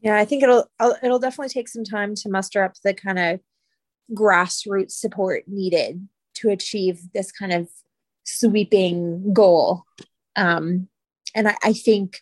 Yeah, 0.00 0.16
I 0.16 0.24
think 0.24 0.42
it'll 0.42 0.70
it'll 1.02 1.18
definitely 1.18 1.48
take 1.48 1.68
some 1.68 1.84
time 1.84 2.14
to 2.16 2.28
muster 2.28 2.62
up 2.62 2.74
the 2.84 2.94
kind 2.94 3.18
of 3.18 3.40
grassroots 4.14 4.92
support 4.92 5.44
needed 5.46 6.08
to 6.34 6.50
achieve 6.50 7.00
this 7.14 7.32
kind 7.32 7.52
of 7.52 7.68
sweeping 8.24 9.32
goal. 9.32 9.84
Um, 10.36 10.88
and 11.34 11.48
I, 11.48 11.56
I 11.64 11.72
think 11.72 12.20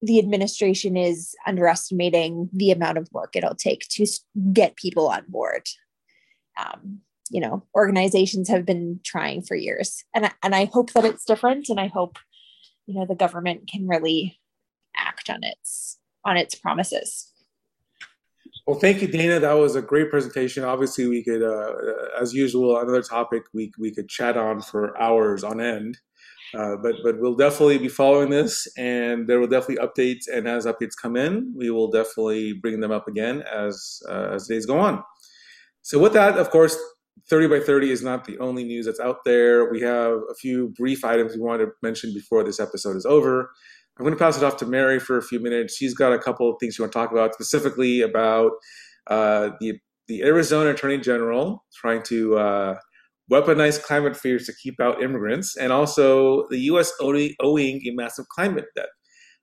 the 0.00 0.18
administration 0.18 0.96
is 0.96 1.34
underestimating 1.46 2.50
the 2.52 2.72
amount 2.72 2.98
of 2.98 3.08
work 3.12 3.36
it'll 3.36 3.54
take 3.54 3.86
to 3.90 4.06
get 4.52 4.76
people 4.76 5.08
on 5.08 5.24
board. 5.28 5.68
Um, 6.58 7.00
you 7.30 7.40
know, 7.40 7.62
organizations 7.74 8.48
have 8.48 8.66
been 8.66 9.00
trying 9.04 9.42
for 9.42 9.54
years, 9.54 10.04
and 10.14 10.26
I, 10.26 10.32
and 10.42 10.54
I 10.54 10.66
hope 10.66 10.92
that 10.92 11.04
it's 11.04 11.24
different, 11.24 11.68
and 11.68 11.78
I 11.80 11.86
hope 11.86 12.18
you 12.86 12.94
know 12.94 13.06
the 13.06 13.14
government 13.14 13.68
can 13.70 13.86
really 13.86 14.38
act 15.22 15.36
on 15.36 15.42
its 15.42 15.98
on 16.24 16.36
its 16.36 16.54
promises. 16.54 17.28
Well, 18.66 18.78
thank 18.78 19.02
you, 19.02 19.08
Dana. 19.08 19.40
That 19.40 19.54
was 19.54 19.74
a 19.74 19.82
great 19.82 20.08
presentation. 20.08 20.62
Obviously, 20.62 21.08
we 21.08 21.24
could, 21.24 21.42
uh, 21.42 21.72
as 22.20 22.32
usual, 22.32 22.78
another 22.78 23.02
topic 23.02 23.42
we 23.52 23.72
we 23.78 23.92
could 23.92 24.08
chat 24.08 24.36
on 24.36 24.60
for 24.60 25.00
hours 25.00 25.42
on 25.42 25.60
end. 25.60 25.98
Uh, 26.54 26.76
but 26.82 26.94
but 27.02 27.18
we'll 27.18 27.34
definitely 27.34 27.78
be 27.78 27.88
following 27.88 28.30
this, 28.30 28.68
and 28.76 29.26
there 29.26 29.40
will 29.40 29.48
definitely 29.48 29.84
updates. 29.84 30.24
And 30.32 30.46
as 30.46 30.66
updates 30.66 30.94
come 31.00 31.16
in, 31.16 31.52
we 31.56 31.70
will 31.70 31.90
definitely 31.90 32.52
bring 32.52 32.78
them 32.80 32.92
up 32.92 33.08
again 33.08 33.42
as 33.42 34.00
uh, 34.08 34.30
as 34.32 34.46
days 34.46 34.66
go 34.66 34.78
on. 34.78 35.02
So 35.82 35.98
with 35.98 36.12
that, 36.12 36.38
of 36.38 36.50
course, 36.50 36.78
30 37.28 37.48
by 37.48 37.60
30 37.60 37.90
is 37.90 38.02
not 38.02 38.24
the 38.24 38.38
only 38.38 38.62
news 38.62 38.86
that's 38.86 39.00
out 39.00 39.24
there. 39.24 39.70
We 39.70 39.80
have 39.80 40.12
a 40.30 40.34
few 40.34 40.68
brief 40.76 41.04
items 41.04 41.34
we 41.34 41.40
want 41.40 41.60
to 41.62 41.72
mention 41.82 42.14
before 42.14 42.44
this 42.44 42.60
episode 42.60 42.96
is 42.96 43.06
over. 43.06 43.50
I'm 43.98 44.04
going 44.04 44.14
to 44.14 44.18
pass 44.18 44.36
it 44.36 44.42
off 44.42 44.56
to 44.58 44.66
Mary 44.66 44.98
for 44.98 45.18
a 45.18 45.22
few 45.22 45.38
minutes. 45.38 45.76
She's 45.76 45.94
got 45.94 46.12
a 46.12 46.18
couple 46.18 46.48
of 46.50 46.56
things 46.58 46.74
she 46.74 46.82
want 46.82 46.92
to 46.92 46.98
talk 46.98 47.12
about, 47.12 47.34
specifically 47.34 48.00
about 48.00 48.52
uh, 49.08 49.50
the 49.60 49.78
the 50.08 50.22
Arizona 50.22 50.70
Attorney 50.70 50.98
General 50.98 51.64
trying 51.74 52.02
to 52.04 52.36
uh, 52.36 52.78
weaponize 53.30 53.82
climate 53.82 54.16
fears 54.16 54.46
to 54.46 54.52
keep 54.62 54.80
out 54.80 55.02
immigrants, 55.02 55.56
and 55.56 55.72
also 55.72 56.46
the 56.48 56.58
U.S. 56.60 56.92
owing 57.00 57.80
a 57.86 57.90
massive 57.92 58.26
climate 58.28 58.66
debt. 58.74 58.88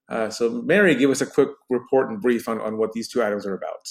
Uh, 0.09 0.29
so, 0.29 0.61
Mary, 0.63 0.95
give 0.95 1.11
us 1.11 1.21
a 1.21 1.25
quick 1.25 1.49
report 1.69 2.09
and 2.09 2.19
brief 2.21 2.49
on, 2.49 2.59
on 2.61 2.77
what 2.77 2.91
these 2.93 3.07
two 3.07 3.23
items 3.23 3.45
are 3.45 3.55
about. 3.55 3.87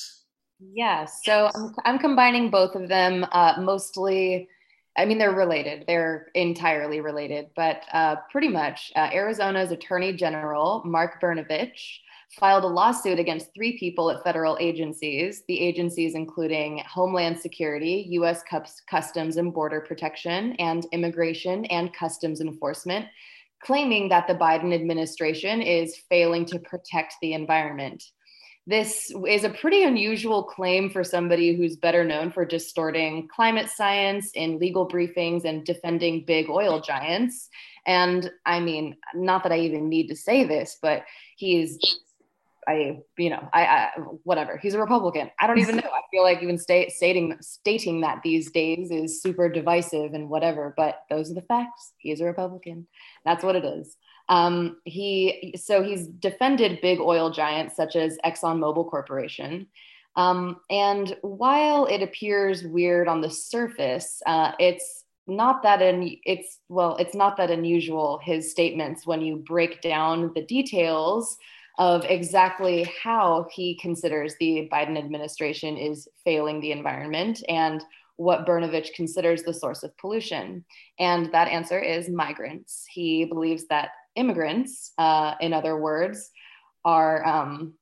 Yeah, 0.60 1.06
so 1.22 1.50
I'm, 1.54 1.74
I'm 1.84 1.98
combining 1.98 2.50
both 2.50 2.74
of 2.74 2.88
them 2.88 3.24
uh, 3.30 3.54
mostly. 3.60 4.48
I 4.98 5.04
mean, 5.04 5.16
they're 5.18 5.32
related, 5.32 5.84
they're 5.86 6.26
entirely 6.34 7.00
related, 7.00 7.50
but 7.54 7.84
uh, 7.92 8.16
pretty 8.32 8.48
much 8.48 8.92
uh, 8.96 9.08
Arizona's 9.12 9.70
Attorney 9.70 10.12
General, 10.12 10.82
Mark 10.84 11.22
Brnovich, 11.22 12.00
filed 12.38 12.64
a 12.64 12.66
lawsuit 12.66 13.20
against 13.20 13.54
three 13.54 13.78
people 13.78 14.10
at 14.10 14.24
federal 14.24 14.58
agencies, 14.60 15.44
the 15.46 15.60
agencies 15.60 16.16
including 16.16 16.82
Homeland 16.86 17.38
Security, 17.38 18.06
U.S. 18.10 18.42
Customs 18.90 19.36
and 19.36 19.54
Border 19.54 19.80
Protection, 19.80 20.54
and 20.58 20.84
Immigration 20.92 21.64
and 21.66 21.94
Customs 21.94 22.40
Enforcement, 22.40 23.06
claiming 23.62 24.08
that 24.08 24.26
the 24.26 24.34
Biden 24.34 24.74
administration 24.74 25.62
is 25.62 25.96
failing 26.08 26.44
to 26.46 26.58
protect 26.58 27.14
the 27.22 27.34
environment. 27.34 28.02
This 28.68 29.10
is 29.26 29.44
a 29.44 29.48
pretty 29.48 29.82
unusual 29.82 30.42
claim 30.42 30.90
for 30.90 31.02
somebody 31.02 31.56
who's 31.56 31.74
better 31.76 32.04
known 32.04 32.30
for 32.30 32.44
distorting 32.44 33.26
climate 33.34 33.70
science 33.70 34.30
in 34.34 34.58
legal 34.58 34.86
briefings 34.86 35.46
and 35.46 35.64
defending 35.64 36.26
big 36.26 36.50
oil 36.50 36.78
giants. 36.78 37.48
And 37.86 38.30
I 38.44 38.60
mean, 38.60 38.98
not 39.14 39.42
that 39.44 39.52
I 39.52 39.60
even 39.60 39.88
need 39.88 40.08
to 40.08 40.16
say 40.16 40.44
this, 40.44 40.76
but 40.82 41.04
he's 41.36 41.78
I, 42.68 43.00
you 43.16 43.30
know, 43.30 43.48
I, 43.52 43.64
I, 43.64 43.88
whatever. 44.24 44.58
He's 44.58 44.74
a 44.74 44.80
Republican. 44.80 45.30
I 45.40 45.46
don't 45.46 45.58
even 45.58 45.76
know. 45.78 45.82
I 45.82 46.02
feel 46.10 46.22
like 46.22 46.42
even 46.42 46.58
state, 46.58 46.92
stating 46.92 47.36
stating 47.40 48.02
that 48.02 48.20
these 48.22 48.50
days 48.50 48.90
is 48.90 49.22
super 49.22 49.48
divisive 49.48 50.12
and 50.12 50.28
whatever. 50.28 50.74
But 50.76 51.00
those 51.08 51.30
are 51.30 51.34
the 51.34 51.42
facts. 51.42 51.92
He's 51.98 52.20
a 52.20 52.24
Republican. 52.24 52.86
That's 53.24 53.42
what 53.42 53.56
it 53.56 53.64
is. 53.64 53.96
Um, 54.28 54.76
he 54.84 55.54
so 55.56 55.82
he's 55.82 56.06
defended 56.06 56.82
big 56.82 57.00
oil 57.00 57.30
giants 57.30 57.76
such 57.76 57.96
as 57.96 58.18
ExxonMobil 58.24 58.90
Corporation. 58.90 59.68
Um, 60.16 60.56
and 60.68 61.16
while 61.22 61.86
it 61.86 62.02
appears 62.02 62.64
weird 62.64 63.08
on 63.08 63.20
the 63.20 63.30
surface, 63.30 64.20
uh, 64.26 64.52
it's 64.58 65.04
not 65.26 65.62
that 65.62 65.80
un- 65.80 66.16
it's 66.24 66.58
well, 66.68 66.96
it's 66.96 67.14
not 67.14 67.36
that 67.38 67.50
unusual. 67.50 68.20
His 68.22 68.50
statements 68.50 69.06
when 69.06 69.22
you 69.22 69.36
break 69.36 69.80
down 69.80 70.32
the 70.34 70.42
details 70.42 71.36
of 71.78 72.04
exactly 72.04 72.90
how 73.02 73.46
he 73.52 73.76
considers 73.76 74.34
the 74.38 74.68
Biden 74.70 74.98
administration 74.98 75.76
is 75.76 76.08
failing 76.24 76.60
the 76.60 76.72
environment 76.72 77.42
and 77.48 77.82
what 78.16 78.44
Brnovich 78.44 78.92
considers 78.94 79.44
the 79.44 79.54
source 79.54 79.84
of 79.84 79.96
pollution. 79.96 80.64
And 80.98 81.32
that 81.32 81.46
answer 81.46 81.78
is 81.78 82.08
migrants. 82.08 82.84
He 82.90 83.24
believes 83.24 83.68
that 83.68 83.90
immigrants, 84.16 84.92
uh, 84.98 85.34
in 85.40 85.52
other 85.52 85.76
words, 85.76 86.30
are 86.84 87.24
um, 87.24 87.74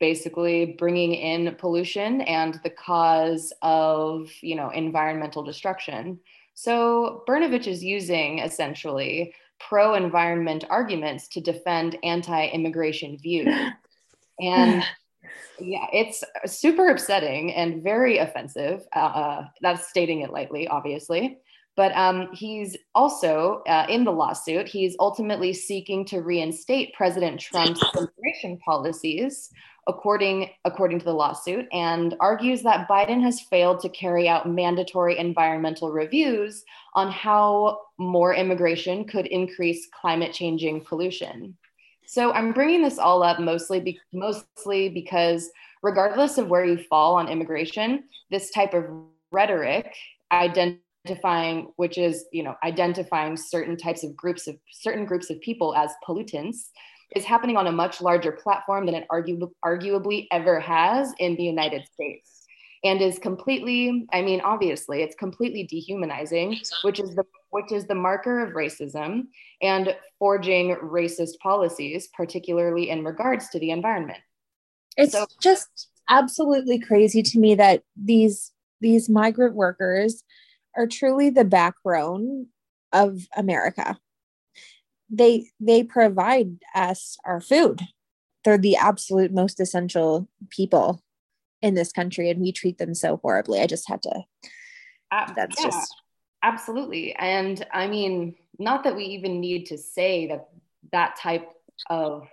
basically 0.00 0.74
bringing 0.76 1.14
in 1.14 1.54
pollution 1.54 2.22
and 2.22 2.58
the 2.64 2.70
cause 2.70 3.52
of, 3.62 4.28
you 4.40 4.56
know, 4.56 4.70
environmental 4.70 5.44
destruction. 5.44 6.18
So 6.54 7.22
Brnovich 7.28 7.68
is 7.68 7.84
using 7.84 8.40
essentially 8.40 9.32
pro 9.68 9.94
environment 9.94 10.64
arguments 10.68 11.28
to 11.28 11.40
defend 11.40 11.98
anti 12.02 12.48
immigration 12.48 13.18
views. 13.18 13.54
And 14.40 14.82
yeah, 15.60 15.86
it's 15.92 16.24
super 16.46 16.88
upsetting 16.88 17.52
and 17.54 17.82
very 17.82 18.18
offensive. 18.18 18.82
Uh, 18.96 18.98
uh, 18.98 19.44
that's 19.60 19.88
stating 19.88 20.22
it 20.22 20.32
lightly, 20.32 20.66
obviously. 20.66 21.38
But 21.76 21.96
um, 21.96 22.28
he's 22.32 22.76
also 22.94 23.62
uh, 23.66 23.86
in 23.88 24.04
the 24.04 24.10
lawsuit, 24.10 24.68
he's 24.68 24.96
ultimately 25.00 25.54
seeking 25.54 26.04
to 26.06 26.20
reinstate 26.20 26.92
President 26.94 27.40
Trump's 27.40 27.82
immigration 27.94 28.58
policies, 28.58 29.50
according, 29.88 30.50
according 30.64 30.98
to 31.00 31.04
the 31.04 31.12
lawsuit, 31.12 31.66
and 31.72 32.14
argues 32.20 32.62
that 32.62 32.88
Biden 32.88 33.22
has 33.22 33.40
failed 33.40 33.80
to 33.80 33.88
carry 33.88 34.28
out 34.28 34.48
mandatory 34.48 35.18
environmental 35.18 35.90
reviews 35.90 36.64
on 36.94 37.10
how 37.10 37.80
more 37.98 38.34
immigration 38.34 39.04
could 39.04 39.26
increase 39.26 39.88
climate 40.00 40.32
changing 40.32 40.84
pollution. 40.84 41.56
So 42.06 42.32
I'm 42.32 42.52
bringing 42.52 42.82
this 42.82 42.98
all 42.98 43.22
up 43.22 43.40
mostly, 43.40 43.80
be- 43.80 44.00
mostly 44.12 44.88
because 44.88 45.50
regardless 45.82 46.38
of 46.38 46.48
where 46.48 46.64
you 46.64 46.78
fall 46.78 47.16
on 47.16 47.28
immigration, 47.28 48.04
this 48.30 48.50
type 48.50 48.74
of 48.74 48.84
rhetoric 49.30 49.94
identifying 50.30 51.72
which 51.76 51.98
is 51.98 52.26
you 52.32 52.44
know 52.44 52.54
identifying 52.62 53.36
certain 53.36 53.76
types 53.76 54.04
of 54.04 54.16
groups 54.16 54.46
of 54.46 54.56
certain 54.70 55.04
groups 55.04 55.30
of 55.30 55.40
people 55.40 55.74
as 55.74 55.90
pollutants 56.06 56.68
is 57.14 57.24
happening 57.24 57.56
on 57.56 57.66
a 57.66 57.72
much 57.72 58.00
larger 58.00 58.32
platform 58.32 58.86
than 58.86 58.94
it 58.94 59.06
argu- 59.10 59.50
arguably 59.64 60.26
ever 60.30 60.60
has 60.60 61.12
in 61.18 61.36
the 61.36 61.44
United 61.44 61.86
States 61.92 62.42
and 62.84 63.00
is 63.00 63.18
completely 63.18 64.06
i 64.12 64.20
mean 64.20 64.40
obviously 64.40 65.02
it's 65.02 65.14
completely 65.14 65.62
dehumanizing 65.64 66.58
which 66.82 66.98
is 66.98 67.14
the 67.14 67.24
which 67.50 67.70
is 67.70 67.86
the 67.86 67.94
marker 67.94 68.40
of 68.40 68.54
racism 68.54 69.24
and 69.60 69.94
forging 70.18 70.74
racist 70.76 71.38
policies 71.42 72.08
particularly 72.14 72.90
in 72.90 73.04
regards 73.04 73.48
to 73.50 73.58
the 73.58 73.70
environment. 73.70 74.18
It's 74.96 75.12
so, 75.12 75.26
just 75.40 75.88
absolutely 76.08 76.78
crazy 76.78 77.22
to 77.22 77.38
me 77.38 77.54
that 77.54 77.82
these 77.96 78.52
these 78.80 79.08
migrant 79.08 79.54
workers 79.54 80.24
are 80.76 80.86
truly 80.86 81.30
the 81.30 81.44
backbone 81.44 82.46
of 82.92 83.26
america 83.36 83.98
they 85.12 85.50
they 85.60 85.84
provide 85.84 86.56
us 86.74 87.16
our 87.24 87.40
food. 87.40 87.82
They're 88.44 88.58
the 88.58 88.76
absolute 88.76 89.32
most 89.32 89.60
essential 89.60 90.28
people 90.50 91.02
in 91.60 91.74
this 91.74 91.92
country 91.92 92.28
and 92.28 92.40
we 92.40 92.50
treat 92.50 92.78
them 92.78 92.94
so 92.94 93.18
horribly. 93.22 93.60
I 93.60 93.66
just 93.66 93.88
had 93.88 94.02
to 94.02 94.24
uh, 95.12 95.32
that's 95.36 95.60
yeah, 95.60 95.66
just 95.66 95.94
absolutely. 96.42 97.14
And 97.14 97.64
i 97.72 97.86
mean 97.86 98.34
not 98.58 98.84
that 98.84 98.96
we 98.96 99.04
even 99.04 99.40
need 99.40 99.66
to 99.66 99.78
say 99.78 100.26
that 100.26 100.48
that 100.92 101.16
type 101.16 101.48
of 101.88 102.28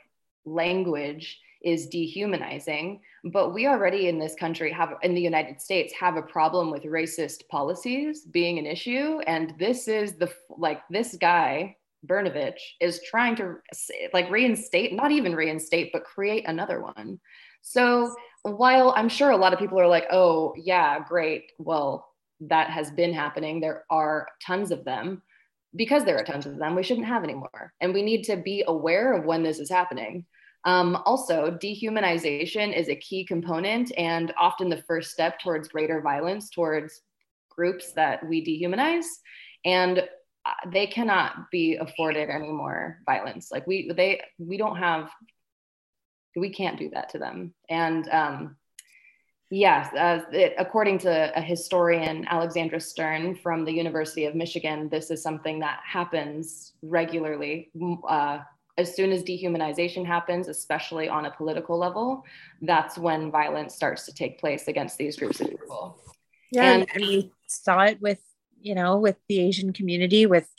language 0.45 1.39
is 1.61 1.87
dehumanizing 1.87 3.01
but 3.25 3.53
we 3.53 3.67
already 3.67 4.07
in 4.07 4.17
this 4.17 4.35
country 4.35 4.71
have 4.71 4.93
in 5.01 5.13
the 5.13 5.21
united 5.21 5.61
states 5.61 5.93
have 5.93 6.15
a 6.15 6.21
problem 6.21 6.71
with 6.71 6.83
racist 6.83 7.47
policies 7.49 8.23
being 8.23 8.57
an 8.57 8.65
issue. 8.65 9.19
And 9.27 9.53
this 9.59 9.87
is 9.87 10.13
the 10.13 10.31
like 10.49 10.81
this 10.89 11.15
guy 11.19 11.75
Brnovich 12.05 12.59
is 12.79 13.01
trying 13.09 13.35
to 13.37 13.55
like 14.13 14.29
reinstate, 14.29 14.93
not 14.93 15.11
even 15.11 15.35
reinstate, 15.35 15.91
but 15.91 16.03
create 16.03 16.47
another 16.47 16.81
one. 16.81 17.19
So 17.61 18.15
while 18.43 18.93
I'm 18.95 19.09
sure 19.09 19.31
a 19.31 19.37
lot 19.37 19.53
of 19.53 19.59
people 19.59 19.79
are 19.79 19.87
like, 19.87 20.07
oh, 20.11 20.53
yeah, 20.57 20.99
great. 21.07 21.51
Well, 21.57 22.07
that 22.41 22.69
has 22.69 22.89
been 22.91 23.13
happening. 23.13 23.59
There 23.59 23.83
are 23.89 24.27
tons 24.45 24.71
of 24.71 24.85
them. 24.85 25.21
Because 25.75 26.03
there 26.03 26.17
are 26.17 26.23
tons 26.23 26.47
of 26.47 26.57
them, 26.57 26.73
we 26.73 26.81
shouldn't 26.81 27.05
have 27.05 27.23
any 27.23 27.35
more. 27.35 27.73
And 27.79 27.93
we 27.93 28.01
need 28.01 28.23
to 28.23 28.37
be 28.37 28.63
aware 28.65 29.13
of 29.13 29.25
when 29.25 29.43
this 29.43 29.59
is 29.59 29.69
happening. 29.69 30.25
Um, 30.65 30.95
also, 31.05 31.51
dehumanization 31.61 32.75
is 32.75 32.89
a 32.89 32.95
key 32.95 33.23
component 33.23 33.91
and 33.95 34.33
often 34.35 34.67
the 34.67 34.83
first 34.87 35.11
step 35.11 35.39
towards 35.39 35.67
greater 35.67 36.01
violence 36.01 36.49
towards 36.49 37.01
groups 37.49 37.91
that 37.93 38.27
we 38.27 38.43
dehumanize. 38.43 39.05
And 39.63 40.03
they 40.67 40.87
cannot 40.87 41.49
be 41.51 41.75
afforded 41.75 42.29
any 42.29 42.51
more 42.51 42.99
violence. 43.05 43.51
Like 43.51 43.65
we, 43.67 43.91
they, 43.95 44.21
we 44.37 44.57
don't 44.57 44.77
have 44.77 45.09
we 46.35 46.49
can't 46.49 46.77
do 46.77 46.89
that 46.91 47.09
to 47.09 47.19
them. 47.19 47.53
And 47.69 48.07
um, 48.09 48.55
yes, 49.49 49.93
uh, 49.93 50.21
it, 50.31 50.53
according 50.57 50.99
to 50.99 51.37
a 51.37 51.41
historian, 51.41 52.25
Alexandra 52.29 52.79
Stern 52.79 53.35
from 53.35 53.65
the 53.65 53.71
University 53.71 54.25
of 54.25 54.35
Michigan, 54.35 54.89
this 54.89 55.11
is 55.11 55.21
something 55.21 55.59
that 55.59 55.79
happens 55.85 56.73
regularly. 56.81 57.71
Uh, 58.07 58.39
as 58.77 58.95
soon 58.95 59.11
as 59.11 59.23
dehumanization 59.23 60.05
happens, 60.05 60.47
especially 60.47 61.09
on 61.09 61.25
a 61.25 61.31
political 61.31 61.77
level, 61.77 62.23
that's 62.61 62.97
when 62.97 63.29
violence 63.29 63.75
starts 63.75 64.05
to 64.05 64.13
take 64.13 64.39
place 64.39 64.67
against 64.67 64.97
these 64.97 65.17
groups 65.17 65.41
of 65.41 65.49
people. 65.49 65.97
Yeah, 66.51 66.71
and, 66.71 66.87
and 66.93 67.05
we 67.05 67.31
saw 67.47 67.81
it 67.81 68.01
with 68.01 68.19
you 68.61 68.75
know, 68.75 68.97
with 68.97 69.17
the 69.27 69.39
Asian 69.39 69.73
community, 69.73 70.25
with 70.25 70.49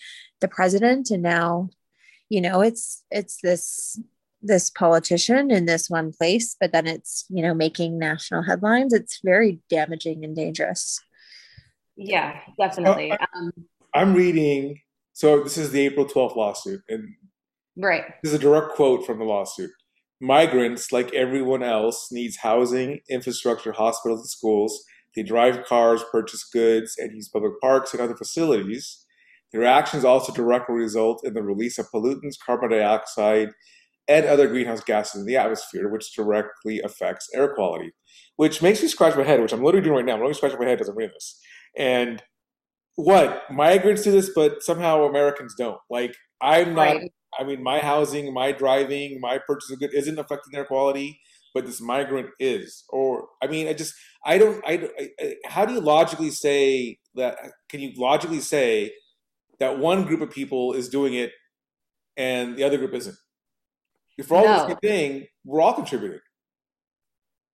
the 0.40 0.48
president, 0.48 1.10
and 1.10 1.22
now, 1.22 1.70
you 2.28 2.40
know, 2.40 2.60
it's 2.60 3.04
it's 3.10 3.38
this 3.42 4.00
this 4.42 4.70
politician 4.70 5.50
in 5.50 5.66
this 5.66 5.90
one 5.90 6.12
place, 6.12 6.56
but 6.58 6.72
then 6.72 6.86
it's 6.86 7.24
you 7.28 7.42
know 7.42 7.54
making 7.54 7.98
national 7.98 8.42
headlines. 8.42 8.92
It's 8.92 9.20
very 9.22 9.60
damaging 9.68 10.24
and 10.24 10.34
dangerous. 10.34 11.00
Yeah, 11.96 12.40
definitely. 12.58 13.12
Um, 13.12 13.52
I'm 13.94 14.14
reading. 14.14 14.80
So 15.12 15.42
this 15.42 15.58
is 15.58 15.70
the 15.70 15.80
April 15.80 16.06
12th 16.06 16.36
lawsuit, 16.36 16.80
and 16.88 17.14
right. 17.76 18.04
This 18.22 18.32
is 18.32 18.38
a 18.38 18.42
direct 18.42 18.70
quote 18.70 19.04
from 19.04 19.18
the 19.18 19.24
lawsuit. 19.24 19.70
Migrants, 20.20 20.92
like 20.92 21.12
everyone 21.14 21.62
else, 21.62 22.08
needs 22.12 22.36
housing, 22.36 23.00
infrastructure, 23.08 23.72
hospitals, 23.72 24.20
and 24.20 24.28
schools. 24.28 24.84
They 25.14 25.22
drive 25.22 25.64
cars, 25.64 26.02
purchase 26.12 26.44
goods, 26.44 26.94
and 26.98 27.12
use 27.14 27.28
public 27.28 27.52
parks 27.60 27.92
and 27.92 28.00
other 28.00 28.16
facilities. 28.16 29.04
Their 29.52 29.64
actions 29.64 30.04
also 30.04 30.32
directly 30.32 30.76
result 30.76 31.22
in 31.24 31.34
the 31.34 31.42
release 31.42 31.78
of 31.78 31.90
pollutants, 31.90 32.36
carbon 32.44 32.70
dioxide, 32.70 33.50
and 34.06 34.26
other 34.26 34.48
greenhouse 34.48 34.82
gases 34.82 35.20
in 35.20 35.26
the 35.26 35.36
atmosphere, 35.36 35.88
which 35.88 36.14
directly 36.14 36.80
affects 36.80 37.28
air 37.34 37.54
quality. 37.54 37.92
Which 38.36 38.62
makes 38.62 38.82
me 38.82 38.88
scratch 38.88 39.16
my 39.16 39.24
head, 39.24 39.40
which 39.40 39.52
I'm 39.52 39.62
literally 39.62 39.84
doing 39.84 39.96
right 39.96 40.04
now. 40.04 40.14
I'm 40.14 40.20
literally 40.20 40.34
scratching 40.34 40.58
my 40.58 40.66
head 40.66 40.80
as 40.80 40.88
I'm 40.88 40.96
reading 40.96 41.14
this. 41.14 41.40
And 41.76 42.22
what 42.96 43.42
migrants 43.50 44.02
do 44.02 44.10
this, 44.12 44.30
but 44.34 44.62
somehow 44.62 45.04
Americans 45.04 45.54
don't. 45.56 45.78
Like 45.88 46.14
I'm 46.40 46.74
not. 46.74 46.96
Right. 46.96 47.10
I 47.38 47.44
mean, 47.44 47.62
my 47.62 47.78
housing, 47.78 48.34
my 48.34 48.50
driving, 48.50 49.20
my 49.20 49.38
purchase 49.46 49.70
of 49.70 49.78
good 49.78 49.94
isn't 49.94 50.18
affecting 50.18 50.56
air 50.56 50.64
quality, 50.64 51.20
but 51.54 51.66
this 51.66 51.80
migrant 51.80 52.30
is. 52.38 52.84
Or 52.88 53.28
I 53.42 53.46
mean, 53.46 53.68
I 53.68 53.72
just 53.72 53.94
I 54.24 54.38
don't. 54.38 54.62
I, 54.66 54.88
I 55.20 55.34
how 55.46 55.64
do 55.64 55.74
you 55.74 55.80
logically 55.80 56.30
say 56.30 56.98
that? 57.14 57.36
Can 57.68 57.80
you 57.80 57.92
logically 57.96 58.40
say 58.40 58.92
that 59.58 59.78
one 59.78 60.04
group 60.04 60.20
of 60.20 60.30
people 60.30 60.72
is 60.72 60.88
doing 60.88 61.14
it 61.14 61.32
and 62.16 62.56
the 62.56 62.64
other 62.64 62.78
group 62.78 62.94
isn't? 62.94 63.16
If 64.18 64.30
we're 64.30 64.38
all 64.38 64.44
no. 64.44 64.56
the 64.56 64.68
same 64.68 64.76
thing, 64.76 65.26
we're 65.44 65.60
all 65.60 65.74
contributing. 65.74 66.20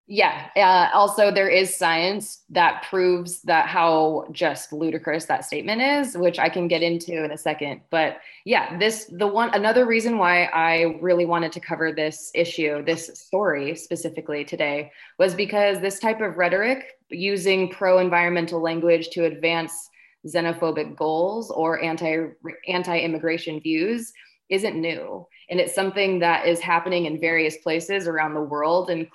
Yeah. 0.09 0.51
Uh, 0.55 0.97
also, 0.97 1.33
there 1.33 1.49
is 1.49 1.77
science 1.77 2.45
that 2.51 2.85
proves 2.89 3.43
that 3.43 3.67
how 3.67 4.29
just 4.31 4.73
ludicrous 4.73 5.25
that 5.25 5.45
statement 5.45 5.83
is, 5.83 6.17
which 6.17 6.39
I 6.39 6.49
can 6.49 6.69
get 6.69 6.81
into 6.81 7.25
in 7.25 7.33
a 7.33 7.39
second. 7.39 7.81
But 7.91 8.19
yeah, 8.45 8.79
this 8.79 9.07
the 9.11 9.27
one 9.27 9.53
another 9.53 9.85
reason 9.85 10.19
why 10.19 10.45
I 10.45 10.97
really 11.01 11.27
wanted 11.27 11.51
to 11.53 11.61
cover 11.61 11.93
this 11.93 12.31
issue, 12.37 12.85
this 12.85 13.11
story 13.15 13.75
specifically 13.75 14.45
today, 14.45 14.93
was 15.19 15.35
because 15.35 15.81
this 15.81 15.99
type 15.99 16.21
of 16.21 16.37
rhetoric 16.37 16.85
using 17.11 17.69
pro-environmental 17.69 18.63
language 18.63 19.09
to 19.11 19.25
advance 19.25 19.91
xenophobic 20.25 20.97
goals 20.97 21.51
or 21.51 21.83
anti 21.83 22.27
anti-immigration 22.69 23.61
views 23.61 24.13
isn't 24.51 24.81
new 24.81 25.27
and 25.51 25.59
it's 25.59 25.75
something 25.75 26.21
that 26.21 26.47
is 26.47 26.61
happening 26.61 27.07
in 27.07 27.21
various 27.21 27.57
places 27.59 28.07
around 28.07 28.35
the 28.35 28.41
world 28.41 28.91
and 28.91 29.09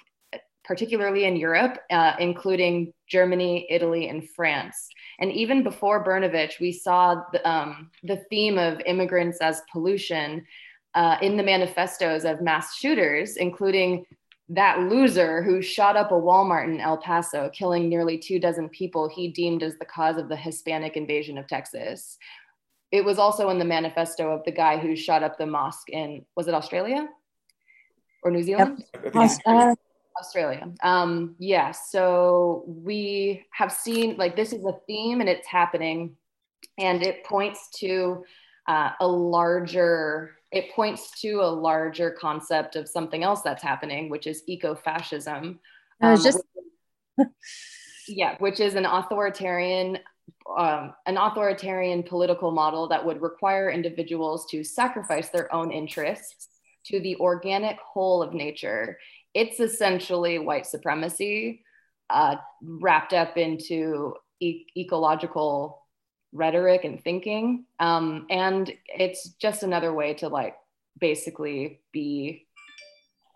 particularly 0.64 1.26
in 1.26 1.36
Europe, 1.36 1.80
uh, 1.90 2.14
including 2.20 2.94
Germany, 3.08 3.68
Italy, 3.70 4.10
and 4.10 4.30
France. 4.30 4.90
And 5.20 5.32
even 5.32 5.64
before 5.64 6.04
Brnovich, 6.04 6.60
we 6.60 6.72
saw 6.72 7.24
the, 7.32 7.48
um, 7.50 7.90
the 8.04 8.24
theme 8.30 8.58
of 8.58 8.82
immigrants 8.86 9.40
as 9.42 9.62
pollution 9.72 10.46
uh, 10.94 11.18
in 11.22 11.38
the 11.38 11.44
manifestos 11.44 12.26
of 12.26 12.42
mass 12.42 12.76
shooters, 12.76 13.38
including 13.38 14.06
that 14.50 14.80
loser 14.82 15.42
who 15.42 15.62
shot 15.62 15.96
up 15.96 16.12
a 16.12 16.16
Walmart 16.16 16.66
in 16.66 16.82
El 16.82 16.98
Paso, 16.98 17.50
killing 17.54 17.88
nearly 17.88 18.18
two 18.18 18.38
dozen 18.38 18.68
people 18.68 19.08
he 19.08 19.30
deemed 19.30 19.64
as 19.64 19.78
the 19.78 19.86
cause 19.86 20.18
of 20.18 20.28
the 20.28 20.36
Hispanic 20.36 20.98
invasion 20.98 21.38
of 21.38 21.48
Texas. 21.48 22.18
It 22.92 23.06
was 23.06 23.18
also 23.18 23.50
in 23.50 23.60
the 23.60 23.66
manifesto 23.66 24.30
of 24.32 24.44
the 24.44 24.52
guy 24.52 24.78
who 24.78 24.96
shot 24.98 25.24
up 25.24 25.38
the 25.38 25.46
mosque 25.46 25.90
in, 25.90 26.26
was 26.36 26.50
it 26.50 26.54
Australia 26.54 27.08
or 28.24 28.32
New 28.32 28.44
Zealand? 28.44 28.84
Yep. 28.94 29.16
Uh, 29.46 29.76
Australia. 30.22 30.70
Um, 30.84 31.36
yeah. 31.40 31.72
So 31.72 32.64
we 32.68 33.46
have 33.52 33.72
seen 33.72 34.16
like 34.18 34.36
this 34.36 34.54
is 34.54 34.64
a 34.66 34.74
theme 34.88 35.20
and 35.20 35.30
it's 35.30 35.48
happening, 35.48 36.16
and 36.78 37.02
it 37.02 37.26
points 37.26 37.70
to 37.80 38.24
uh, 38.68 38.92
a 39.00 39.08
larger. 39.08 40.36
It 40.52 40.72
points 40.76 41.20
to 41.22 41.42
a 41.42 41.52
larger 41.68 42.12
concept 42.12 42.76
of 42.76 42.88
something 42.88 43.24
else 43.24 43.42
that's 43.42 43.64
happening, 43.64 44.10
which 44.10 44.28
is 44.28 44.44
eco-fascism. 44.48 45.60
Um, 46.02 46.22
just. 46.22 46.42
yeah, 48.08 48.36
which 48.40 48.60
is 48.60 48.76
an 48.76 48.86
authoritarian 48.86 49.98
um, 50.58 50.94
an 51.06 51.18
authoritarian 51.18 52.04
political 52.04 52.52
model 52.52 52.88
that 52.90 53.06
would 53.06 53.22
require 53.22 53.70
individuals 53.70 54.46
to 54.52 54.64
sacrifice 54.64 55.30
their 55.30 55.54
own 55.54 55.72
interests 55.72 56.48
to 56.86 57.00
the 57.00 57.16
organic 57.18 57.78
whole 57.80 58.24
of 58.24 58.34
nature 58.34 58.98
it's 59.34 59.60
essentially 59.60 60.40
white 60.40 60.66
supremacy 60.66 61.64
uh, 62.10 62.36
wrapped 62.62 63.14
up 63.14 63.38
into 63.38 64.16
e- 64.40 64.66
ecological 64.78 65.84
rhetoric 66.34 66.84
and 66.84 67.04
thinking. 67.04 67.66
Um, 67.80 68.28
and 68.30 68.72
it's 68.88 69.30
just 69.40 69.64
another 69.64 69.94
way 69.94 70.14
to 70.16 70.28
like 70.28 70.56
basically 71.00 71.82
be 71.92 72.48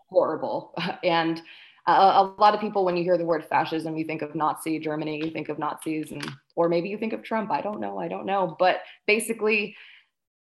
horrible. 0.10 0.74
and 1.04 1.42
a, 1.88 1.92
a 1.92 2.36
lot 2.38 2.54
of 2.54 2.62
people, 2.62 2.84
when 2.86 2.98
you 2.98 3.04
hear 3.04 3.18
the 3.18 3.26
word 3.26 3.46
fascism, 3.46 3.98
you 3.98 4.06
think 4.06 4.22
of 4.22 4.36
Nazi 4.36 4.80
Germany, 4.80 5.24
you 5.24 5.32
think 5.32 5.50
of 5.50 5.60
Nazis, 5.60 6.12
and 6.12 6.26
or 6.56 6.68
maybe 6.68 6.90
you 6.90 6.98
think 6.98 7.14
of 7.14 7.24
Trump. 7.24 7.52
I 7.52 7.62
don't 7.62 7.80
know. 7.80 8.00
I 8.00 8.08
don't 8.08 8.26
know. 8.26 8.56
But 8.58 8.78
basically, 9.08 9.76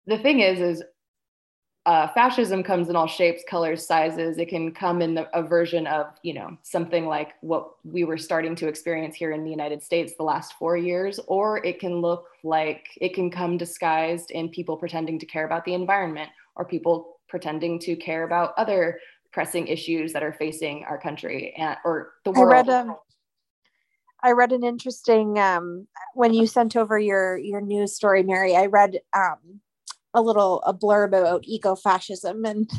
the 0.07 0.19
thing 0.19 0.41
is, 0.41 0.61
is 0.61 0.83
uh, 1.87 2.09
fascism 2.09 2.63
comes 2.63 2.89
in 2.89 2.97
all 2.97 3.07
shapes, 3.07 3.43
colors, 3.49 3.87
sizes. 3.87 4.39
It 4.39 4.49
can 4.49 4.73
come 4.73 5.03
in 5.03 5.15
the, 5.15 5.29
a 5.39 5.43
version 5.43 5.87
of, 5.87 6.07
you 6.23 6.33
know, 6.33 6.57
something 6.63 7.07
like 7.07 7.35
what 7.43 7.73
we 7.85 8.05
were 8.05 8.17
starting 8.17 8.57
to 8.57 8.69
experience 8.69 9.15
here 9.15 9.33
in 9.33 9.45
the 9.45 9.51
United 9.51 9.83
States 9.83 10.15
the 10.17 10.23
last 10.23 10.55
four 10.55 10.79
years, 10.79 11.21
or 11.27 11.65
it 11.65 11.81
can 11.81 12.01
look 12.01 12.29
like 12.43 12.87
it 13.01 13.15
can 13.15 13.31
come 13.31 13.59
disguised 13.59 14.31
in 14.31 14.49
people 14.49 14.79
pretending 14.79 15.19
to 15.19 15.27
care 15.27 15.45
about 15.45 15.65
the 15.67 15.75
environment 15.75 16.31
or 16.57 16.65
people 16.65 17.19
pretending 17.29 17.79
to 17.81 17.97
care 17.97 18.25
about 18.25 18.55
other 18.57 18.99
pressing 19.31 19.67
issues 19.67 20.13
that 20.13 20.23
are 20.23 20.33
facing 20.33 20.85
our 20.85 20.97
country 20.97 21.53
and, 21.59 21.77
or 21.85 22.13
the 22.25 22.31
world. 22.31 22.51
I 22.51 22.57
read, 22.57 22.69
um, 22.71 22.97
I 24.23 24.31
read 24.31 24.53
an 24.53 24.65
interesting 24.65 25.39
um, 25.39 25.87
when 26.15 26.33
you 26.33 26.47
sent 26.47 26.77
over 26.77 26.99
your 26.99 27.37
your 27.37 27.61
news 27.61 27.95
story, 27.95 28.23
Mary. 28.23 28.57
I 28.57 28.67
read 28.67 29.01
um, 29.15 29.61
a 30.15 30.23
little 30.23 30.63
a 30.63 30.73
blurb 30.73 31.09
about 31.09 31.45
eco-fascism 31.45 32.45
and 32.45 32.71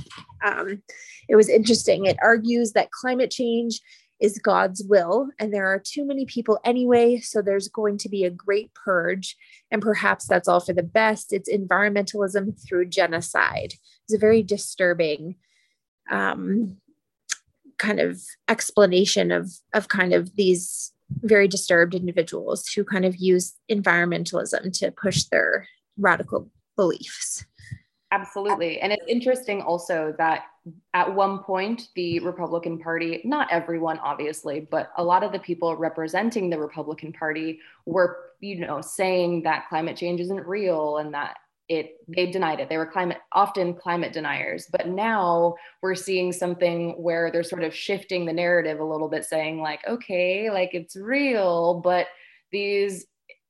um, 0.44 0.82
it 1.28 1.36
was 1.36 1.50
interesting. 1.50 2.06
It 2.06 2.18
argues 2.22 2.74
that 2.74 2.92
climate 2.92 3.32
change 3.32 3.82
is 4.22 4.40
god's 4.40 4.82
will 4.88 5.30
and 5.40 5.54
there 5.54 5.68
are 5.68 5.78
too 5.78 6.06
many 6.06 6.26
people 6.26 6.58
anyway 6.64 7.20
so 7.20 7.42
there's 7.42 7.68
going 7.68 7.98
to 7.98 8.08
be 8.08 8.24
a 8.24 8.30
great 8.30 8.74
purge 8.74 9.36
and 9.72 9.82
perhaps 9.82 10.26
that's 10.26 10.48
all 10.48 10.62
for 10.62 10.74
the 10.74 10.84
best. 10.84 11.34
It's 11.34 11.52
environmentalism 11.52 12.56
through 12.66 12.86
genocide. 12.86 13.74
It's 14.06 14.14
a 14.14 14.18
very 14.18 14.42
disturbing 14.42 15.36
um, 16.10 16.78
kind 17.78 18.00
of 18.00 18.22
explanation 18.48 19.32
of 19.32 19.52
of 19.74 19.90
kind 19.90 20.14
of 20.14 20.36
these 20.36 20.94
very 21.22 21.48
disturbed 21.48 21.94
individuals 21.94 22.68
who 22.70 22.84
kind 22.84 23.06
of 23.06 23.18
use 23.18 23.54
environmentalism 23.70 24.78
to 24.80 24.92
push 24.92 25.24
their 25.26 25.68
radical 25.98 26.50
beliefs. 26.76 27.46
Absolutely. 28.12 28.80
And 28.80 28.94
it's 28.94 29.06
interesting 29.08 29.62
also 29.62 30.14
that 30.18 30.44
at 30.94 31.14
one 31.14 31.40
point, 31.40 31.90
the 31.96 32.20
Republican 32.20 32.80
Party, 32.80 33.22
not 33.26 33.48
everyone, 33.52 34.00
obviously, 34.00 34.68
but 34.72 34.92
a 34.98 35.04
lot 35.04 35.24
of 35.24 35.32
the 35.32 35.40
people 35.40 35.76
representing 35.76 36.50
the 36.50 36.58
Republican 36.58 37.12
Party 37.12 37.60
were, 37.86 38.32
you 38.40 38.60
know, 38.60 38.80
saying 38.80 39.44
that 39.44 39.68
climate 39.68 39.98
change 39.98 40.22
isn't 40.22 40.48
real 40.48 40.98
and 40.98 41.14
that 41.14 41.38
it 41.68 41.98
they 42.08 42.30
denied 42.30 42.60
it 42.60 42.70
they 42.70 42.78
were 42.78 42.86
climate 42.86 43.18
often 43.32 43.74
climate 43.74 44.14
deniers 44.14 44.68
but 44.72 44.88
now 44.88 45.56
we're 45.82 45.96
seeing 45.96 46.32
something 46.32 46.92
where 46.92 47.32
they're 47.32 47.42
sort 47.42 47.64
of 47.64 47.74
shifting 47.74 48.24
the 48.24 48.32
narrative 48.32 48.80
a 48.80 48.84
little 48.84 49.10
bit 49.10 49.26
saying 49.26 49.60
like 49.60 49.80
okay 49.88 50.52
like 50.52 50.76
it's 50.76 50.96
real 50.96 51.82
but 51.84 52.06
these 52.52 53.08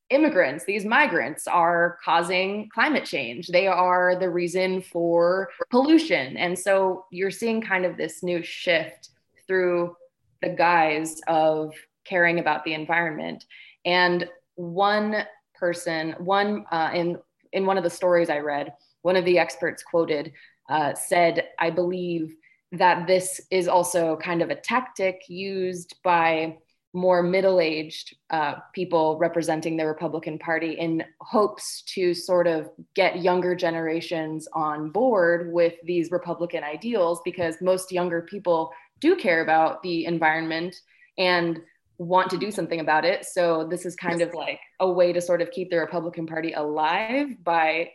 immigrants, 0.10 0.66
these 0.66 0.86
migrants 0.86 1.48
are 1.48 1.98
causing 2.04 2.70
climate 2.74 3.06
change. 3.06 3.48
They 3.48 3.68
are 3.68 4.16
the 4.16 4.30
reason 4.30 4.82
for 4.82 5.50
pollution. 5.70 6.38
And 6.38 6.58
so 6.58 7.06
you're 7.12 7.32
seeing 7.32 7.62
kind 7.62 7.86
of 7.86 7.98
this 7.98 8.22
new 8.22 8.44
shift 8.44 9.10
through 9.48 9.96
the 10.42 10.50
guise 10.50 11.22
of 11.28 11.74
caring 12.06 12.40
about 12.40 12.64
the 12.64 12.74
environment. 12.74 13.46
And 13.86 14.30
one 14.56 15.26
person, 15.56 16.16
one 16.20 16.66
uh, 16.72 16.92
in 16.94 17.18
in 17.52 17.66
one 17.66 17.78
of 17.78 17.84
the 17.84 17.90
stories 17.90 18.30
I 18.30 18.40
read, 18.40 18.74
one 19.02 19.16
of 19.16 19.26
the 19.26 19.40
experts 19.40 19.82
quoted 19.82 20.34
uh, 20.70 20.94
said, 20.94 21.50
"I 21.60 21.70
believe 21.70 22.36
that 22.72 23.08
this 23.08 23.42
is 23.52 23.68
also 23.68 24.18
kind 24.18 24.42
of 24.42 24.50
a 24.50 24.56
tactic 24.56 25.22
used 25.30 25.96
by 26.04 26.58
more 26.96 27.22
middle-aged 27.22 28.16
uh, 28.30 28.56
people 28.74 29.18
representing 29.20 29.76
the 29.78 29.86
Republican 29.86 30.40
Party 30.40 30.72
in 30.72 31.04
hopes 31.20 31.84
to 31.94 32.14
sort 32.14 32.48
of 32.48 32.70
get 32.96 33.22
younger 33.22 33.54
generations 33.54 34.48
on 34.54 34.90
board 34.90 35.52
with 35.52 35.74
these 35.84 36.10
Republican 36.10 36.64
ideals 36.64 37.22
because 37.26 37.56
most 37.62 37.92
younger 37.92 38.22
people 38.22 38.72
do 39.02 39.16
care 39.16 39.42
about 39.44 39.84
the 39.84 40.06
environment 40.06 40.76
and 41.18 41.60
want 41.98 42.30
to 42.30 42.38
do 42.38 42.52
something 42.52 42.80
about 42.80 43.06
it. 43.06 43.26
So 43.26 43.68
this 43.70 43.86
is 43.86 43.96
kind 43.96 44.22
of 44.22 44.34
like 44.34 44.60
a 44.80 44.90
way 44.90 45.14
to 45.14 45.22
sort 45.22 45.42
of 45.42 45.52
keep 45.52 45.70
the 45.70 45.78
Republican 45.78 46.28
Party 46.28 46.54
alive 46.54 47.28
by 47.44 47.92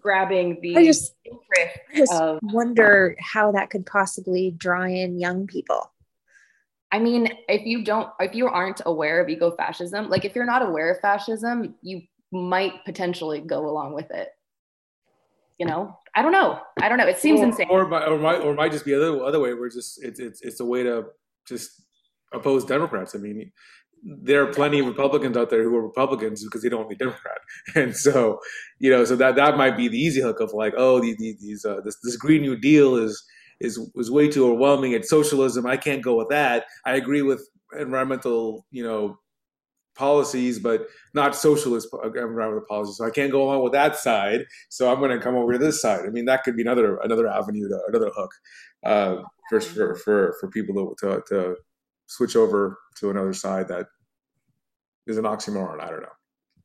grabbing 0.00 0.60
the 0.60 0.76
I 0.76 0.84
just, 0.84 1.14
I 1.26 1.96
just 1.96 2.12
of, 2.12 2.38
wonder 2.42 3.16
how 3.18 3.52
that 3.52 3.70
could 3.70 3.86
possibly 3.86 4.50
draw 4.50 4.84
in 4.84 5.18
young 5.18 5.46
people. 5.46 5.90
I 6.92 6.98
mean, 6.98 7.28
if 7.48 7.64
you 7.66 7.84
don't, 7.84 8.10
if 8.18 8.34
you 8.34 8.48
aren't 8.48 8.80
aware 8.84 9.20
of 9.20 9.28
eco 9.28 9.52
fascism, 9.52 10.08
like 10.08 10.24
if 10.24 10.34
you're 10.34 10.46
not 10.46 10.62
aware 10.62 10.90
of 10.90 11.00
fascism, 11.00 11.74
you 11.82 12.02
might 12.32 12.84
potentially 12.84 13.40
go 13.40 13.68
along 13.68 13.94
with 13.94 14.10
it. 14.10 14.28
You 15.58 15.66
know, 15.66 15.96
I 16.14 16.22
don't 16.22 16.32
know. 16.32 16.60
I 16.80 16.88
don't 16.88 16.98
know. 16.98 17.06
It 17.06 17.18
seems 17.18 17.40
or, 17.40 17.44
insane. 17.44 17.66
Or 17.70 17.86
might, 17.86 18.06
or 18.06 18.18
might, 18.18 18.40
or 18.40 18.54
might 18.54 18.72
just 18.72 18.84
be 18.84 18.94
other 18.94 19.22
other 19.22 19.40
way. 19.40 19.54
Where 19.54 19.68
just 19.68 20.02
it's 20.02 20.18
it's 20.18 20.40
it's 20.42 20.60
a 20.60 20.64
way 20.64 20.82
to 20.82 21.06
just 21.46 21.82
oppose 22.32 22.64
Democrats. 22.64 23.14
I 23.14 23.18
mean, 23.18 23.52
there 24.02 24.42
are 24.42 24.52
plenty 24.52 24.80
of 24.80 24.86
Republicans 24.86 25.36
out 25.36 25.50
there 25.50 25.62
who 25.62 25.76
are 25.76 25.82
Republicans 25.82 26.42
because 26.42 26.62
they 26.62 26.70
don't 26.70 26.80
want 26.80 26.90
to 26.90 26.96
be 26.96 27.04
Democrat, 27.04 27.38
and 27.74 27.94
so 27.96 28.40
you 28.78 28.90
know, 28.90 29.04
so 29.04 29.16
that 29.16 29.36
that 29.36 29.56
might 29.56 29.76
be 29.76 29.86
the 29.86 29.98
easy 29.98 30.22
hook 30.22 30.40
of 30.40 30.52
like, 30.54 30.74
oh, 30.76 30.98
these 31.00 31.16
these 31.18 31.64
uh, 31.64 31.80
this 31.84 31.96
this 32.02 32.16
Green 32.16 32.42
New 32.42 32.56
Deal 32.56 32.96
is 32.96 33.22
is 33.60 33.78
was 33.94 34.10
way 34.10 34.28
too 34.28 34.46
overwhelming. 34.46 34.92
It's 34.92 35.10
socialism. 35.10 35.66
I 35.66 35.76
can't 35.76 36.02
go 36.02 36.16
with 36.16 36.28
that. 36.30 36.66
I 36.84 36.94
agree 36.96 37.22
with 37.22 37.46
environmental, 37.78 38.66
you 38.70 38.82
know, 38.82 39.18
policies, 39.94 40.58
but 40.58 40.86
not 41.14 41.36
socialist 41.36 41.88
environmental 42.04 42.64
policies. 42.68 42.96
So 42.96 43.04
I 43.04 43.10
can't 43.10 43.30
go 43.30 43.42
along 43.42 43.62
with 43.62 43.72
that 43.72 43.96
side. 43.96 44.44
So 44.68 44.90
I'm 44.90 44.98
going 44.98 45.10
to 45.10 45.22
come 45.22 45.36
over 45.36 45.52
to 45.52 45.58
this 45.58 45.80
side. 45.82 46.06
I 46.06 46.10
mean, 46.10 46.24
that 46.24 46.42
could 46.42 46.56
be 46.56 46.62
another 46.62 46.96
another 46.98 47.28
avenue, 47.28 47.68
to, 47.68 47.80
another 47.88 48.10
hook 48.14 48.30
uh, 48.84 49.16
for, 49.48 49.60
for 49.60 49.94
for 49.96 50.36
for 50.40 50.48
people 50.48 50.74
to, 50.74 50.94
to 51.06 51.22
to 51.28 51.56
switch 52.06 52.34
over 52.34 52.78
to 52.96 53.10
another 53.10 53.32
side 53.32 53.68
that 53.68 53.86
is 55.06 55.18
an 55.18 55.24
oxymoron. 55.24 55.80
I 55.80 55.90
don't 55.90 56.02
know. 56.02 56.16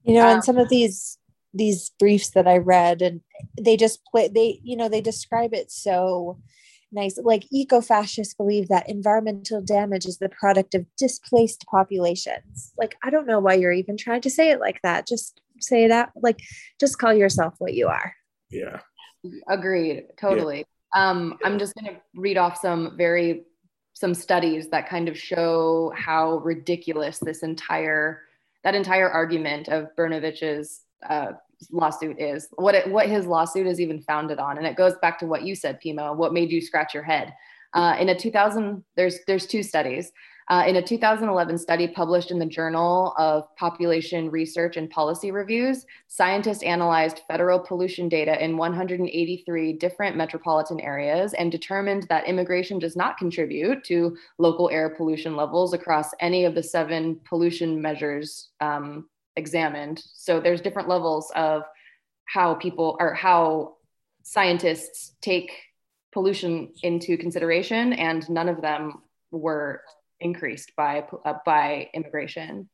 You 0.04 0.16
know, 0.16 0.28
and 0.28 0.44
some 0.44 0.58
of 0.58 0.70
these 0.70 1.18
these 1.54 1.92
briefs 2.00 2.32
that 2.32 2.48
I 2.48 2.58
read, 2.58 3.02
and 3.02 3.22
they 3.60 3.76
just 3.76 4.00
play. 4.06 4.28
They 4.28 4.60
you 4.64 4.78
know 4.78 4.88
they 4.88 5.02
describe 5.02 5.54
it 5.54 5.72
so 5.72 6.40
nice. 6.96 7.20
Like 7.22 7.46
eco 7.52 7.82
fascists 7.82 8.34
believe 8.34 8.70
that 8.70 8.90
environmental 8.90 9.62
damage 9.62 10.06
is 10.06 10.18
the 10.18 10.30
product 10.30 10.74
of 10.74 10.86
displaced 10.98 11.66
populations. 11.70 12.74
Like, 12.78 12.96
I 13.04 13.12
don't 13.12 13.28
know 13.28 13.40
why 13.40 13.54
you're 13.54 13.72
even 13.72 13.98
trying 13.98 14.22
to 14.22 14.30
say 14.30 14.50
it 14.50 14.60
like 14.60 14.82
that. 14.82 15.06
Just 15.06 15.42
say 15.60 15.88
that, 15.88 16.12
like, 16.16 16.40
just 16.80 16.98
call 16.98 17.14
yourself 17.14 17.56
what 17.60 17.74
you 17.74 17.88
are. 17.88 18.16
Yeah. 18.50 18.80
Agreed. 19.48 20.06
Totally. 20.18 20.66
Yeah. 20.96 21.10
Um, 21.10 21.38
I'm 21.44 21.60
just 21.60 21.74
going 21.76 21.94
to 21.94 22.02
read 22.16 22.38
off 22.38 22.60
some 22.60 22.96
very, 22.98 23.44
some 23.94 24.14
studies 24.14 24.70
that 24.70 24.90
kind 24.90 25.08
of 25.08 25.18
show 25.18 25.92
how 25.96 26.38
ridiculous 26.38 27.20
this 27.20 27.44
entire, 27.44 28.22
that 28.64 28.76
entire 28.76 29.10
argument 29.10 29.68
of 29.68 29.96
Brnovich's 29.96 30.82
uh, 31.08 31.34
lawsuit 31.72 32.20
is, 32.20 32.48
what 32.56 32.76
it, 32.76 32.90
what 32.90 33.10
his 33.10 33.26
lawsuit 33.26 33.68
is 33.68 33.80
even 33.80 34.02
founded 34.02 34.40
on, 34.40 34.58
and 34.58 34.66
it 34.66 34.76
goes 34.76 34.94
back 35.02 35.20
to 35.20 35.26
what 35.26 35.44
you 35.44 35.56
said, 35.56 35.80
Pimo. 35.84 36.16
What 36.16 36.34
made 36.34 36.52
you 36.52 36.62
scratch 36.62 36.94
your 36.94 37.04
head? 37.04 37.34
Uh, 37.74 37.96
in 38.00 38.10
a 38.10 38.18
2000, 38.18 38.84
there's 38.96 39.20
there's 39.28 39.46
two 39.46 39.64
studies. 39.64 40.12
Uh, 40.48 40.64
in 40.68 40.76
a 40.76 40.82
2011 40.82 41.58
study 41.58 41.88
published 41.88 42.30
in 42.30 42.38
the 42.38 42.46
Journal 42.46 43.16
of 43.18 43.44
Population 43.56 44.30
Research 44.30 44.78
and 44.78 44.88
Policy 44.92 45.32
Reviews, 45.32 45.88
scientists 46.08 46.62
analyzed 46.62 47.22
federal 47.28 47.60
pollution 47.60 48.08
data 48.08 48.44
in 48.44 48.56
183 48.56 49.74
different 49.74 50.16
metropolitan 50.16 50.80
areas 50.80 51.34
and 51.34 51.52
determined 51.52 52.06
that 52.10 52.28
immigration 52.28 52.78
does 52.78 52.96
not 52.96 53.18
contribute 53.18 53.84
to 53.86 54.16
local 54.38 54.70
air 54.70 54.90
pollution 54.90 55.36
levels 55.36 55.74
across 55.74 56.12
any 56.20 56.46
of 56.46 56.54
the 56.54 56.64
seven 56.64 57.20
pollution 57.28 57.82
measures 57.82 58.50
um, 58.62 59.08
examined. 59.36 60.02
So 60.14 60.40
there's 60.40 60.62
different 60.62 60.90
levels 60.90 61.32
of 61.36 61.64
how 62.26 62.56
people 62.56 62.98
or 63.00 63.14
how 63.14 63.76
scientists 64.24 65.16
take 65.22 65.52
pollution 66.12 66.74
into 66.82 67.18
consideration, 67.18 67.94
and 67.94 68.28
none 68.30 68.50
of 68.50 68.62
them 68.62 69.04
were 69.32 69.82
increased 70.20 70.72
by 70.76 71.06
uh, 71.26 71.36
by 71.46 71.90
immigration. 71.94 72.70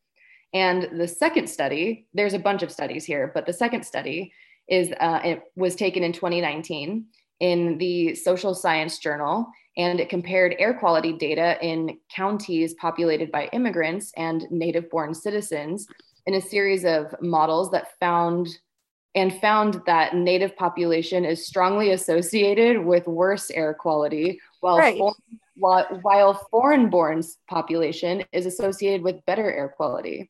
And 0.53 0.99
the 0.99 1.07
second 1.07 1.47
study, 1.47 2.07
there's 2.13 2.33
a 2.33 2.39
bunch 2.39 2.61
of 2.61 2.71
studies 2.71 3.05
here, 3.05 3.31
but 3.33 3.45
the 3.45 3.53
second 3.53 3.85
study 3.85 4.33
is 4.67 4.91
uh, 4.99 5.21
it 5.23 5.43
was 5.55 5.75
taken 5.75 6.03
in 6.03 6.13
2019 6.13 7.05
in 7.39 7.77
the 7.77 8.15
Social 8.15 8.53
Science 8.53 8.99
Journal, 8.99 9.47
and 9.77 9.99
it 9.99 10.09
compared 10.09 10.55
air 10.59 10.73
quality 10.73 11.13
data 11.13 11.57
in 11.61 11.97
counties 12.13 12.73
populated 12.75 13.31
by 13.31 13.49
immigrants 13.53 14.11
and 14.15 14.45
native-born 14.51 15.13
citizens 15.13 15.87
in 16.25 16.35
a 16.35 16.41
series 16.41 16.85
of 16.85 17.13
models 17.21 17.71
that 17.71 17.99
found 17.99 18.47
and 19.13 19.39
found 19.41 19.81
that 19.85 20.15
native 20.15 20.55
population 20.55 21.25
is 21.25 21.45
strongly 21.45 21.91
associated 21.91 22.83
with 22.83 23.05
worse 23.07 23.51
air 23.51 23.73
quality 23.73 24.39
while 24.61 24.77
right. 24.77 24.97
foreign, 24.97 25.39
while, 25.57 25.99
while 26.01 26.47
foreign 26.49 26.89
born 26.89 27.21
population 27.49 28.23
is 28.31 28.45
associated 28.45 29.03
with 29.03 29.25
better 29.25 29.51
air 29.51 29.67
quality. 29.67 30.29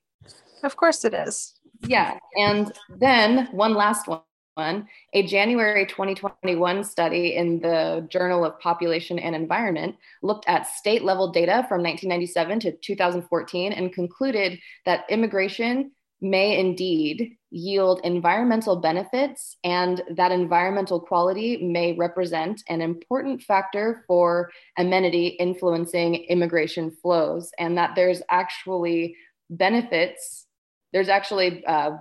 Of 0.64 0.76
course 0.76 1.06
it 1.06 1.14
is. 1.14 1.60
Yeah 1.86 2.18
and 2.36 2.72
then 2.90 3.48
one 3.52 3.74
last 3.74 4.08
one, 4.08 4.22
a 4.58 5.24
January 5.26 5.86
2021 5.86 6.84
study 6.84 7.36
in 7.36 7.62
the 7.62 8.06
Journal 8.10 8.44
of 8.44 8.60
Population 8.60 9.18
and 9.18 9.36
Environment 9.36 9.96
looked 10.22 10.46
at 10.48 10.68
state 10.68 11.04
level 11.04 11.32
data 11.32 11.66
from 11.70 11.82
1997 11.82 12.60
to 12.62 12.72
2014 12.78 13.72
and 13.72 13.94
concluded 13.94 14.60
that 14.86 15.06
immigration 15.10 15.92
may 16.20 16.60
indeed 16.60 17.38
yield 17.50 18.02
environmental 18.04 18.76
benefits 18.76 19.58
and 19.64 20.04
that 20.16 20.32
environmental 20.32 21.00
quality 21.00 21.58
may 21.66 21.94
represent 21.94 22.62
an 22.70 22.82
important 22.82 23.42
factor 23.42 24.04
for 24.06 24.52
amenity 24.78 25.28
influencing 25.28 26.16
immigration 26.16 26.92
flows 26.92 27.52
and 27.58 27.78
that 27.78 27.96
there's 27.96 28.22
actually 28.30 29.16
benefits 29.50 30.46
there's 30.94 31.10
actually 31.10 31.66
uh, 31.66 31.92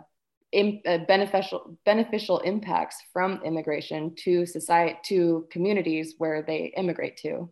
in, 0.53 0.80
uh, 0.86 0.98
beneficial 1.07 1.78
beneficial 1.84 2.38
impacts 2.40 2.96
from 3.12 3.40
immigration 3.44 4.14
to 4.16 4.46
society 4.46 4.98
to 5.05 5.46
communities 5.51 6.14
where 6.18 6.42
they 6.42 6.72
immigrate 6.76 7.16
to. 7.18 7.51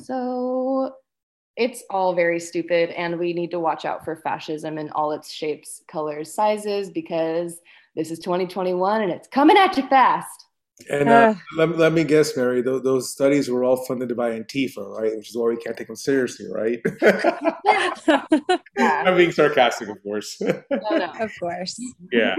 So 0.00 0.94
it's 1.56 1.84
all 1.90 2.14
very 2.14 2.40
stupid, 2.40 2.90
and 2.90 3.18
we 3.18 3.34
need 3.34 3.50
to 3.50 3.60
watch 3.60 3.84
out 3.84 4.04
for 4.04 4.16
fascism 4.16 4.78
in 4.78 4.90
all 4.90 5.12
its 5.12 5.30
shapes, 5.30 5.82
colors, 5.86 6.32
sizes, 6.32 6.88
because 6.88 7.60
this 7.94 8.10
is 8.10 8.18
2021 8.20 9.02
and 9.02 9.12
it's 9.12 9.28
coming 9.28 9.58
at 9.58 9.76
you 9.76 9.86
fast. 9.88 10.46
And 10.90 11.08
uh, 11.08 11.12
uh, 11.12 11.34
let, 11.56 11.78
let 11.78 11.92
me 11.92 12.04
guess, 12.04 12.36
Mary, 12.36 12.62
those, 12.62 12.82
those 12.82 13.12
studies 13.12 13.48
were 13.48 13.64
all 13.64 13.84
funded 13.84 14.16
by 14.16 14.38
Antifa, 14.38 14.86
right? 14.98 15.16
Which 15.16 15.30
is 15.30 15.36
why 15.36 15.48
we 15.48 15.56
can't 15.56 15.76
take 15.76 15.86
them 15.86 15.96
seriously, 15.96 16.46
right? 16.50 16.80
I'm 18.78 19.16
being 19.16 19.32
sarcastic, 19.32 19.88
of 19.88 20.02
course. 20.02 20.40
no, 20.40 20.62
no. 20.70 21.12
Of 21.20 21.30
course. 21.40 21.78
yeah. 22.10 22.36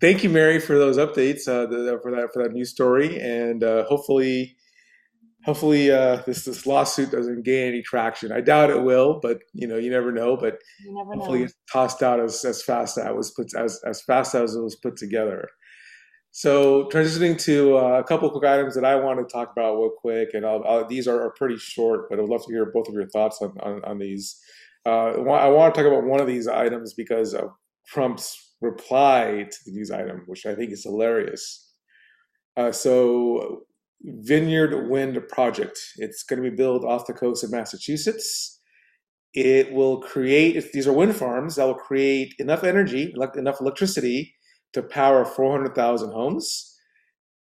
Thank 0.00 0.24
you, 0.24 0.30
Mary, 0.30 0.58
for 0.60 0.78
those 0.78 0.98
updates, 0.98 1.48
uh, 1.48 1.66
the, 1.66 1.98
for 2.02 2.10
that 2.10 2.32
for 2.32 2.42
that 2.42 2.52
news 2.52 2.70
story, 2.70 3.20
and 3.20 3.62
uh, 3.62 3.84
hopefully, 3.84 4.56
hopefully, 5.44 5.90
uh, 5.90 6.20
this 6.26 6.44
this 6.44 6.66
lawsuit 6.66 7.12
doesn't 7.12 7.42
gain 7.44 7.68
any 7.68 7.80
traction. 7.80 8.32
I 8.32 8.40
doubt 8.40 8.70
it 8.70 8.82
will, 8.82 9.20
but 9.22 9.38
you 9.52 9.68
know, 9.68 9.76
you 9.76 9.90
never 9.90 10.10
know. 10.10 10.36
But 10.36 10.58
never 10.84 11.14
hopefully, 11.14 11.38
know. 11.40 11.44
it's 11.44 11.54
tossed 11.72 12.02
out 12.02 12.18
as, 12.18 12.44
as 12.44 12.62
fast 12.62 12.98
as 12.98 13.06
it 13.06 13.14
was 13.14 13.30
put 13.30 13.54
as 13.54 13.80
as 13.86 14.02
fast 14.02 14.34
as 14.34 14.56
it 14.56 14.60
was 14.60 14.76
put 14.76 14.96
together. 14.96 15.48
So 16.36 16.88
transitioning 16.88 17.40
to 17.44 17.78
uh, 17.78 18.00
a 18.00 18.02
couple 18.02 18.28
quick 18.28 18.42
items 18.42 18.74
that 18.74 18.84
I 18.84 18.96
want 18.96 19.20
to 19.20 19.32
talk 19.32 19.52
about 19.52 19.76
real 19.76 19.92
quick, 19.96 20.30
and 20.34 20.44
I'll, 20.44 20.64
I'll, 20.64 20.84
these 20.84 21.06
are, 21.06 21.22
are, 21.22 21.30
pretty 21.30 21.56
short, 21.56 22.10
but 22.10 22.18
I'd 22.18 22.24
love 22.24 22.44
to 22.44 22.52
hear 22.52 22.72
both 22.74 22.88
of 22.88 22.94
your 22.94 23.06
thoughts 23.06 23.40
on, 23.40 23.56
on, 23.60 23.84
on 23.84 23.98
these. 24.00 24.40
Uh, 24.84 25.10
I 25.10 25.48
want 25.48 25.72
to 25.72 25.80
talk 25.80 25.86
about 25.86 26.02
one 26.02 26.20
of 26.20 26.26
these 26.26 26.48
items 26.48 26.92
because 26.92 27.34
of 27.34 27.50
Trump's 27.86 28.56
reply 28.60 29.46
to 29.48 29.58
the 29.64 29.70
news 29.70 29.92
item, 29.92 30.24
which 30.26 30.44
I 30.44 30.56
think 30.56 30.72
is 30.72 30.82
hilarious. 30.82 31.72
Uh, 32.56 32.72
so 32.72 33.60
Vineyard 34.02 34.90
Wind 34.90 35.16
Project, 35.28 35.78
it's 35.98 36.24
going 36.24 36.42
to 36.42 36.50
be 36.50 36.56
built 36.56 36.84
off 36.84 37.06
the 37.06 37.12
coast 37.12 37.44
of 37.44 37.52
Massachusetts. 37.52 38.60
It 39.34 39.72
will 39.72 40.00
create, 40.00 40.72
these 40.72 40.88
are 40.88 40.92
wind 40.92 41.14
farms, 41.14 41.54
that 41.54 41.64
will 41.64 41.74
create 41.74 42.34
enough 42.40 42.64
energy, 42.64 43.14
enough 43.36 43.60
electricity 43.60 44.34
to 44.74 44.82
power 44.82 45.24
400,000 45.24 46.12
homes. 46.12 46.76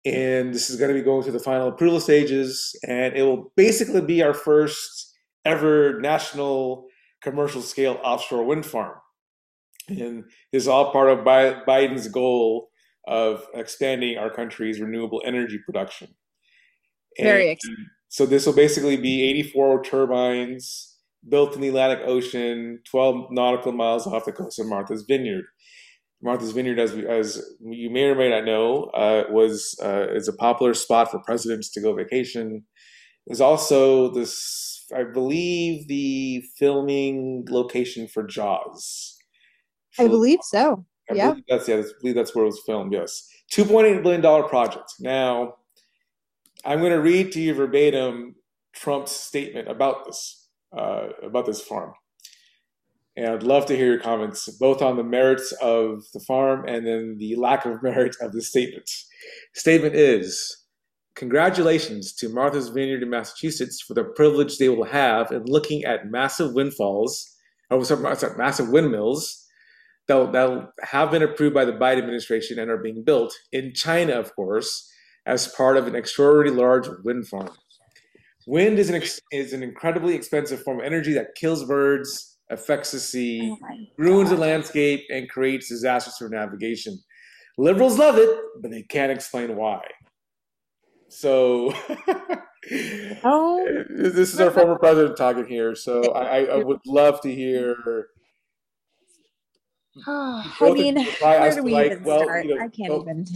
And 0.04 0.52
this 0.54 0.70
is 0.70 0.76
going 0.76 0.88
to 0.88 0.94
be 0.94 1.04
going 1.04 1.22
through 1.22 1.32
the 1.32 1.38
final 1.38 1.68
approval 1.68 2.00
stages. 2.00 2.74
And 2.86 3.16
it 3.16 3.22
will 3.22 3.52
basically 3.56 4.00
be 4.00 4.22
our 4.22 4.34
first 4.34 5.14
ever 5.44 6.00
national 6.00 6.86
commercial 7.22 7.62
scale 7.62 8.00
offshore 8.02 8.44
wind 8.44 8.66
farm. 8.66 8.96
And 9.88 10.24
this 10.52 10.62
is 10.62 10.68
all 10.68 10.92
part 10.92 11.08
of 11.08 11.20
Biden's 11.20 12.08
goal 12.08 12.68
of 13.06 13.46
expanding 13.54 14.18
our 14.18 14.30
country's 14.30 14.80
renewable 14.80 15.22
energy 15.24 15.58
production. 15.64 16.08
Very 17.18 17.50
exciting. 17.50 17.86
So 18.08 18.26
this 18.26 18.46
will 18.46 18.54
basically 18.54 18.96
be 18.96 19.22
84 19.30 19.82
turbines 19.84 20.96
built 21.28 21.54
in 21.54 21.60
the 21.60 21.68
Atlantic 21.68 22.00
Ocean, 22.06 22.80
12 22.90 23.30
nautical 23.30 23.72
miles 23.72 24.06
off 24.06 24.24
the 24.24 24.32
coast 24.32 24.58
of 24.58 24.66
Martha's 24.66 25.02
Vineyard. 25.02 25.44
Martha's 26.22 26.52
Vineyard, 26.52 26.78
as, 26.78 26.94
as 26.94 27.42
you 27.60 27.90
may 27.90 28.04
or 28.04 28.14
may 28.14 28.30
not 28.30 28.44
know, 28.44 28.84
uh, 28.94 29.24
was 29.30 29.78
uh, 29.82 30.08
is 30.14 30.28
a 30.28 30.32
popular 30.32 30.74
spot 30.74 31.10
for 31.10 31.20
presidents 31.20 31.70
to 31.70 31.80
go 31.80 31.94
vacation. 31.94 32.64
There's 33.26 33.40
also 33.40 34.10
this, 34.10 34.84
I 34.94 35.04
believe, 35.04 35.86
the 35.86 36.42
filming 36.58 37.46
location 37.48 38.08
for 38.08 38.24
Jaws. 38.24 39.16
I 39.98 40.08
believe 40.08 40.40
so. 40.42 40.84
I 41.10 41.14
yeah, 41.14 41.30
believe 41.30 41.44
that's 41.48 41.68
yeah. 41.68 41.76
I 41.76 41.84
believe 42.00 42.14
that's 42.14 42.34
where 42.34 42.44
it 42.44 42.48
was 42.48 42.62
filmed. 42.66 42.92
Yes, 42.92 43.26
two 43.50 43.64
point 43.64 43.86
eight 43.86 44.02
billion 44.02 44.20
dollar 44.20 44.42
project. 44.42 44.94
Now, 45.00 45.54
I'm 46.64 46.80
going 46.80 46.92
to 46.92 47.00
read 47.00 47.32
to 47.32 47.40
you 47.40 47.54
verbatim 47.54 48.34
Trump's 48.74 49.12
statement 49.12 49.68
about 49.68 50.06
this 50.06 50.48
uh, 50.76 51.08
about 51.22 51.46
this 51.46 51.60
farm. 51.60 51.92
And 53.18 53.26
I'd 53.26 53.42
love 53.42 53.66
to 53.66 53.76
hear 53.76 53.94
your 53.94 54.00
comments, 54.00 54.48
both 54.60 54.80
on 54.80 54.96
the 54.96 55.02
merits 55.02 55.50
of 55.60 56.04
the 56.14 56.20
farm 56.20 56.64
and 56.68 56.86
then 56.86 57.16
the 57.18 57.34
lack 57.34 57.66
of 57.66 57.82
merit 57.82 58.14
of 58.20 58.32
the 58.32 58.40
statement. 58.40 58.88
Statement 59.54 59.96
is 59.96 60.64
Congratulations 61.16 62.12
to 62.12 62.28
Martha's 62.28 62.68
Vineyard 62.68 63.02
in 63.02 63.10
Massachusetts 63.10 63.82
for 63.82 63.94
the 63.94 64.04
privilege 64.04 64.56
they 64.56 64.68
will 64.68 64.84
have 64.84 65.32
in 65.32 65.42
looking 65.46 65.82
at 65.84 66.08
massive 66.08 66.54
windfalls, 66.54 67.28
oh, 67.72 67.78
or 67.78 67.84
sorry, 67.84 68.36
massive 68.38 68.68
windmills 68.68 69.44
that 70.06 70.30
that 70.30 70.68
have 70.84 71.10
been 71.10 71.24
approved 71.24 71.54
by 71.54 71.64
the 71.64 71.72
Biden 71.72 71.98
administration 71.98 72.60
and 72.60 72.70
are 72.70 72.78
being 72.78 73.02
built 73.02 73.34
in 73.50 73.74
China, 73.74 74.12
of 74.12 74.32
course, 74.36 74.88
as 75.26 75.48
part 75.48 75.76
of 75.76 75.88
an 75.88 75.96
extraordinarily 75.96 76.56
large 76.56 76.86
wind 77.02 77.26
farm. 77.26 77.50
Wind 78.46 78.78
is 78.78 78.88
an, 78.88 79.02
is 79.32 79.52
an 79.52 79.64
incredibly 79.64 80.14
expensive 80.14 80.62
form 80.62 80.78
of 80.78 80.86
energy 80.86 81.14
that 81.14 81.34
kills 81.34 81.64
birds, 81.64 82.37
affects 82.50 82.92
the 82.92 83.00
sea, 83.00 83.56
oh 83.62 83.76
ruins 83.96 84.30
the 84.30 84.36
landscape, 84.36 85.04
and 85.10 85.28
creates 85.28 85.68
disasters 85.68 86.16
for 86.16 86.28
navigation. 86.28 86.98
Liberals 87.56 87.98
love 87.98 88.16
it, 88.18 88.30
but 88.60 88.70
they 88.70 88.82
can't 88.82 89.12
explain 89.12 89.56
why. 89.56 89.82
So, 91.08 91.72
oh. 93.24 93.66
this 93.90 94.32
is 94.32 94.40
our 94.40 94.50
former 94.50 94.78
president 94.78 95.16
talking 95.16 95.46
here. 95.46 95.74
So, 95.74 96.12
I, 96.12 96.44
I 96.44 96.56
would 96.64 96.80
love 96.86 97.20
to 97.22 97.34
hear. 97.34 98.08
I 100.06 100.70
mean, 100.72 100.96
where 101.20 101.54
do 101.54 101.62
we 101.62 101.72
like, 101.72 101.86
even 101.86 102.04
well, 102.04 102.22
start? 102.22 102.46
You 102.46 102.54
know, 102.56 102.64
I 102.64 102.68
can't 102.68 102.88
well, 102.90 103.02
even. 103.02 103.26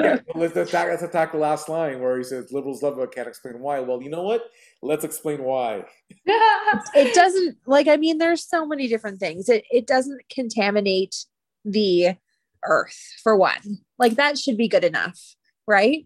yeah, 0.00 0.18
let's 0.34 0.56
attack, 0.56 0.88
let's 0.88 1.02
attack 1.02 1.32
the 1.32 1.38
last 1.38 1.68
line 1.68 2.00
where 2.00 2.16
he 2.16 2.24
says 2.24 2.52
liberals 2.52 2.82
love 2.82 2.96
but 2.96 3.14
can't 3.14 3.28
explain 3.28 3.58
why. 3.60 3.80
Well, 3.80 4.02
you 4.02 4.10
know 4.10 4.22
what? 4.22 4.44
Let's 4.82 5.04
explain 5.04 5.42
why. 5.42 5.84
it 6.26 7.14
doesn't 7.14 7.58
like 7.66 7.88
I 7.88 7.96
mean, 7.96 8.18
there's 8.18 8.46
so 8.46 8.66
many 8.66 8.88
different 8.88 9.20
things. 9.20 9.48
It 9.48 9.64
it 9.70 9.86
doesn't 9.86 10.22
contaminate 10.30 11.14
the 11.64 12.16
earth 12.64 13.14
for 13.22 13.36
one. 13.36 13.78
Like 13.98 14.14
that 14.14 14.38
should 14.38 14.56
be 14.56 14.68
good 14.68 14.84
enough, 14.84 15.18
right? 15.66 16.04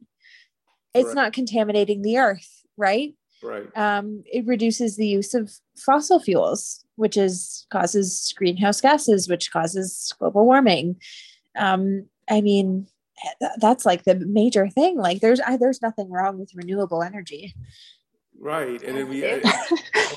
It's 0.95 1.09
right. 1.09 1.15
not 1.15 1.33
contaminating 1.33 2.03
the 2.03 2.19
earth, 2.19 2.63
right? 2.77 3.15
Right. 3.43 3.67
Um, 3.77 4.23
it 4.27 4.47
reduces 4.47 4.97
the 4.97 5.07
use 5.07 5.35
of 5.35 5.53
fossil 5.77 6.21
fuels, 6.21 6.85
which 6.97 7.17
is 7.17 7.67
causes 7.71 8.33
greenhouse 8.37 8.81
gases, 8.81 9.29
which 9.29 9.53
causes 9.53 10.13
global 10.19 10.45
warming. 10.45 10.97
Um, 11.57 12.07
I 12.31 12.41
mean, 12.41 12.87
that's 13.59 13.85
like 13.85 14.05
the 14.05 14.15
major 14.15 14.69
thing. 14.69 14.97
Like 14.97 15.21
there's 15.21 15.41
I, 15.41 15.57
there's 15.57 15.83
nothing 15.83 16.11
wrong 16.11 16.39
with 16.39 16.55
renewable 16.55 17.03
energy. 17.03 17.55
Right, 18.39 18.83
and 18.83 18.99
then 18.99 19.09
we, 19.09 19.25
uh, 19.25 19.39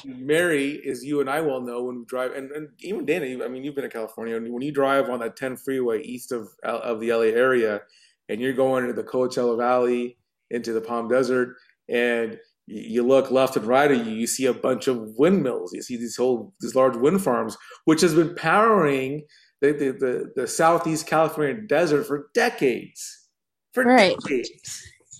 Mary, 0.06 0.82
as 0.90 1.06
you 1.06 1.22
and 1.22 1.30
I 1.30 1.42
well 1.42 1.62
know, 1.62 1.84
when 1.84 2.00
we 2.00 2.06
drive, 2.06 2.32
and, 2.32 2.50
and 2.52 2.70
even 2.80 3.06
Dana, 3.06 3.46
I 3.46 3.48
mean, 3.48 3.64
you've 3.64 3.76
been 3.76 3.84
to 3.84 3.90
California, 3.90 4.36
and 4.36 4.52
when 4.52 4.64
you 4.64 4.72
drive 4.72 5.12
on 5.12 5.20
that 5.20 5.36
10 5.36 5.58
freeway 5.58 6.02
east 6.02 6.32
of 6.32 6.50
of 6.64 7.00
the 7.00 7.14
LA 7.14 7.26
area, 7.26 7.82
and 8.28 8.42
you're 8.42 8.54
going 8.54 8.84
into 8.84 9.00
the 9.00 9.08
Coachella 9.08 9.56
Valley, 9.58 10.18
into 10.50 10.74
the 10.74 10.82
Palm 10.82 11.08
Desert, 11.08 11.56
and 11.88 12.40
you 12.68 13.04
look 13.04 13.30
left 13.32 13.56
and 13.56 13.66
right 13.66 13.92
of 13.92 14.06
you, 14.08 14.14
you 14.14 14.28
see 14.28 14.46
a 14.46 14.54
bunch 14.54 14.88
of 14.88 14.98
windmills. 15.18 15.74
You 15.74 15.82
see 15.82 15.98
these 15.98 16.18
whole 16.18 16.54
these 16.62 16.76
large 16.76 16.96
wind 16.96 17.24
farms, 17.24 17.58
which 17.86 18.02
has 18.02 18.16
been 18.16 18.34
powering 18.36 19.24
the, 19.62 19.72
the, 19.72 19.92
the, 19.92 20.32
the 20.36 20.48
Southeast 20.48 21.08
California 21.08 21.62
desert 21.62 22.06
for 22.06 22.30
decades. 22.34 23.28
For 23.74 23.84
right. 23.84 24.18
decades. 24.20 24.50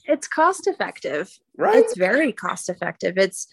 It's 0.06 0.28
cost 0.28 0.68
effective. 0.68 1.38
Right. 1.58 1.78
It's 1.78 1.98
very 1.98 2.32
cost 2.32 2.70
effective. 2.70 3.18
It's, 3.18 3.48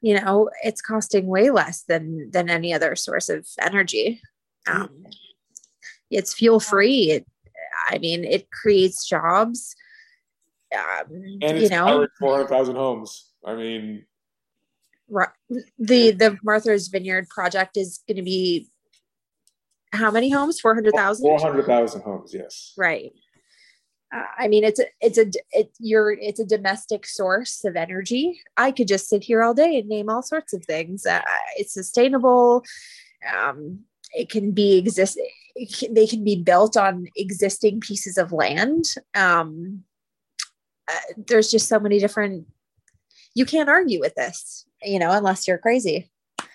you 0.00 0.18
know, 0.18 0.50
it's 0.62 0.80
costing 0.80 1.26
way 1.26 1.50
less 1.50 1.82
than 1.82 2.30
than 2.30 2.48
any 2.48 2.72
other 2.72 2.96
source 2.96 3.28
of 3.28 3.46
energy. 3.60 4.20
Um, 4.66 5.04
it's 6.10 6.34
fuel 6.34 6.60
free. 6.60 7.10
It, 7.10 7.26
I 7.88 7.98
mean, 7.98 8.24
it 8.24 8.50
creates 8.50 9.06
jobs. 9.06 9.74
Um, 10.74 11.38
and 11.42 11.58
it's 11.58 11.64
you 11.64 11.68
know, 11.70 12.06
four 12.18 12.36
hundred 12.36 12.48
thousand 12.48 12.76
homes. 12.76 13.29
I 13.44 13.54
mean, 13.54 14.04
the 15.78 16.10
the 16.12 16.38
Martha's 16.42 16.88
Vineyard 16.88 17.28
project 17.28 17.76
is 17.76 18.00
going 18.06 18.16
to 18.16 18.22
be 18.22 18.70
how 19.92 20.10
many 20.10 20.30
homes? 20.30 20.60
400,000? 20.60 21.22
400,000 21.22 22.02
homes, 22.02 22.32
yes. 22.32 22.72
Right. 22.76 23.12
Uh, 24.14 24.22
I 24.38 24.48
mean, 24.48 24.64
it's 24.64 24.80
a, 24.80 24.84
it's 25.00 25.18
a, 25.18 25.26
it, 25.52 25.72
you're, 25.78 26.12
it's 26.12 26.40
a 26.40 26.46
domestic 26.46 27.06
source 27.06 27.64
of 27.64 27.76
energy. 27.76 28.40
I 28.56 28.72
could 28.72 28.88
just 28.88 29.08
sit 29.08 29.24
here 29.24 29.42
all 29.42 29.54
day 29.54 29.78
and 29.78 29.88
name 29.88 30.08
all 30.08 30.22
sorts 30.22 30.52
of 30.52 30.64
things. 30.64 31.06
Uh, 31.06 31.22
it's 31.56 31.74
sustainable. 31.74 32.64
Um, 33.36 33.80
it 34.12 34.30
can 34.30 34.52
be 34.52 34.78
exist. 34.78 35.18
Can, 35.78 35.94
they 35.94 36.06
can 36.06 36.24
be 36.24 36.36
built 36.36 36.76
on 36.76 37.06
existing 37.16 37.80
pieces 37.80 38.18
of 38.18 38.32
land. 38.32 38.84
Um, 39.14 39.84
uh, 40.88 41.14
there's 41.28 41.50
just 41.50 41.68
so 41.68 41.78
many 41.78 41.98
different. 42.00 42.46
You 43.34 43.44
can't 43.44 43.68
argue 43.68 44.00
with 44.00 44.14
this, 44.14 44.66
you 44.82 44.98
know, 44.98 45.10
unless 45.10 45.46
you're 45.46 45.58
crazy. 45.58 46.10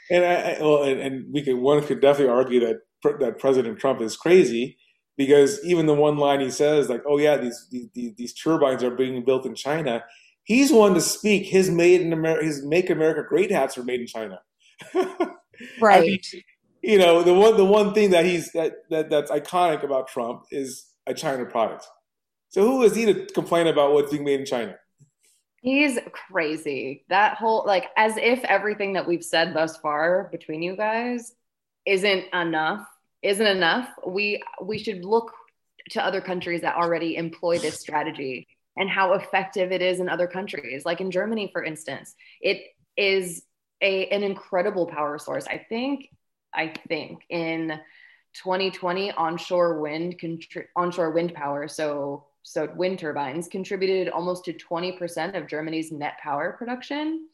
And 0.09 0.23
I, 0.23 0.57
well, 0.59 0.83
and, 0.83 0.99
and 0.99 1.33
we 1.33 1.41
could 1.41 1.55
one 1.55 1.81
could 1.83 2.01
definitely 2.01 2.33
argue 2.33 2.59
that 2.61 2.81
that 3.19 3.39
President 3.39 3.79
Trump 3.79 4.01
is 4.01 4.17
crazy 4.17 4.77
because 5.17 5.63
even 5.63 5.85
the 5.85 5.93
one 5.93 6.17
line 6.17 6.41
he 6.41 6.51
says, 6.51 6.89
like, 6.89 7.03
"Oh 7.07 7.17
yeah, 7.17 7.37
these 7.37 7.67
these, 7.71 8.13
these 8.15 8.33
turbines 8.33 8.83
are 8.83 8.91
being 8.91 9.23
built 9.23 9.45
in 9.45 9.55
China," 9.55 10.03
he's 10.43 10.71
one 10.71 10.93
to 10.93 11.01
speak. 11.01 11.45
His 11.45 11.69
made 11.69 12.01
in 12.01 12.13
America, 12.13 12.45
his 12.45 12.63
"Make 12.65 12.89
America 12.89 13.23
Great" 13.27 13.51
hats 13.51 13.77
are 13.77 13.83
made 13.83 14.01
in 14.01 14.07
China. 14.07 14.41
right. 15.79 15.79
I 15.91 16.01
mean, 16.01 16.19
you 16.81 16.99
know, 16.99 17.23
the 17.23 17.33
one 17.33 17.57
the 17.57 17.65
one 17.65 17.93
thing 17.93 18.11
that 18.11 18.25
he's 18.25 18.51
that, 18.51 18.73
that 18.89 19.09
that's 19.09 19.31
iconic 19.31 19.83
about 19.83 20.07
Trump 20.07 20.43
is 20.51 20.85
a 21.07 21.13
China 21.13 21.45
product. 21.45 21.87
So 22.49 22.61
who 22.61 22.83
is 22.83 22.95
he 22.95 23.05
to 23.05 23.25
complain 23.33 23.67
about 23.67 23.93
what's 23.93 24.11
being 24.11 24.23
made 24.23 24.39
in 24.39 24.45
China? 24.45 24.75
He's 25.65 25.97
crazy. 26.11 27.05
That 27.09 27.37
whole 27.37 27.63
like 27.65 27.85
as 27.97 28.17
if 28.17 28.43
everything 28.43 28.93
that 28.93 29.07
we've 29.07 29.23
said 29.23 29.55
thus 29.55 29.77
far 29.77 30.29
between 30.31 30.61
you 30.61 30.75
guys 30.75 31.33
isn't 31.87 32.25
enough 32.33 32.87
isn't 33.25 33.47
enough, 33.47 33.89
we 34.05 34.41
we 34.61 34.77
should 34.77 35.03
look 35.03 35.33
to 35.89 36.05
other 36.05 36.21
countries 36.21 36.61
that 36.61 36.75
already 36.75 37.15
employ 37.15 37.57
this 37.57 37.79
strategy 37.79 38.47
and 38.77 38.89
how 38.89 39.13
effective 39.13 39.71
it 39.71 39.81
is 39.81 39.99
in 39.99 40.07
other 40.07 40.27
countries. 40.27 40.85
Like 40.85 41.01
in 41.01 41.09
Germany, 41.09 41.49
for 41.51 41.63
instance, 41.63 42.13
it 42.39 42.61
is 42.95 43.43
a 43.81 44.07
an 44.09 44.21
incredible 44.21 44.85
power 44.85 45.17
source. 45.17 45.47
I 45.47 45.57
think 45.57 46.09
I 46.53 46.73
think 46.87 47.23
in 47.29 47.79
2020 48.43 49.11
onshore 49.13 49.81
wind 49.81 50.19
contri- 50.19 50.67
onshore 50.75 51.11
wind 51.11 51.33
power 51.33 51.67
so 51.67 52.27
so 52.47 52.69
wind 52.75 52.99
turbines 52.99 53.47
contributed 53.47 54.07
almost 54.09 54.45
to 54.45 54.53
20% 54.53 55.35
of 55.35 55.47
Germany's 55.47 55.91
net 55.91 56.17
power 56.21 56.55
production 56.57 57.27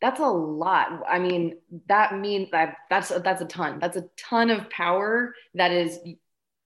that's 0.00 0.20
a 0.20 0.26
lot. 0.26 1.02
I 1.08 1.18
mean, 1.18 1.56
that 1.88 2.18
means 2.18 2.50
that 2.50 2.76
that's 2.90 3.08
that's 3.08 3.40
a 3.40 3.46
ton. 3.46 3.78
That's 3.78 3.96
a 3.96 4.04
ton 4.18 4.50
of 4.50 4.68
power 4.68 5.34
that 5.54 5.72
is 5.72 5.98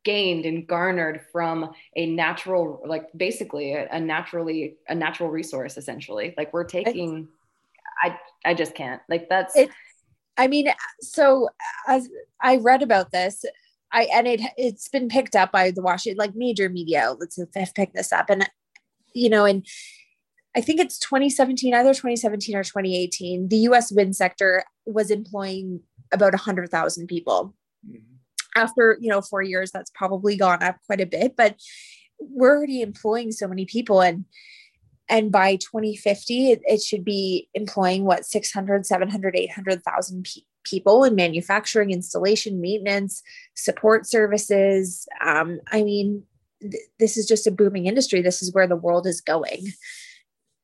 gained 0.05 0.47
and 0.47 0.67
garnered 0.67 1.21
from 1.31 1.71
a 1.95 2.07
natural, 2.07 2.83
like 2.87 3.07
basically 3.17 3.75
a, 3.75 3.89
a 3.91 4.01
naturally 4.01 4.77
a 4.89 4.95
natural 4.95 5.31
resource. 5.31 5.77
Essentially, 5.77 6.35
like 6.37 6.53
we're 6.53 6.65
taking. 6.65 7.29
I 8.03 8.19
I 8.45 8.55
just 8.55 8.75
can't. 8.75 9.01
Like 9.09 9.29
that's. 9.29 9.57
I 10.37 10.49
mean, 10.49 10.69
so 11.01 11.51
as 11.87 12.09
I 12.41 12.57
read 12.57 12.83
about 12.83 13.13
this, 13.13 13.45
I 13.93 14.09
and 14.13 14.27
it 14.27 14.41
it's 14.57 14.89
been 14.89 15.09
picked 15.09 15.35
up 15.35 15.53
by 15.53 15.71
the 15.71 15.83
Washington 15.83 16.19
like 16.19 16.35
major 16.35 16.69
media 16.69 17.03
outlets 17.03 17.39
have 17.55 17.75
picked 17.75 17.95
this 17.95 18.13
up, 18.13 18.31
and 18.31 18.49
you 19.15 19.29
know, 19.29 19.45
and 19.45 19.67
I 20.57 20.61
think 20.61 20.81
it's 20.81 20.99
2017, 20.99 21.75
either 21.75 21.91
2017 21.91 22.57
or 22.57 22.65
2018, 22.65 23.49
the 23.49 23.57
US 23.59 23.93
wind 23.93 24.17
sector 24.17 24.65
was 24.85 25.11
employing 25.11 25.81
about 26.13 26.33
100,000 26.33 27.07
people. 27.07 27.55
Mm-hmm. 27.87 27.99
After, 28.57 28.99
you 29.01 29.09
know, 29.09 29.21
4 29.21 29.43
years 29.43 29.71
that's 29.71 29.93
probably 29.95 30.37
gone 30.37 30.63
up 30.63 30.77
quite 30.87 31.01
a 31.01 31.07
bit, 31.07 31.37
but 31.37 31.57
we're 32.19 32.57
already 32.57 32.83
employing 32.83 33.33
so 33.33 33.47
many 33.47 33.65
people 33.65 34.01
and 34.01 34.25
and 35.09 35.33
by 35.33 35.57
2050 35.57 36.53
it, 36.53 36.61
it 36.65 36.83
should 36.83 37.05
be 37.05 37.49
employing 37.55 38.05
what 38.05 38.27
600 38.27 38.85
700 38.85 39.37
800,000 39.37 40.25
pe- 40.25 40.43
people 40.65 41.05
in 41.05 41.15
manufacturing 41.15 41.91
installation 41.91 42.61
maintenance 42.61 43.23
support 43.55 44.07
services. 44.07 45.07
Um, 45.25 45.61
i 45.73 45.83
mean 45.83 46.25
th- 46.61 46.75
this 46.99 47.17
is 47.17 47.27
just 47.27 47.47
a 47.47 47.51
booming 47.51 47.87
industry. 47.87 48.23
This 48.23 48.43
is 48.43 48.53
where 48.53 48.67
the 48.67 48.77
world 48.77 49.07
is 49.07 49.21
going. 49.21 49.73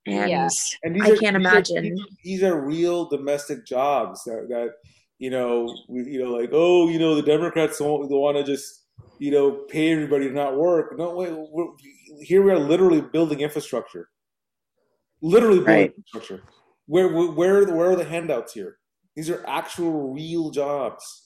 And, 0.09 0.31
yeah. 0.31 0.49
and 0.85 1.03
i 1.03 1.11
are, 1.11 1.17
can't 1.17 1.37
these 1.37 1.47
imagine. 1.47 1.99
are, 1.99 2.07
these 2.23 2.43
are 2.45 2.65
real 2.65 3.09
domestic 3.09 3.67
jobs 3.67 4.23
that, 4.23 4.47
that 4.49 4.75
you 5.19 5.31
know 5.31 5.75
we, 5.89 6.05
you 6.05 6.23
know 6.23 6.31
like 6.31 6.51
oh 6.53 6.89
you 6.89 7.01
know 7.01 7.17
the 7.17 7.23
democrats 7.23 7.79
don't 7.79 8.09
want 8.09 8.37
to 8.37 8.45
just 8.45 8.85
you 9.19 9.33
know 9.33 9.51
pay 9.69 9.93
everybody 9.93 10.29
to 10.29 10.33
not 10.33 10.57
work. 10.57 10.97
No 10.97 11.15
wait 11.15 11.33
here 12.21 12.43
we 12.43 12.53
are 12.53 12.59
literally 12.59 13.01
building 13.01 13.41
infrastructure. 13.41 14.09
Literally 15.23 15.59
building 15.59 15.75
right. 15.75 15.95
infrastructure. 15.97 16.45
Where, 16.87 17.09
where, 17.09 17.67
where 17.67 17.91
are 17.91 17.97
the 17.97 18.05
handouts 18.05 18.53
here 18.53 18.79
these 19.17 19.31
are 19.31 19.45
actual 19.49 20.13
real 20.13 20.51
jobs. 20.51 21.23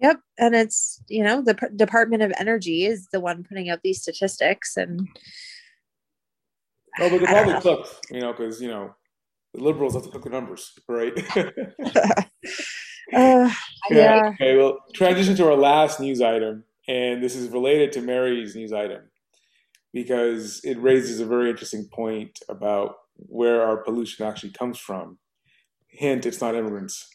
Yep, 0.00 0.20
and 0.38 0.54
it's 0.54 1.02
you 1.08 1.24
know 1.24 1.42
the 1.42 1.54
P- 1.54 1.66
Department 1.74 2.22
of 2.22 2.32
Energy 2.38 2.84
is 2.84 3.08
the 3.12 3.20
one 3.20 3.42
putting 3.42 3.68
out 3.68 3.80
these 3.82 4.00
statistics, 4.00 4.76
and 4.76 5.08
oh, 7.00 7.10
but 7.10 7.18
they 7.18 7.26
probably 7.26 7.60
cook, 7.60 7.88
you 8.10 8.20
know, 8.20 8.32
because 8.32 8.60
you 8.60 8.68
know 8.68 8.94
the 9.54 9.62
liberals 9.62 9.94
have 9.94 10.04
to 10.04 10.10
cook 10.10 10.22
the 10.22 10.30
numbers, 10.30 10.72
right? 10.88 11.12
uh, 11.36 12.22
yeah. 13.12 13.52
yeah. 13.90 14.30
Okay. 14.34 14.56
Well, 14.56 14.78
transition 14.94 15.34
to 15.36 15.46
our 15.46 15.56
last 15.56 15.98
news 15.98 16.20
item, 16.20 16.64
and 16.86 17.22
this 17.22 17.34
is 17.34 17.48
related 17.48 17.90
to 17.92 18.00
Mary's 18.00 18.54
news 18.54 18.72
item 18.72 19.10
because 19.92 20.60
it 20.62 20.78
raises 20.78 21.18
a 21.18 21.26
very 21.26 21.50
interesting 21.50 21.88
point 21.92 22.38
about 22.48 22.96
where 23.16 23.62
our 23.62 23.78
pollution 23.78 24.26
actually 24.26 24.50
comes 24.50 24.78
from. 24.78 25.18
Hint, 25.88 26.26
it's 26.26 26.40
not 26.40 26.54
immigrants. 26.54 27.08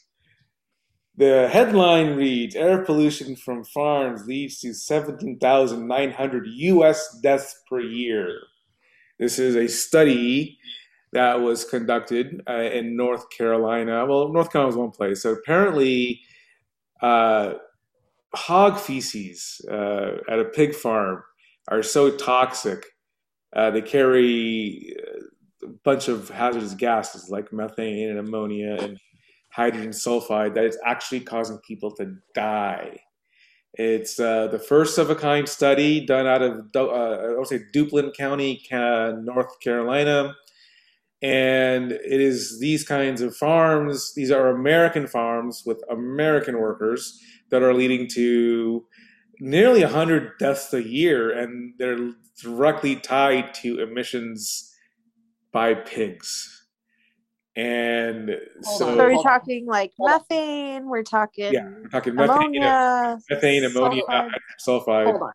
The 1.15 1.47
headline 1.51 2.15
reads 2.15 2.55
Air 2.55 2.83
pollution 2.83 3.35
from 3.35 3.63
farms 3.63 4.25
leads 4.25 4.59
to 4.61 4.73
17,900 4.73 6.47
US 6.47 7.19
deaths 7.21 7.61
per 7.69 7.79
year. 7.79 8.39
This 9.19 9.37
is 9.37 9.55
a 9.55 9.67
study 9.67 10.57
that 11.11 11.39
was 11.39 11.65
conducted 11.65 12.41
uh, 12.49 12.53
in 12.53 12.97
North 12.97 13.29
Carolina. 13.29 14.05
Well, 14.07 14.33
North 14.33 14.51
Carolina 14.51 14.75
was 14.75 14.77
one 14.77 14.91
place. 14.91 15.21
So 15.21 15.33
apparently, 15.33 16.21
uh, 17.01 17.53
hog 18.33 18.79
feces 18.79 19.61
uh, 19.71 20.17
at 20.27 20.39
a 20.39 20.45
pig 20.45 20.73
farm 20.73 21.21
are 21.67 21.83
so 21.83 22.09
toxic. 22.17 22.85
Uh, 23.55 23.69
they 23.69 23.81
carry 23.81 24.95
a 25.65 25.69
bunch 25.83 26.07
of 26.07 26.29
hazardous 26.29 26.73
gases 26.73 27.29
like 27.29 27.53
methane 27.53 28.09
and 28.09 28.19
ammonia 28.19 28.77
and 28.79 28.99
hydrogen 29.51 29.91
sulfide 29.91 30.55
that 30.55 30.65
is 30.65 30.77
actually 30.85 31.19
causing 31.19 31.59
people 31.59 31.91
to 31.91 32.15
die. 32.33 32.99
It's 33.75 34.19
uh, 34.19 34.47
the 34.47 34.59
first 34.59 34.97
of 34.97 35.09
a 35.09 35.15
kind 35.15 35.49
study 35.49 36.05
done 36.05 36.27
out 36.27 36.41
of, 36.41 36.67
uh, 36.75 36.81
I 36.81 37.37
would 37.37 37.47
say, 37.47 37.61
Duplin 37.73 38.13
County, 38.15 38.63
North 38.71 39.59
Carolina. 39.61 40.35
And 41.23 41.91
it 41.91 42.21
is 42.21 42.59
these 42.59 42.83
kinds 42.83 43.21
of 43.21 43.35
farms, 43.35 44.13
these 44.13 44.29
are 44.29 44.49
American 44.49 45.07
farms 45.07 45.63
with 45.65 45.81
American 45.89 46.59
workers 46.59 47.19
that 47.49 47.63
are 47.63 47.73
leading 47.73 48.07
to 48.09 48.85
nearly 49.39 49.83
100 49.83 50.37
deaths 50.37 50.73
a 50.73 50.83
year. 50.83 51.31
And 51.31 51.73
they're 51.79 52.11
directly 52.41 52.97
tied 52.97 53.53
to 53.55 53.79
emissions 53.79 54.72
by 55.53 55.75
pigs. 55.75 56.65
And 57.55 58.31
so, 58.61 58.77
so 58.77 58.97
we're 58.97 59.21
talking 59.21 59.67
like 59.67 59.93
methane, 59.99 60.89
we're 60.89 61.03
talking, 61.03 61.53
yeah, 61.53 61.69
we're 61.69 61.87
talking 61.87 62.17
ammonia, 62.17 63.19
methane, 63.29 63.61
methane 63.61 63.65
ammonia, 63.65 64.03
sulfide. 64.09 64.31
sulfide. 64.67 65.05
Hold 65.05 65.21
on. 65.21 65.31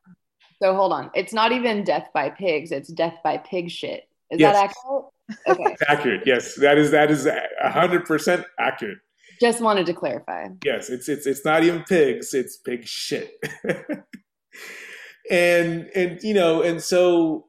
So 0.60 0.74
hold 0.74 0.92
on. 0.92 1.10
It's 1.14 1.32
not 1.32 1.52
even 1.52 1.84
death 1.84 2.08
by 2.12 2.30
pigs, 2.30 2.72
it's 2.72 2.92
death 2.92 3.14
by 3.22 3.38
pig 3.38 3.70
shit. 3.70 4.08
Is 4.30 4.40
yes. 4.40 4.54
that 4.54 4.70
accurate? 4.70 5.04
Okay. 5.46 5.76
accurate. 5.88 6.22
Yes. 6.26 6.56
That 6.56 6.76
is 6.76 6.90
that 6.90 7.10
is 7.10 7.28
hundred 7.62 8.04
percent 8.04 8.44
accurate. 8.58 8.98
Just 9.40 9.60
wanted 9.60 9.86
to 9.86 9.94
clarify. 9.94 10.48
Yes, 10.64 10.90
it's 10.90 11.08
it's 11.08 11.26
it's 11.26 11.44
not 11.44 11.62
even 11.62 11.84
pigs, 11.84 12.34
it's 12.34 12.56
pig 12.56 12.84
shit. 12.84 13.32
and 15.30 15.88
and 15.94 16.20
you 16.22 16.34
know, 16.34 16.62
and 16.62 16.82
so 16.82 17.47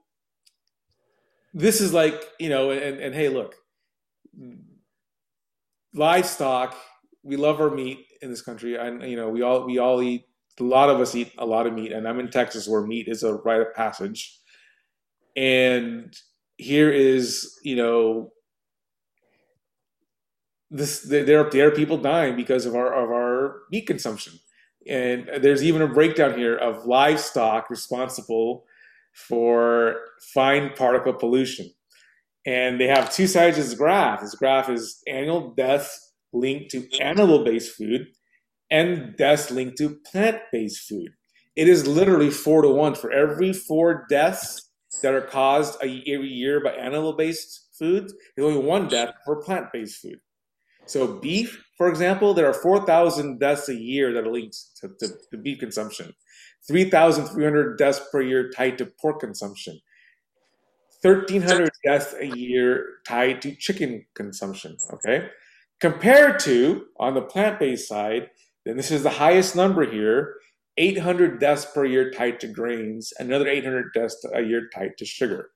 this 1.54 1.82
is 1.82 1.93
like 1.93 2.22
you 2.39 2.50
know 2.50 2.72
and, 2.72 3.00
and 3.00 3.16
hey 3.16 3.30
look 3.30 3.56
livestock 5.93 6.76
we 7.24 7.36
love 7.36 7.60
our 7.60 7.70
meat 7.70 8.06
in 8.22 8.30
this 8.30 8.41
country. 8.41 8.76
And 8.76 9.04
you 9.04 9.16
know 9.16 9.30
we 9.30 9.41
all 9.41 9.66
we 9.66 9.78
all 9.78 10.02
eat 10.02 10.26
a 10.60 10.64
lot 10.64 10.89
of 10.89 11.00
us 11.00 11.16
eat 11.16 11.32
a 11.38 11.45
lot 11.45 11.68
of 11.68 11.74
meat. 11.74 11.91
And 11.91 12.08
i'm 12.08 12.20
in 12.20 12.30
texas 12.30 12.68
where 12.68 12.82
meat 12.82 13.08
is 13.08 13.24
a 13.24 13.36
rite 13.36 13.62
of 13.62 13.74
passage. 13.74 14.39
And 15.36 16.14
here 16.58 16.91
is 16.91 17.58
you 17.64 17.76
know 17.76 18.32
this 20.72 21.02
there, 21.02 21.50
there 21.50 21.68
are 21.68 21.72
people 21.72 21.97
dying 21.97 22.36
because 22.36 22.66
of 22.66 22.76
our 22.76 22.93
of 22.93 23.10
our 23.10 23.62
meat 23.72 23.88
consumption. 23.88 24.34
And 24.88 25.30
there's 25.41 25.64
even 25.64 25.82
a 25.82 25.88
breakdown 25.88 26.38
here 26.38 26.56
of 26.56 26.86
livestock 26.86 27.70
responsible 27.70 28.66
for 29.28 29.96
fine 30.34 30.72
particle 30.76 31.14
pollution. 31.14 31.70
And 32.46 32.80
they 32.80 32.88
have 32.88 33.14
two 33.14 33.28
sides 33.28 33.58
of 33.58 33.66
this 33.66 33.74
graph. 33.76 34.22
This 34.22 34.36
graph 34.36 34.70
is 34.70 35.02
annual 35.08 35.54
deaths 35.56 36.14
linked 36.32 36.72
to 36.72 36.88
animal 37.00 37.44
based 37.44 37.76
food 37.76 38.08
and 38.72 39.16
deaths 39.18 39.52
linked 39.52 39.78
to 39.78 39.98
plant 40.12 40.38
based 40.52 40.88
food. 40.88 41.10
It 41.56 41.68
is 41.68 41.88
literally 41.88 42.30
four 42.30 42.62
to 42.62 42.70
one. 42.70 42.96
For 42.96 43.12
every 43.12 43.54
four 43.54 44.06
deaths 44.10 44.70
that 45.02 45.14
are 45.14 45.22
caused 45.22 45.78
every 45.82 46.28
year 46.28 46.64
by 46.64 46.72
animal 46.72 47.14
based 47.14 47.68
foods, 47.78 48.14
there's 48.36 48.48
only 48.48 48.66
one 48.66 48.88
death 48.88 49.14
for 49.26 49.42
plant 49.42 49.68
based 49.74 50.02
food. 50.02 50.20
So, 50.86 51.20
beef, 51.20 51.64
for 51.78 51.88
example, 51.88 52.34
there 52.34 52.48
are 52.48 52.54
4,000 52.54 53.40
deaths 53.40 53.70
a 53.70 53.76
year 53.76 54.12
that 54.14 54.26
are 54.26 54.32
linked 54.32 54.58
to, 54.82 54.90
to, 55.00 55.14
to 55.32 55.38
beef 55.38 55.60
consumption. 55.60 56.14
3,300 56.68 57.78
deaths 57.78 58.01
per 58.12 58.22
year 58.22 58.49
tied 58.49 58.78
to 58.78 58.86
pork 58.86 59.20
consumption, 59.20 59.80
1,300 61.01 61.70
deaths 61.84 62.14
a 62.20 62.26
year 62.38 62.86
tied 63.07 63.41
to 63.41 63.55
chicken 63.55 64.05
consumption. 64.16 64.78
Okay. 64.93 65.30
Compared 65.80 66.39
to, 66.39 66.88
on 66.99 67.14
the 67.14 67.22
plant 67.22 67.60
based 67.60 67.88
side, 67.88 68.30
then 68.66 68.76
this 68.76 68.91
is 68.91 69.03
the 69.03 69.10
highest 69.10 69.55
number 69.55 69.89
here 69.89 70.36
800 70.78 71.39
deaths 71.39 71.66
per 71.66 71.86
year 71.86 72.10
tied 72.10 72.39
to 72.39 72.47
grains, 72.47 73.12
another 73.20 73.47
800 73.47 73.91
deaths 73.93 74.26
a 74.34 74.41
year 74.41 74.70
tied 74.74 74.97
to 74.97 75.05
sugar. 75.05 75.49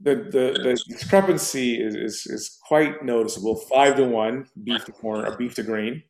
The, 0.00 0.16
the, 0.16 0.60
the 0.62 0.82
discrepancy 0.88 1.80
is, 1.80 1.94
is, 1.94 2.26
is 2.26 2.58
quite 2.66 3.04
noticeable 3.04 3.56
five 3.56 3.96
to 3.96 4.04
one 4.04 4.46
beef 4.62 4.84
to 4.84 4.92
corn 4.92 5.24
or 5.24 5.36
beef 5.36 5.54
to 5.54 5.62
grain. 5.62 6.02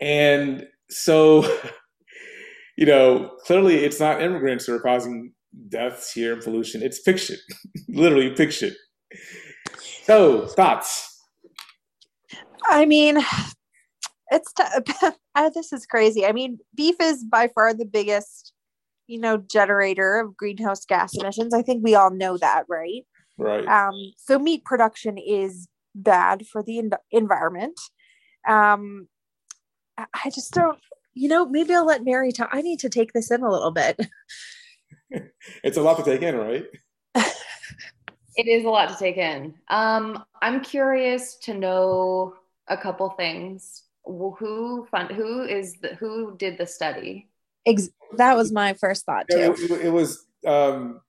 And 0.00 0.66
so, 0.90 1.42
you 2.76 2.86
know, 2.86 3.36
clearly 3.44 3.76
it's 3.76 4.00
not 4.00 4.22
immigrants 4.22 4.66
who 4.66 4.74
are 4.74 4.80
causing 4.80 5.32
deaths 5.68 6.12
here 6.12 6.34
and 6.34 6.42
pollution. 6.42 6.82
It's 6.82 6.98
fiction, 6.98 7.36
literally 7.88 8.34
fiction. 8.34 8.74
So, 10.04 10.46
thoughts? 10.46 11.04
I 12.64 12.86
mean, 12.86 13.18
it's 14.30 14.52
t- 14.52 15.10
this 15.54 15.72
is 15.72 15.86
crazy. 15.86 16.26
I 16.26 16.32
mean, 16.32 16.58
beef 16.74 16.96
is 17.00 17.24
by 17.24 17.48
far 17.48 17.74
the 17.74 17.84
biggest, 17.84 18.52
you 19.06 19.20
know, 19.20 19.38
generator 19.38 20.20
of 20.20 20.36
greenhouse 20.36 20.84
gas 20.84 21.14
emissions. 21.16 21.54
I 21.54 21.62
think 21.62 21.84
we 21.84 21.94
all 21.94 22.10
know 22.10 22.36
that, 22.38 22.64
right? 22.68 23.04
Right. 23.38 23.66
Um, 23.66 23.94
so 24.16 24.38
meat 24.38 24.64
production 24.64 25.16
is 25.18 25.68
bad 25.94 26.46
for 26.46 26.62
the 26.62 26.78
en- 26.78 26.90
environment. 27.10 27.78
Um, 28.46 29.08
I 29.98 30.30
just 30.30 30.52
don't, 30.52 30.78
you 31.14 31.28
know, 31.28 31.46
maybe 31.46 31.74
I'll 31.74 31.86
let 31.86 32.04
Mary 32.04 32.32
talk. 32.32 32.50
I 32.52 32.62
need 32.62 32.80
to 32.80 32.88
take 32.88 33.12
this 33.12 33.30
in 33.30 33.42
a 33.42 33.50
little 33.50 33.70
bit. 33.70 33.98
it's 35.64 35.76
a 35.76 35.82
lot 35.82 35.96
to 35.98 36.04
take 36.04 36.22
in, 36.22 36.36
right? 36.36 36.64
it 37.14 38.46
is 38.46 38.64
a 38.64 38.68
lot 38.68 38.88
to 38.88 38.96
take 38.96 39.16
in. 39.16 39.54
Um, 39.68 40.24
I'm 40.40 40.60
curious 40.60 41.36
to 41.42 41.54
know 41.54 42.34
a 42.68 42.76
couple 42.76 43.10
things. 43.10 43.82
Who 44.04 44.86
fund? 44.90 45.10
Who 45.10 45.42
is 45.42 45.74
the? 45.82 45.94
Who 45.96 46.34
did 46.38 46.56
the 46.56 46.66
study? 46.66 47.28
Ex- 47.66 47.90
that 48.16 48.36
was 48.36 48.50
my 48.52 48.72
first 48.74 49.04
thought 49.04 49.26
too. 49.30 49.38
Yeah, 49.38 49.50
it, 49.50 49.86
it, 49.86 49.92
was 49.92 50.26
um, 50.46 51.02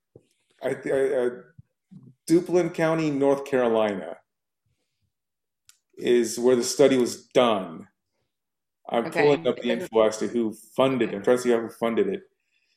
I, 0.61 0.69
I, 0.69 1.15
uh, 1.15 1.29
Duplin 2.27 2.73
County, 2.73 3.09
North 3.09 3.45
Carolina 3.45 4.17
is 5.97 6.37
where 6.37 6.55
the 6.55 6.63
study 6.63 6.97
was 6.97 7.27
done. 7.27 7.87
I'm 8.91 9.05
Okay. 9.05 9.21
pulling 9.21 9.47
up 9.47 9.57
the 9.57 9.69
info 9.71 10.01
as 10.01 10.17
to 10.17 10.27
who 10.27 10.53
funded 10.75 11.09
it. 11.13 11.15
I'm 11.15 11.23
trying 11.23 11.37
to 11.37 11.43
see 11.43 11.49
who 11.51 11.69
funded 11.69 12.07
it. 12.07 12.21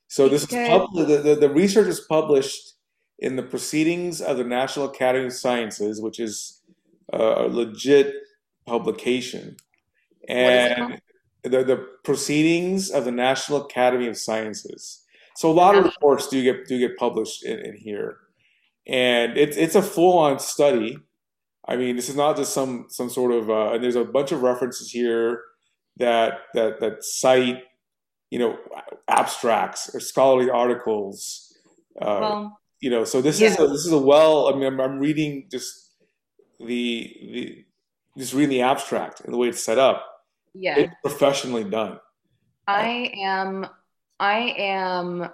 So 0.08 0.28
this 0.28 0.42
is 0.42 0.52
Okay. 0.52 0.66
public. 0.66 1.08
The, 1.08 1.16
the, 1.18 1.34
the 1.36 1.50
research 1.50 1.86
is 1.88 2.00
published 2.00 2.74
in 3.18 3.36
the 3.36 3.42
Proceedings 3.42 4.20
of 4.20 4.36
the 4.36 4.44
National 4.44 4.86
Academy 4.86 5.26
of 5.26 5.32
Sciences, 5.32 6.02
which 6.02 6.20
is 6.20 6.60
uh, 7.12 7.46
a 7.46 7.48
legit 7.48 8.14
publication, 8.66 9.56
is 10.28 10.28
and 10.28 11.00
the 11.44 11.64
the 11.64 11.88
Proceedings 12.04 12.90
of 12.90 13.04
the 13.04 13.12
National 13.12 13.64
Academy 13.64 14.06
of 14.06 14.16
Sciences. 14.18 15.02
So 15.36 15.50
a 15.50 15.52
lot 15.54 15.74
of 15.76 15.84
reports 15.84 16.28
do 16.28 16.42
get 16.42 16.66
do 16.66 16.78
get 16.78 16.96
published 16.98 17.42
in, 17.44 17.58
in 17.60 17.76
here, 17.76 18.18
and 18.86 19.38
it's 19.38 19.56
it's 19.56 19.74
a 19.74 19.82
full 19.82 20.18
on 20.18 20.38
study. 20.38 20.98
I 21.66 21.76
mean, 21.76 21.96
this 21.96 22.08
is 22.08 22.16
not 22.16 22.36
just 22.36 22.52
some 22.52 22.86
some 22.90 23.08
sort 23.08 23.32
of 23.32 23.48
uh, 23.48 23.72
and 23.72 23.82
there's 23.82 23.96
a 23.96 24.04
bunch 24.04 24.32
of 24.32 24.42
references 24.42 24.90
here 24.90 25.40
that 25.98 26.40
that 26.54 26.80
that 26.80 27.04
cite 27.04 27.62
you 28.30 28.38
know 28.38 28.58
abstracts 29.08 29.94
or 29.94 30.00
scholarly 30.00 30.50
articles. 30.50 31.54
Uh, 32.00 32.18
Well, 32.20 32.60
you 32.80 32.90
know, 32.90 33.04
so 33.04 33.20
this 33.22 33.40
is 33.40 33.58
a, 33.58 33.66
this 33.68 33.86
is 33.86 33.92
a 33.92 33.98
well. 33.98 34.48
I 34.48 34.56
mean, 34.56 34.64
I'm, 34.64 34.80
I'm 34.80 34.98
reading 34.98 35.48
just 35.50 35.92
the 36.58 37.14
the 37.32 37.64
just 38.18 38.34
reading 38.34 38.50
the 38.50 38.62
abstract 38.62 39.20
and 39.20 39.32
the 39.32 39.38
way 39.38 39.48
it's 39.48 39.62
set 39.62 39.78
up. 39.78 40.06
yeah. 40.54 40.78
It's 40.78 40.94
professionally 41.02 41.64
done. 41.64 41.98
I 42.66 43.12
am 43.16 43.66
I 44.18 44.54
am 44.58 45.28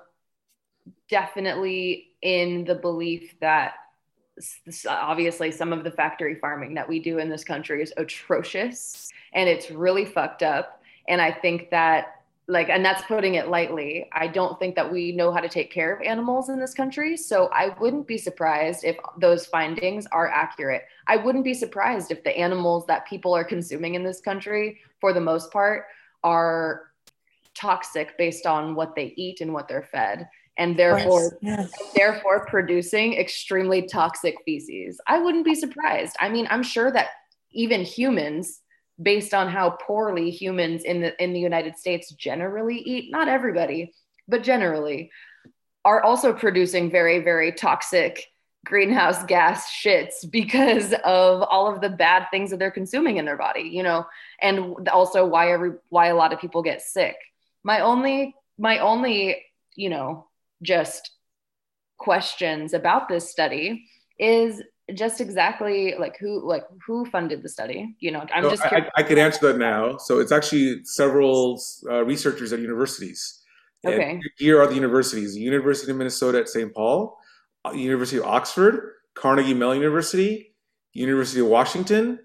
definitely 1.08 2.08
in 2.22 2.64
the 2.64 2.74
belief 2.74 3.34
that 3.40 3.74
obviously 4.88 5.50
some 5.50 5.72
of 5.72 5.84
the 5.84 5.90
factory 5.90 6.34
farming 6.36 6.74
that 6.74 6.88
we 6.88 7.00
do 7.00 7.18
in 7.18 7.28
this 7.28 7.44
country 7.44 7.82
is 7.82 7.92
atrocious 7.96 9.10
and 9.32 9.48
it's 9.48 9.70
really 9.70 10.04
fucked 10.04 10.42
up 10.42 10.82
and 11.08 11.20
I 11.20 11.32
think 11.32 11.70
that 11.70 12.18
like 12.48 12.70
and 12.70 12.82
that's 12.82 13.02
putting 13.02 13.34
it 13.34 13.48
lightly. 13.48 14.08
I 14.12 14.26
don't 14.26 14.58
think 14.58 14.74
that 14.76 14.90
we 14.90 15.12
know 15.12 15.30
how 15.30 15.40
to 15.40 15.48
take 15.48 15.70
care 15.70 15.94
of 15.94 16.00
animals 16.02 16.48
in 16.48 16.58
this 16.58 16.72
country, 16.72 17.16
so 17.16 17.50
I 17.52 17.76
wouldn't 17.78 18.06
be 18.06 18.16
surprised 18.16 18.84
if 18.84 18.96
those 19.20 19.44
findings 19.46 20.06
are 20.06 20.28
accurate. 20.28 20.84
I 21.06 21.18
wouldn't 21.18 21.44
be 21.44 21.52
surprised 21.52 22.10
if 22.10 22.24
the 22.24 22.36
animals 22.36 22.86
that 22.86 23.06
people 23.06 23.34
are 23.34 23.44
consuming 23.44 23.94
in 23.94 24.02
this 24.02 24.20
country 24.20 24.80
for 24.98 25.12
the 25.12 25.20
most 25.20 25.52
part 25.52 25.84
are 26.24 26.84
toxic 27.54 28.16
based 28.16 28.46
on 28.46 28.74
what 28.74 28.94
they 28.94 29.12
eat 29.16 29.42
and 29.42 29.52
what 29.52 29.68
they're 29.68 29.82
fed 29.82 30.28
and 30.58 30.76
therefore 30.76 31.38
Yes. 31.40 31.72
therefore 31.94 32.44
producing 32.46 33.14
extremely 33.14 33.82
toxic 33.82 34.34
feces. 34.44 35.00
I 35.06 35.18
wouldn't 35.18 35.44
be 35.44 35.54
surprised. 35.54 36.16
I 36.20 36.28
mean 36.28 36.46
i'm 36.50 36.62
sure 36.62 36.90
that 36.90 37.08
even 37.52 37.82
humans 37.82 38.60
based 39.00 39.32
on 39.32 39.48
how 39.48 39.70
poorly 39.70 40.30
humans 40.30 40.84
in 40.84 41.00
the 41.00 41.22
in 41.22 41.32
the 41.32 41.40
united 41.40 41.76
states 41.78 42.12
generally 42.12 42.78
eat 42.78 43.10
not 43.10 43.28
everybody 43.28 43.94
but 44.26 44.42
generally 44.42 45.10
are 45.84 46.02
also 46.02 46.32
producing 46.32 46.90
very 46.90 47.20
very 47.20 47.52
toxic 47.52 48.26
greenhouse 48.64 49.24
gas 49.24 49.70
shits 49.70 50.28
because 50.30 50.92
of 51.04 51.42
all 51.42 51.72
of 51.72 51.80
the 51.80 51.88
bad 51.88 52.26
things 52.30 52.50
that 52.50 52.58
they're 52.58 52.70
consuming 52.70 53.16
in 53.16 53.24
their 53.24 53.36
body 53.36 53.62
you 53.62 53.82
know? 53.82 54.04
And 54.42 54.88
also 54.88 55.24
why 55.24 55.52
every 55.52 55.72
why 55.88 56.08
a 56.08 56.16
lot 56.16 56.32
of 56.32 56.40
people 56.40 56.62
get 56.62 56.82
sick. 56.82 57.16
My 57.64 57.80
only 57.80 58.34
my 58.58 58.78
only 58.78 59.44
you 59.76 59.90
know 59.90 60.27
just 60.62 61.10
questions 61.98 62.74
about 62.74 63.08
this 63.08 63.30
study 63.30 63.84
is 64.18 64.62
just 64.94 65.20
exactly 65.20 65.94
like 65.98 66.16
who 66.18 66.46
like 66.48 66.64
who 66.86 67.04
funded 67.06 67.42
the 67.42 67.48
study 67.48 67.94
you 68.00 68.10
know 68.10 68.24
i'm 68.34 68.44
So 68.44 68.50
just 68.50 68.64
I, 68.64 68.68
curious. 68.68 68.90
I, 68.96 69.02
could 69.02 69.18
answer 69.18 69.52
that 69.52 69.58
now. 69.58 69.98
So 69.98 70.18
it's 70.18 70.32
actually 70.32 70.84
several 70.84 71.60
uh, 71.90 72.04
researchers 72.04 72.52
at 72.52 72.60
universities. 72.60 73.42
And 73.84 73.94
Okay. 73.94 74.20
Here 74.38 74.60
are 74.60 74.66
the 74.66 74.74
universities: 74.74 75.36
University 75.36 75.92
of 75.92 75.98
Minnesota 75.98 76.38
at 76.38 76.48
St. 76.48 76.74
Paul, 76.74 77.16
uh, 77.64 77.72
University 77.72 78.18
of 78.18 78.24
Oxford, 78.24 78.94
Carnegie 79.14 79.54
Mellon 79.54 79.78
University, 79.78 80.54
University 80.94 81.40
of 81.40 81.46
Washington, 81.46 82.18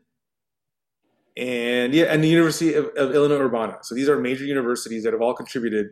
and 1.37 1.93
yeah, 1.93 2.05
and 2.05 2.23
the 2.23 2.27
University 2.27 2.73
of, 2.73 2.85
of 2.95 3.13
Illinois 3.13 3.43
Urbana. 3.43 3.77
So 3.81 3.93
these 3.93 4.09
are 4.09 4.19
major 4.19 4.45
universities 4.45 5.03
that 5.03 5.13
have 5.13 5.21
all 5.21 5.33
contributed 5.33 5.87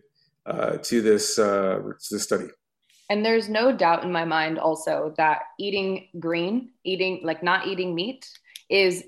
uh, 0.45 0.77
to 0.77 1.01
this 1.01 1.37
uh, 1.39 1.79
to 1.99 2.07
this 2.11 2.23
study. 2.23 2.47
and 3.09 3.25
there's 3.25 3.49
no 3.49 3.75
doubt 3.75 4.03
in 4.03 4.11
my 4.11 4.25
mind 4.25 4.57
also 4.57 5.13
that 5.17 5.41
eating 5.59 6.07
green 6.19 6.71
eating 6.83 7.21
like 7.23 7.43
not 7.43 7.67
eating 7.67 7.93
meat 7.93 8.29
is 8.69 9.03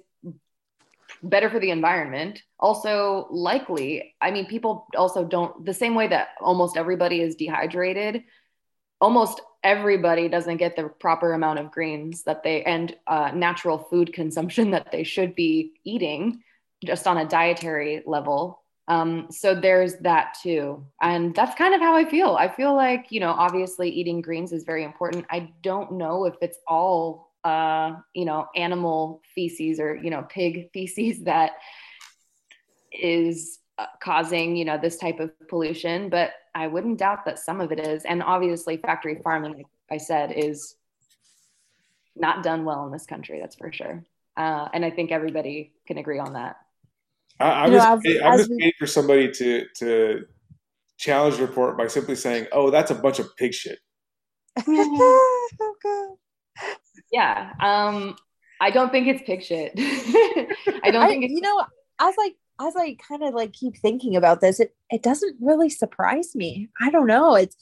better 1.22 1.50
for 1.50 1.60
the 1.60 1.72
environment 1.72 2.42
also 2.60 3.28
likely 3.32 4.14
i 4.22 4.30
mean 4.30 4.46
people 4.46 4.88
also 4.98 5.24
don't 5.24 5.66
the 5.66 5.74
same 5.74 5.96
way 5.96 6.08
that 6.08 6.30
almost 6.42 6.76
everybody 6.76 7.22
is 7.22 7.36
dehydrated 7.36 8.24
almost 9.00 9.42
everybody 9.64 10.28
doesn't 10.28 10.58
get 10.58 10.76
the 10.76 10.90
proper 11.00 11.34
amount 11.34 11.60
of 11.60 11.72
greens 11.72 12.24
that 12.24 12.44
they 12.44 12.64
and 12.64 12.96
uh, 13.08 13.32
natural 13.34 13.78
food 13.78 14.14
consumption 14.14 14.72
that 14.76 14.92
they 14.92 15.04
should 15.04 15.36
be 15.36 15.74
eating 15.84 16.44
just 16.84 17.08
on 17.08 17.18
a 17.18 17.28
dietary 17.28 18.04
level 18.06 18.63
um, 18.88 19.28
so 19.32 19.56
there's 19.56 19.96
that 20.00 20.36
too 20.42 20.86
and 21.02 21.34
that's 21.36 21.56
kind 21.56 21.74
of 21.74 21.82
how 21.82 21.96
i 21.96 22.04
feel. 22.04 22.36
I 22.36 22.48
feel 22.48 22.76
like 22.76 23.08
you 23.12 23.20
know 23.20 23.32
obviously 23.32 23.90
eating 23.90 24.22
greens 24.22 24.52
is 24.52 24.64
very 24.64 24.84
important. 24.84 25.26
I 25.30 25.52
don't 25.62 25.94
know 25.94 26.26
if 26.26 26.36
it's 26.42 26.58
all 26.68 27.34
uh, 27.44 27.96
you 28.14 28.26
know 28.26 28.48
animal 28.56 29.22
feces 29.36 29.80
or 29.80 29.96
you 29.96 30.10
know 30.10 30.24
pig 30.30 30.70
feces 30.74 31.24
that 31.24 31.54
is 32.92 33.60
uh, 33.78 33.88
causing 34.02 34.56
you 34.56 34.66
know 34.66 34.78
this 34.78 34.98
type 34.98 35.20
of 35.20 35.32
pollution 35.48 36.08
but 36.08 36.32
i 36.54 36.68
wouldn't 36.68 37.00
doubt 37.00 37.26
that 37.26 37.40
some 37.40 37.60
of 37.60 37.72
it 37.72 37.80
is 37.80 38.06
and 38.06 38.22
obviously 38.22 38.78
factory 38.78 39.20
farming 39.24 39.54
like 39.54 39.66
i 39.90 39.98
said 39.98 40.32
is 40.32 40.76
not 42.16 42.44
done 42.44 42.66
well 42.66 42.86
in 42.86 42.92
this 42.92 43.08
country 43.08 43.40
that's 43.40 43.56
for 43.56 43.74
sure. 43.74 44.04
Uh, 44.38 44.68
and 44.74 44.86
i 44.86 44.92
think 44.92 45.12
everybody 45.12 45.74
can 45.88 45.98
agree 45.98 46.20
on 46.20 46.34
that 46.34 46.58
I, 47.44 47.64
I'm 47.64 47.72
You 47.72 47.78
know, 47.78 47.84
just, 47.84 48.06
as- 48.08 48.22
I'm 48.24 48.38
just 48.38 48.50
we- 48.50 48.56
waiting 48.58 48.74
for 48.80 48.88
somebody 48.88 49.32
to 49.32 49.66
to 49.80 50.26
challenge 50.98 51.36
the 51.38 51.46
report 51.46 51.78
by 51.78 51.88
simply 51.88 52.16
saying, 52.16 52.48
"Oh, 52.52 52.70
that's 52.70 52.92
a 52.92 52.96
bunch 52.96 53.20
of 53.20 53.36
pig 53.36 53.54
shit." 53.54 53.80
Oh, 54.68 55.50
God. 55.84 56.18
yeah 57.12 57.54
um 57.60 58.16
i 58.62 58.70
don't 58.70 58.92
think 58.92 59.08
it's 59.08 59.24
pig 59.26 59.42
shit 59.44 59.72
i 59.78 60.92
don't 60.92 61.02
I, 61.02 61.08
think 61.08 61.24
it's 61.24 61.34
you 61.34 61.42
know, 61.42 61.60
as 62.00 62.14
I 62.20 62.34
as 62.62 62.76
I 62.76 62.96
kind 63.08 63.24
of 63.24 63.34
like 63.34 63.52
keep 63.52 63.78
thinking 63.78 64.16
about 64.16 64.40
this, 64.42 64.60
it 64.60 64.76
it 64.92 65.02
doesn't 65.02 65.38
really 65.42 65.72
surprise 65.72 66.36
me. 66.36 66.70
I 66.80 66.92
don't 66.92 67.08
know. 67.08 67.34
It's 67.36 67.56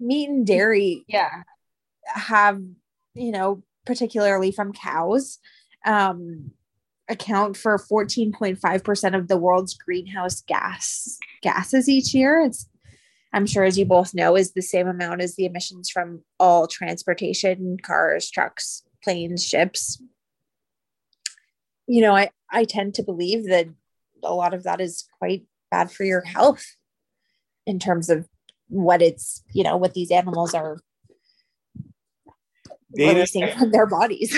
meat 0.00 0.28
and 0.28 0.44
dairy 0.46 1.04
yeah 1.06 1.44
have, 2.06 2.60
you 3.14 3.30
know, 3.30 3.62
particularly 3.86 4.50
from 4.50 4.72
cows, 4.72 5.38
um, 5.86 6.50
account 7.08 7.56
for 7.56 7.78
14.5% 7.78 9.16
of 9.16 9.28
the 9.28 9.36
world's 9.36 9.74
greenhouse 9.74 10.40
gas 10.42 11.18
gases 11.42 11.88
each 11.88 12.14
year. 12.14 12.40
It's 12.40 12.68
I'm 13.32 13.46
sure 13.46 13.64
as 13.64 13.78
you 13.78 13.86
both 13.86 14.14
know, 14.14 14.36
is 14.36 14.52
the 14.52 14.62
same 14.62 14.86
amount 14.86 15.22
as 15.22 15.36
the 15.36 15.46
emissions 15.46 15.88
from 15.88 16.22
all 16.38 16.66
transportation, 16.66 17.78
cars, 17.82 18.30
trucks, 18.30 18.82
planes, 19.02 19.44
ships. 19.44 20.02
You 21.86 22.02
know, 22.02 22.14
I, 22.14 22.30
I 22.50 22.64
tend 22.64 22.94
to 22.94 23.02
believe 23.02 23.48
that 23.48 23.68
a 24.22 24.34
lot 24.34 24.52
of 24.52 24.64
that 24.64 24.80
is 24.80 25.06
quite 25.18 25.44
bad 25.70 25.90
for 25.90 26.04
your 26.04 26.20
health 26.20 26.64
in 27.66 27.78
terms 27.78 28.10
of 28.10 28.28
what 28.68 29.00
it's, 29.00 29.42
you 29.52 29.64
know, 29.64 29.78
what 29.78 29.94
these 29.94 30.10
animals 30.10 30.52
are 30.52 30.78
Dana, 32.94 33.14
releasing 33.14 33.48
from 33.56 33.70
their 33.70 33.86
bodies. 33.86 34.32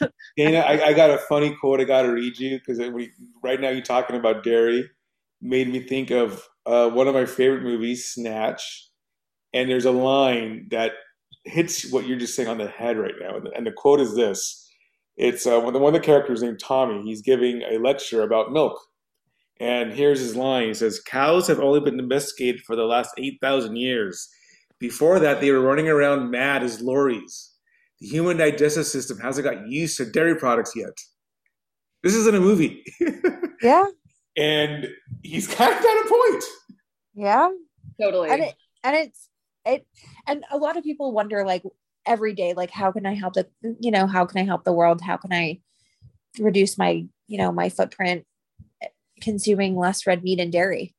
Dana, 0.36 0.58
I, 0.60 0.88
I 0.88 0.92
got 0.92 1.10
a 1.10 1.18
funny 1.18 1.54
quote 1.54 1.80
I 1.80 1.84
got 1.84 2.02
to 2.02 2.12
read 2.12 2.38
you 2.38 2.58
because 2.58 2.78
right 3.42 3.60
now 3.60 3.70
you're 3.70 3.82
talking 3.82 4.16
about 4.16 4.42
dairy. 4.42 4.88
Made 5.40 5.68
me 5.68 5.80
think 5.80 6.10
of 6.10 6.46
uh, 6.66 6.88
one 6.90 7.08
of 7.08 7.14
my 7.14 7.24
favorite 7.24 7.62
movies, 7.62 8.08
Snatch, 8.08 8.88
and 9.52 9.70
there's 9.70 9.86
a 9.86 9.90
line 9.90 10.68
that 10.70 10.92
hits 11.44 11.90
what 11.90 12.06
you're 12.06 12.18
just 12.18 12.34
saying 12.34 12.48
on 12.48 12.58
the 12.58 12.68
head 12.68 12.98
right 12.98 13.14
now, 13.20 13.36
and 13.36 13.46
the, 13.46 13.50
and 13.52 13.66
the 13.66 13.72
quote 13.72 14.00
is 14.00 14.14
this: 14.14 14.68
It's 15.16 15.46
uh, 15.46 15.60
one 15.60 15.74
of 15.74 15.92
the 15.92 16.00
characters 16.00 16.42
named 16.42 16.60
Tommy. 16.60 17.02
He's 17.02 17.22
giving 17.22 17.62
a 17.62 17.78
lecture 17.78 18.22
about 18.22 18.52
milk, 18.52 18.78
and 19.58 19.92
here's 19.92 20.20
his 20.20 20.36
line. 20.36 20.68
He 20.68 20.74
says, 20.74 21.00
"Cows 21.00 21.46
have 21.46 21.60
only 21.60 21.80
been 21.80 21.96
domesticated 21.96 22.62
for 22.62 22.76
the 22.76 22.84
last 22.84 23.10
eight 23.16 23.38
thousand 23.40 23.76
years. 23.76 24.28
Before 24.78 25.18
that, 25.20 25.40
they 25.40 25.50
were 25.50 25.60
running 25.60 25.88
around 25.88 26.30
mad 26.30 26.62
as 26.62 26.82
lorries." 26.82 27.49
The 28.00 28.08
human 28.08 28.36
digestive 28.36 28.86
system 28.86 29.18
hasn't 29.18 29.44
got 29.44 29.68
used 29.68 29.96
to 29.98 30.06
dairy 30.06 30.36
products 30.36 30.74
yet. 30.74 30.96
This 32.02 32.14
isn't 32.14 32.34
a 32.34 32.40
movie. 32.40 32.84
yeah. 33.62 33.86
and 34.36 34.88
he's 35.22 35.46
kind 35.46 35.74
of 35.74 35.82
got 35.82 36.06
a 36.06 36.08
point. 36.08 36.44
Yeah. 37.14 37.48
totally 38.00 38.30
and 38.30 38.42
it 38.42 38.54
and 38.82 38.96
it's 38.96 39.28
it 39.66 39.86
and 40.26 40.44
a 40.50 40.56
lot 40.56 40.76
of 40.78 40.84
people 40.84 41.12
wonder 41.12 41.44
like 41.44 41.62
every 42.06 42.32
day 42.32 42.54
like 42.54 42.70
how 42.70 42.92
can 42.92 43.04
i 43.04 43.14
help 43.14 43.34
the 43.34 43.46
you 43.78 43.90
know 43.90 44.06
how 44.06 44.24
can 44.24 44.38
i 44.40 44.44
help 44.44 44.64
the 44.64 44.72
world 44.72 45.02
how 45.02 45.18
can 45.18 45.32
i 45.32 45.60
reduce 46.38 46.78
my 46.78 47.04
you 47.30 47.38
know, 47.38 47.52
my 47.52 47.68
footprint 47.68 48.26
consuming 49.22 49.76
less 49.76 50.06
red 50.06 50.24
meat 50.24 50.40
and 50.40 50.50
dairy. 50.52 50.94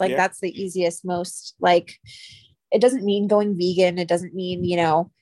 Like 0.00 0.10
Yeah. 0.10 0.16
that's 0.16 0.40
the 0.40 0.50
easiest, 0.50 1.04
most 1.04 1.54
like 1.60 1.98
it 2.72 2.80
doesn't 2.80 3.04
mean 3.04 3.28
going 3.28 3.56
vegan. 3.56 3.98
It 3.98 4.08
doesn't 4.08 4.34
mean, 4.34 4.64
you 4.64 4.78
know, 4.78 5.12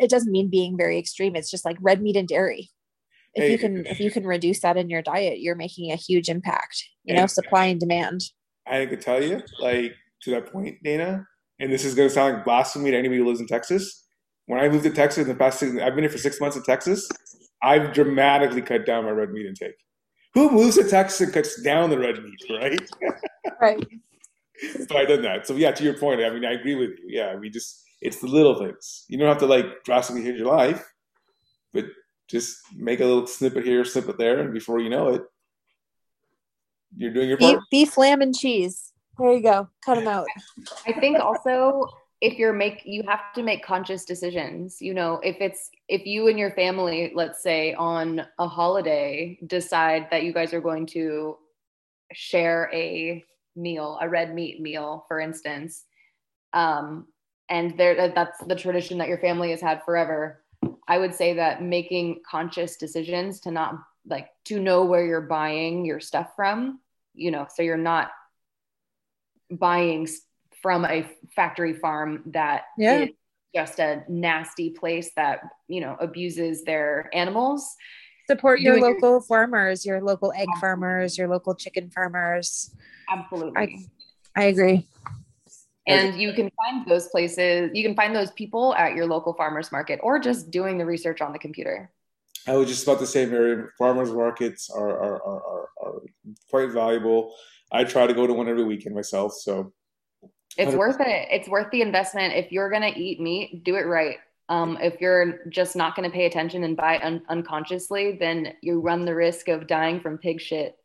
it 0.00 0.10
doesn't 0.10 0.32
mean 0.32 0.48
being 0.48 0.76
very 0.76 0.98
extreme. 0.98 1.36
It's 1.36 1.50
just 1.50 1.64
like 1.64 1.76
red 1.80 2.02
meat 2.02 2.16
and 2.16 2.26
dairy. 2.26 2.70
If 3.34 3.44
Hey, 3.44 3.52
you 3.52 3.58
can 3.58 3.86
if 3.86 4.00
you 4.00 4.10
can 4.10 4.26
reduce 4.26 4.60
that 4.60 4.76
in 4.76 4.90
your 4.90 5.02
diet, 5.02 5.40
you're 5.40 5.54
making 5.54 5.92
a 5.92 5.96
huge 5.96 6.28
impact, 6.28 6.82
you 7.04 7.14
know, 7.14 7.26
supply 7.26 7.66
and 7.66 7.78
demand. 7.78 8.22
I 8.66 8.86
could 8.86 9.00
tell 9.00 9.22
you, 9.22 9.42
like 9.60 9.94
to 10.22 10.30
that 10.32 10.52
point, 10.52 10.82
Dana, 10.82 11.26
and 11.60 11.72
this 11.72 11.84
is 11.84 11.94
going 11.94 12.08
to 12.08 12.14
sound 12.14 12.34
like 12.34 12.44
blasphemy 12.44 12.90
to 12.90 12.96
anybody 12.96 13.18
who 13.18 13.26
lives 13.26 13.40
in 13.40 13.46
Texas. 13.46 14.04
When 14.46 14.58
I 14.58 14.68
moved 14.68 14.82
to 14.84 14.90
Texas 14.90 15.22
in 15.22 15.28
the 15.28 15.36
past, 15.36 15.60
six, 15.60 15.72
I've 15.72 15.94
been 15.94 16.02
here 16.02 16.10
for 16.10 16.18
six 16.18 16.40
months 16.40 16.56
in 16.56 16.64
Texas. 16.64 17.08
I've 17.62 17.92
dramatically 17.92 18.62
cut 18.62 18.84
down 18.84 19.04
my 19.04 19.10
red 19.10 19.30
meat 19.30 19.46
intake. 19.46 19.76
Who 20.34 20.50
moves 20.50 20.76
to 20.76 20.88
Texas 20.88 21.20
and 21.20 21.32
cuts 21.32 21.60
down 21.62 21.90
the 21.90 21.98
red 21.98 22.16
meat, 22.22 22.60
right? 22.60 22.90
Right. 23.60 23.86
so 24.88 24.96
I 24.96 25.04
done 25.04 25.22
that. 25.22 25.46
So 25.46 25.54
yeah, 25.54 25.70
to 25.70 25.84
your 25.84 25.94
point, 25.94 26.20
I 26.20 26.30
mean, 26.30 26.44
I 26.44 26.52
agree 26.52 26.74
with 26.74 26.90
you. 26.98 27.04
Yeah, 27.08 27.36
we 27.36 27.50
just 27.50 27.84
it's 28.00 28.20
the 28.20 28.26
little 28.26 28.58
things. 28.58 29.04
You 29.08 29.18
don't 29.18 29.28
have 29.28 29.38
to 29.38 29.46
like 29.46 29.84
drastically 29.84 30.22
change 30.22 30.38
your 30.38 30.54
life, 30.54 30.84
but 31.72 31.86
just 32.28 32.58
make 32.76 33.00
a 33.00 33.04
little 33.04 33.26
snippet 33.26 33.64
here, 33.64 33.84
snippet 33.84 34.18
there, 34.18 34.40
and 34.40 34.52
before 34.52 34.80
you 34.80 34.88
know 34.88 35.08
it, 35.08 35.22
you're 36.96 37.12
doing 37.12 37.28
your 37.28 37.38
Beef, 37.38 37.56
part. 37.56 37.64
beef, 37.70 37.96
lamb, 37.96 38.20
and 38.20 38.34
cheese. 38.36 38.92
There 39.18 39.32
you 39.32 39.42
go. 39.42 39.68
Cut 39.84 39.96
them 39.96 40.08
out. 40.08 40.26
I 40.86 40.92
think 40.92 41.18
also 41.18 41.86
if 42.20 42.38
you're 42.38 42.52
make 42.52 42.82
you 42.84 43.02
have 43.06 43.32
to 43.34 43.42
make 43.42 43.64
conscious 43.64 44.04
decisions. 44.04 44.80
You 44.80 44.94
know, 44.94 45.20
if 45.22 45.36
it's 45.40 45.70
if 45.88 46.06
you 46.06 46.28
and 46.28 46.38
your 46.38 46.50
family, 46.52 47.12
let's 47.14 47.42
say 47.42 47.74
on 47.74 48.26
a 48.38 48.48
holiday, 48.48 49.38
decide 49.46 50.08
that 50.10 50.22
you 50.22 50.32
guys 50.32 50.52
are 50.52 50.60
going 50.60 50.86
to 50.88 51.36
share 52.12 52.70
a 52.72 53.24
meal, 53.56 53.98
a 54.00 54.08
red 54.08 54.34
meat 54.34 54.60
meal, 54.60 55.04
for 55.08 55.20
instance, 55.20 55.84
um, 56.52 57.06
and 57.50 57.76
there 57.76 58.12
that's 58.14 58.38
the 58.46 58.54
tradition 58.54 58.98
that 58.98 59.08
your 59.08 59.18
family 59.18 59.50
has 59.50 59.60
had 59.60 59.82
forever. 59.84 60.42
I 60.88 60.98
would 60.98 61.14
say 61.14 61.34
that 61.34 61.62
making 61.62 62.20
conscious 62.28 62.76
decisions 62.76 63.40
to 63.40 63.50
not 63.50 63.74
like 64.06 64.28
to 64.46 64.58
know 64.60 64.84
where 64.84 65.04
you're 65.04 65.20
buying 65.20 65.84
your 65.84 66.00
stuff 66.00 66.30
from, 66.36 66.80
you 67.14 67.30
know, 67.30 67.46
so 67.54 67.62
you're 67.62 67.76
not 67.76 68.10
buying 69.50 70.08
from 70.62 70.84
a 70.84 71.08
factory 71.34 71.72
farm 71.74 72.22
that 72.26 72.64
Yeah. 72.78 73.02
is 73.02 73.10
just 73.54 73.80
a 73.80 74.04
nasty 74.08 74.70
place 74.70 75.10
that 75.16 75.40
you 75.66 75.80
know 75.80 75.96
abuses 76.00 76.62
their 76.64 77.10
animals 77.12 77.76
Support 78.28 78.60
your 78.60 78.74
Doing 78.78 78.84
your- 78.84 78.94
local 78.94 79.20
farmers, 79.22 79.84
your 79.84 80.00
local 80.00 80.32
egg 80.36 80.48
farmers, 80.60 81.18
your 81.18 81.26
local 81.26 81.52
chicken 81.56 81.90
farmers. 81.90 82.72
absolutely 83.10 83.88
I 84.36 84.44
agree. 84.44 84.86
And 85.86 86.20
you 86.20 86.32
can 86.32 86.50
find 86.56 86.86
those 86.86 87.08
places 87.08 87.70
you 87.74 87.82
can 87.82 87.94
find 87.94 88.14
those 88.14 88.30
people 88.32 88.74
at 88.74 88.94
your 88.94 89.06
local 89.06 89.32
farmers 89.34 89.72
market 89.72 89.98
or 90.02 90.18
just 90.18 90.50
doing 90.50 90.78
the 90.78 90.84
research 90.84 91.20
on 91.20 91.32
the 91.32 91.38
computer 91.38 91.90
I 92.46 92.56
was 92.56 92.68
just 92.68 92.84
about 92.84 93.00
to 93.00 93.06
say, 93.06 93.26
Mary, 93.26 93.66
farmers 93.76 94.10
markets 94.10 94.70
are, 94.70 94.88
are, 94.88 95.22
are, 95.22 95.68
are, 95.82 96.02
quite 96.48 96.70
valuable. 96.70 97.34
I 97.70 97.84
try 97.84 98.06
to 98.06 98.14
go 98.14 98.26
to 98.26 98.32
one 98.32 98.48
every 98.48 98.64
weekend 98.64 98.94
myself. 98.94 99.34
So 99.34 99.74
it's 100.56 100.72
100%. 100.72 100.78
worth 100.78 101.00
it 101.00 101.28
it's 101.30 101.48
worth 101.48 101.70
the 101.70 101.82
investment 101.82 102.34
if 102.34 102.50
you're 102.50 102.70
going 102.70 102.82
to 102.82 102.98
eat 102.98 103.20
meat 103.20 103.62
do 103.64 103.76
it 103.76 103.86
right 103.86 104.16
um, 104.48 104.76
if 104.80 105.00
you're 105.00 105.48
just 105.48 105.76
not 105.76 105.94
going 105.94 106.10
to 106.10 106.12
pay 106.12 106.26
attention 106.26 106.64
and 106.64 106.76
buy 106.76 106.98
un- 107.02 107.22
unconsciously 107.28 108.16
then 108.18 108.54
you 108.60 108.80
run 108.80 109.04
the 109.04 109.14
risk 109.14 109.48
of 109.48 109.66
dying 109.66 110.00
from 110.00 110.18
pig 110.18 110.40
shit 110.40 110.76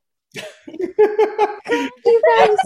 You 0.67 2.21
guys. 2.37 2.57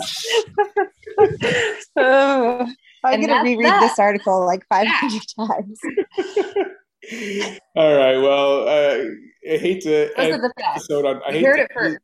oh, 1.95 2.67
I'm 3.03 3.21
gonna 3.21 3.43
reread 3.43 3.65
that. 3.65 3.81
this 3.81 3.99
article 3.99 4.45
like 4.45 4.65
500 4.69 5.21
times. 5.37 5.79
All 7.75 7.97
right. 7.97 8.17
Well, 8.17 8.67
uh, 8.67 9.03
I 9.51 9.57
hate 9.57 9.81
to 9.81 9.89
those 9.89 10.11
end 10.17 10.43
the 10.43 10.53
episode 10.65 11.05
on. 11.05 11.21
I 11.25 11.29
you 11.29 11.39
hate 11.39 11.45
heard 11.45 11.55
to, 11.55 11.63
it 11.63 11.71
first 11.73 11.97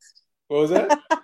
What 0.47 0.61
was 0.61 0.69
that? 0.71 0.99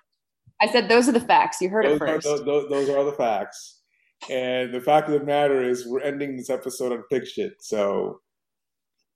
i 0.61 0.67
said 0.67 0.87
those 0.87 1.09
are 1.09 1.13
the 1.13 1.19
facts 1.19 1.59
you 1.59 1.69
heard 1.69 1.85
those, 1.85 1.95
it 1.95 1.99
first 1.99 2.27
Are, 2.27 2.43
those, 2.43 2.69
those 2.69 2.89
are 2.89 3.03
the 3.03 3.13
facts. 3.13 3.81
And 4.29 4.73
the 4.73 4.81
fact 4.81 5.09
of 5.09 5.19
the 5.19 5.25
matter 5.25 5.63
is, 5.63 5.87
we're 5.87 6.01
ending 6.01 6.37
this 6.37 6.51
episode 6.51 6.91
on 6.91 7.03
pig 7.09 7.25
shit. 7.25 7.53
So, 7.59 8.19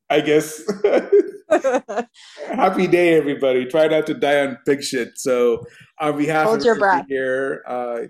I 0.10 0.22
guess 0.22 0.62
happy 2.48 2.88
day, 2.88 3.16
everybody. 3.16 3.66
Try 3.66 3.88
not 3.88 4.06
to 4.08 4.14
die 4.14 4.46
on 4.46 4.58
pig 4.66 4.84
shit. 4.84 5.18
So, 5.18 5.66
on 6.00 6.18
behalf 6.18 6.48
Hold 6.48 6.60
of 6.60 6.66
your 6.66 6.78
breath. 6.78 7.06
here 7.08 7.64
uh, 7.68 8.02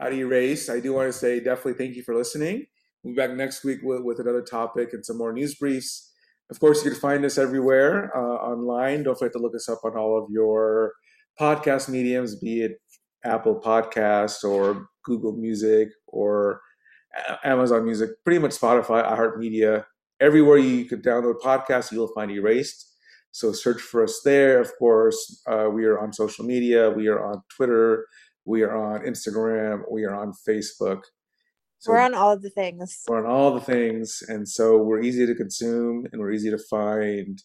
at 0.00 0.12
Erase, 0.12 0.68
I 0.68 0.80
do 0.80 0.92
want 0.94 1.08
to 1.08 1.12
say 1.12 1.40
definitely 1.40 1.74
thank 1.74 1.96
you 1.96 2.02
for 2.02 2.14
listening. 2.14 2.66
We'll 3.02 3.14
be 3.14 3.16
back 3.16 3.36
next 3.36 3.64
week 3.64 3.80
with, 3.82 4.02
with 4.02 4.18
another 4.18 4.42
topic 4.42 4.92
and 4.92 5.04
some 5.04 5.18
more 5.18 5.32
news 5.32 5.54
briefs. 5.54 6.12
Of 6.50 6.60
course, 6.60 6.84
you 6.84 6.90
can 6.90 7.00
find 7.00 7.24
us 7.24 7.38
everywhere 7.38 8.10
uh, 8.16 8.20
online. 8.20 9.02
Don't 9.02 9.18
forget 9.18 9.32
to 9.34 9.38
look 9.38 9.54
us 9.54 9.68
up 9.68 9.80
on 9.84 9.96
all 9.96 10.18
of 10.18 10.30
your 10.30 10.94
podcast 11.40 11.88
mediums, 11.88 12.36
be 12.36 12.62
it 12.62 12.80
Apple 13.24 13.60
Podcast 13.60 14.44
or 14.44 14.88
Google 15.04 15.32
Music 15.32 15.88
or 16.06 16.60
Amazon 17.44 17.84
Music, 17.84 18.10
pretty 18.24 18.38
much 18.38 18.52
Spotify, 18.52 19.04
iHeartMedia. 19.04 19.84
Everywhere 20.20 20.58
you 20.58 20.84
could 20.84 21.02
download 21.04 21.40
podcasts, 21.40 21.92
you'll 21.92 22.12
find 22.14 22.30
Erased. 22.30 22.86
So 23.30 23.52
search 23.52 23.80
for 23.80 24.02
us 24.02 24.20
there. 24.24 24.60
Of 24.60 24.72
course, 24.78 25.42
uh, 25.46 25.68
we 25.72 25.84
are 25.84 25.98
on 25.98 26.12
social 26.12 26.44
media. 26.44 26.90
We 26.90 27.08
are 27.08 27.22
on 27.24 27.42
Twitter. 27.54 28.06
We 28.44 28.62
are 28.62 28.74
on 28.76 29.02
Instagram. 29.02 29.82
We 29.90 30.04
are 30.04 30.14
on 30.14 30.32
Facebook. 30.48 31.02
So 31.78 31.92
We're 31.92 32.00
on 32.00 32.14
all 32.14 32.32
of 32.32 32.42
the 32.42 32.50
things. 32.50 33.04
we're 33.06 33.24
on 33.24 33.30
all 33.32 33.54
the 33.54 33.60
things, 33.60 34.20
and 34.26 34.48
so 34.48 34.78
we're 34.78 35.00
easy 35.00 35.26
to 35.26 35.34
consume 35.34 36.06
and 36.10 36.20
we're 36.20 36.32
easy 36.32 36.50
to 36.50 36.58
find. 36.58 37.40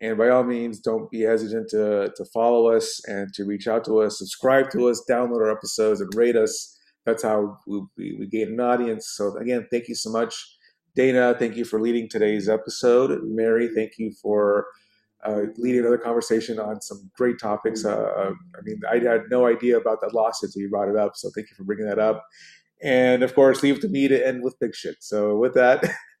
And 0.00 0.18
by 0.18 0.30
all 0.30 0.42
means, 0.42 0.80
don't 0.80 1.08
be 1.10 1.20
hesitant 1.20 1.68
to 1.70 2.12
to 2.16 2.24
follow 2.34 2.68
us 2.70 3.00
and 3.06 3.32
to 3.34 3.44
reach 3.44 3.68
out 3.68 3.84
to 3.84 4.00
us, 4.00 4.18
subscribe 4.18 4.70
to 4.70 4.88
us, 4.88 5.04
download 5.08 5.36
our 5.42 5.52
episodes, 5.52 6.00
and 6.00 6.10
rate 6.16 6.34
us. 6.34 6.76
That's 7.06 7.22
how 7.22 7.58
we, 7.68 7.82
we, 7.96 8.16
we 8.18 8.26
gain 8.26 8.48
an 8.48 8.60
audience. 8.60 9.12
So 9.14 9.36
again, 9.36 9.68
thank 9.70 9.86
you 9.88 9.94
so 9.94 10.10
much, 10.10 10.34
Dana. 10.98 11.32
Thank 11.38 11.56
you 11.56 11.64
for 11.64 11.80
leading 11.80 12.08
today's 12.08 12.48
episode. 12.48 13.20
Mary, 13.22 13.68
thank 13.72 13.98
you 13.98 14.12
for 14.20 14.66
uh, 15.24 15.42
leading 15.56 15.82
another 15.82 15.96
conversation 15.96 16.58
on 16.58 16.80
some 16.80 17.08
great 17.16 17.38
topics. 17.38 17.84
Uh, 17.84 18.32
I 18.56 18.60
mean, 18.64 18.80
I 18.90 18.98
had 18.98 19.30
no 19.30 19.46
idea 19.46 19.78
about 19.78 20.00
that 20.00 20.12
lawsuit 20.12 20.48
until 20.48 20.62
you 20.62 20.68
brought 20.68 20.88
it 20.88 20.96
up. 20.96 21.12
So 21.14 21.30
thank 21.36 21.50
you 21.50 21.54
for 21.56 21.62
bringing 21.62 21.86
that 21.86 22.00
up. 22.00 22.26
And 22.82 23.22
of 23.22 23.32
course, 23.36 23.62
leave 23.62 23.78
to 23.82 23.88
me 23.88 24.08
to 24.08 24.26
end 24.26 24.42
with 24.42 24.58
big 24.58 24.74
shit. 24.74 24.96
So 24.98 25.36
with 25.36 25.54
that, 25.54 25.84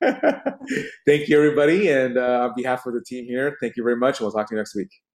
thank 1.06 1.28
you 1.28 1.36
everybody, 1.36 1.88
and 1.88 2.16
uh, 2.16 2.48
on 2.48 2.52
behalf 2.54 2.86
of 2.86 2.94
the 2.94 3.02
team 3.04 3.24
here, 3.24 3.56
thank 3.60 3.76
you 3.76 3.82
very 3.82 3.96
much, 3.96 4.20
and 4.20 4.26
we'll 4.26 4.32
talk 4.32 4.48
to 4.48 4.54
you 4.54 4.60
next 4.60 4.76
week. 4.76 4.90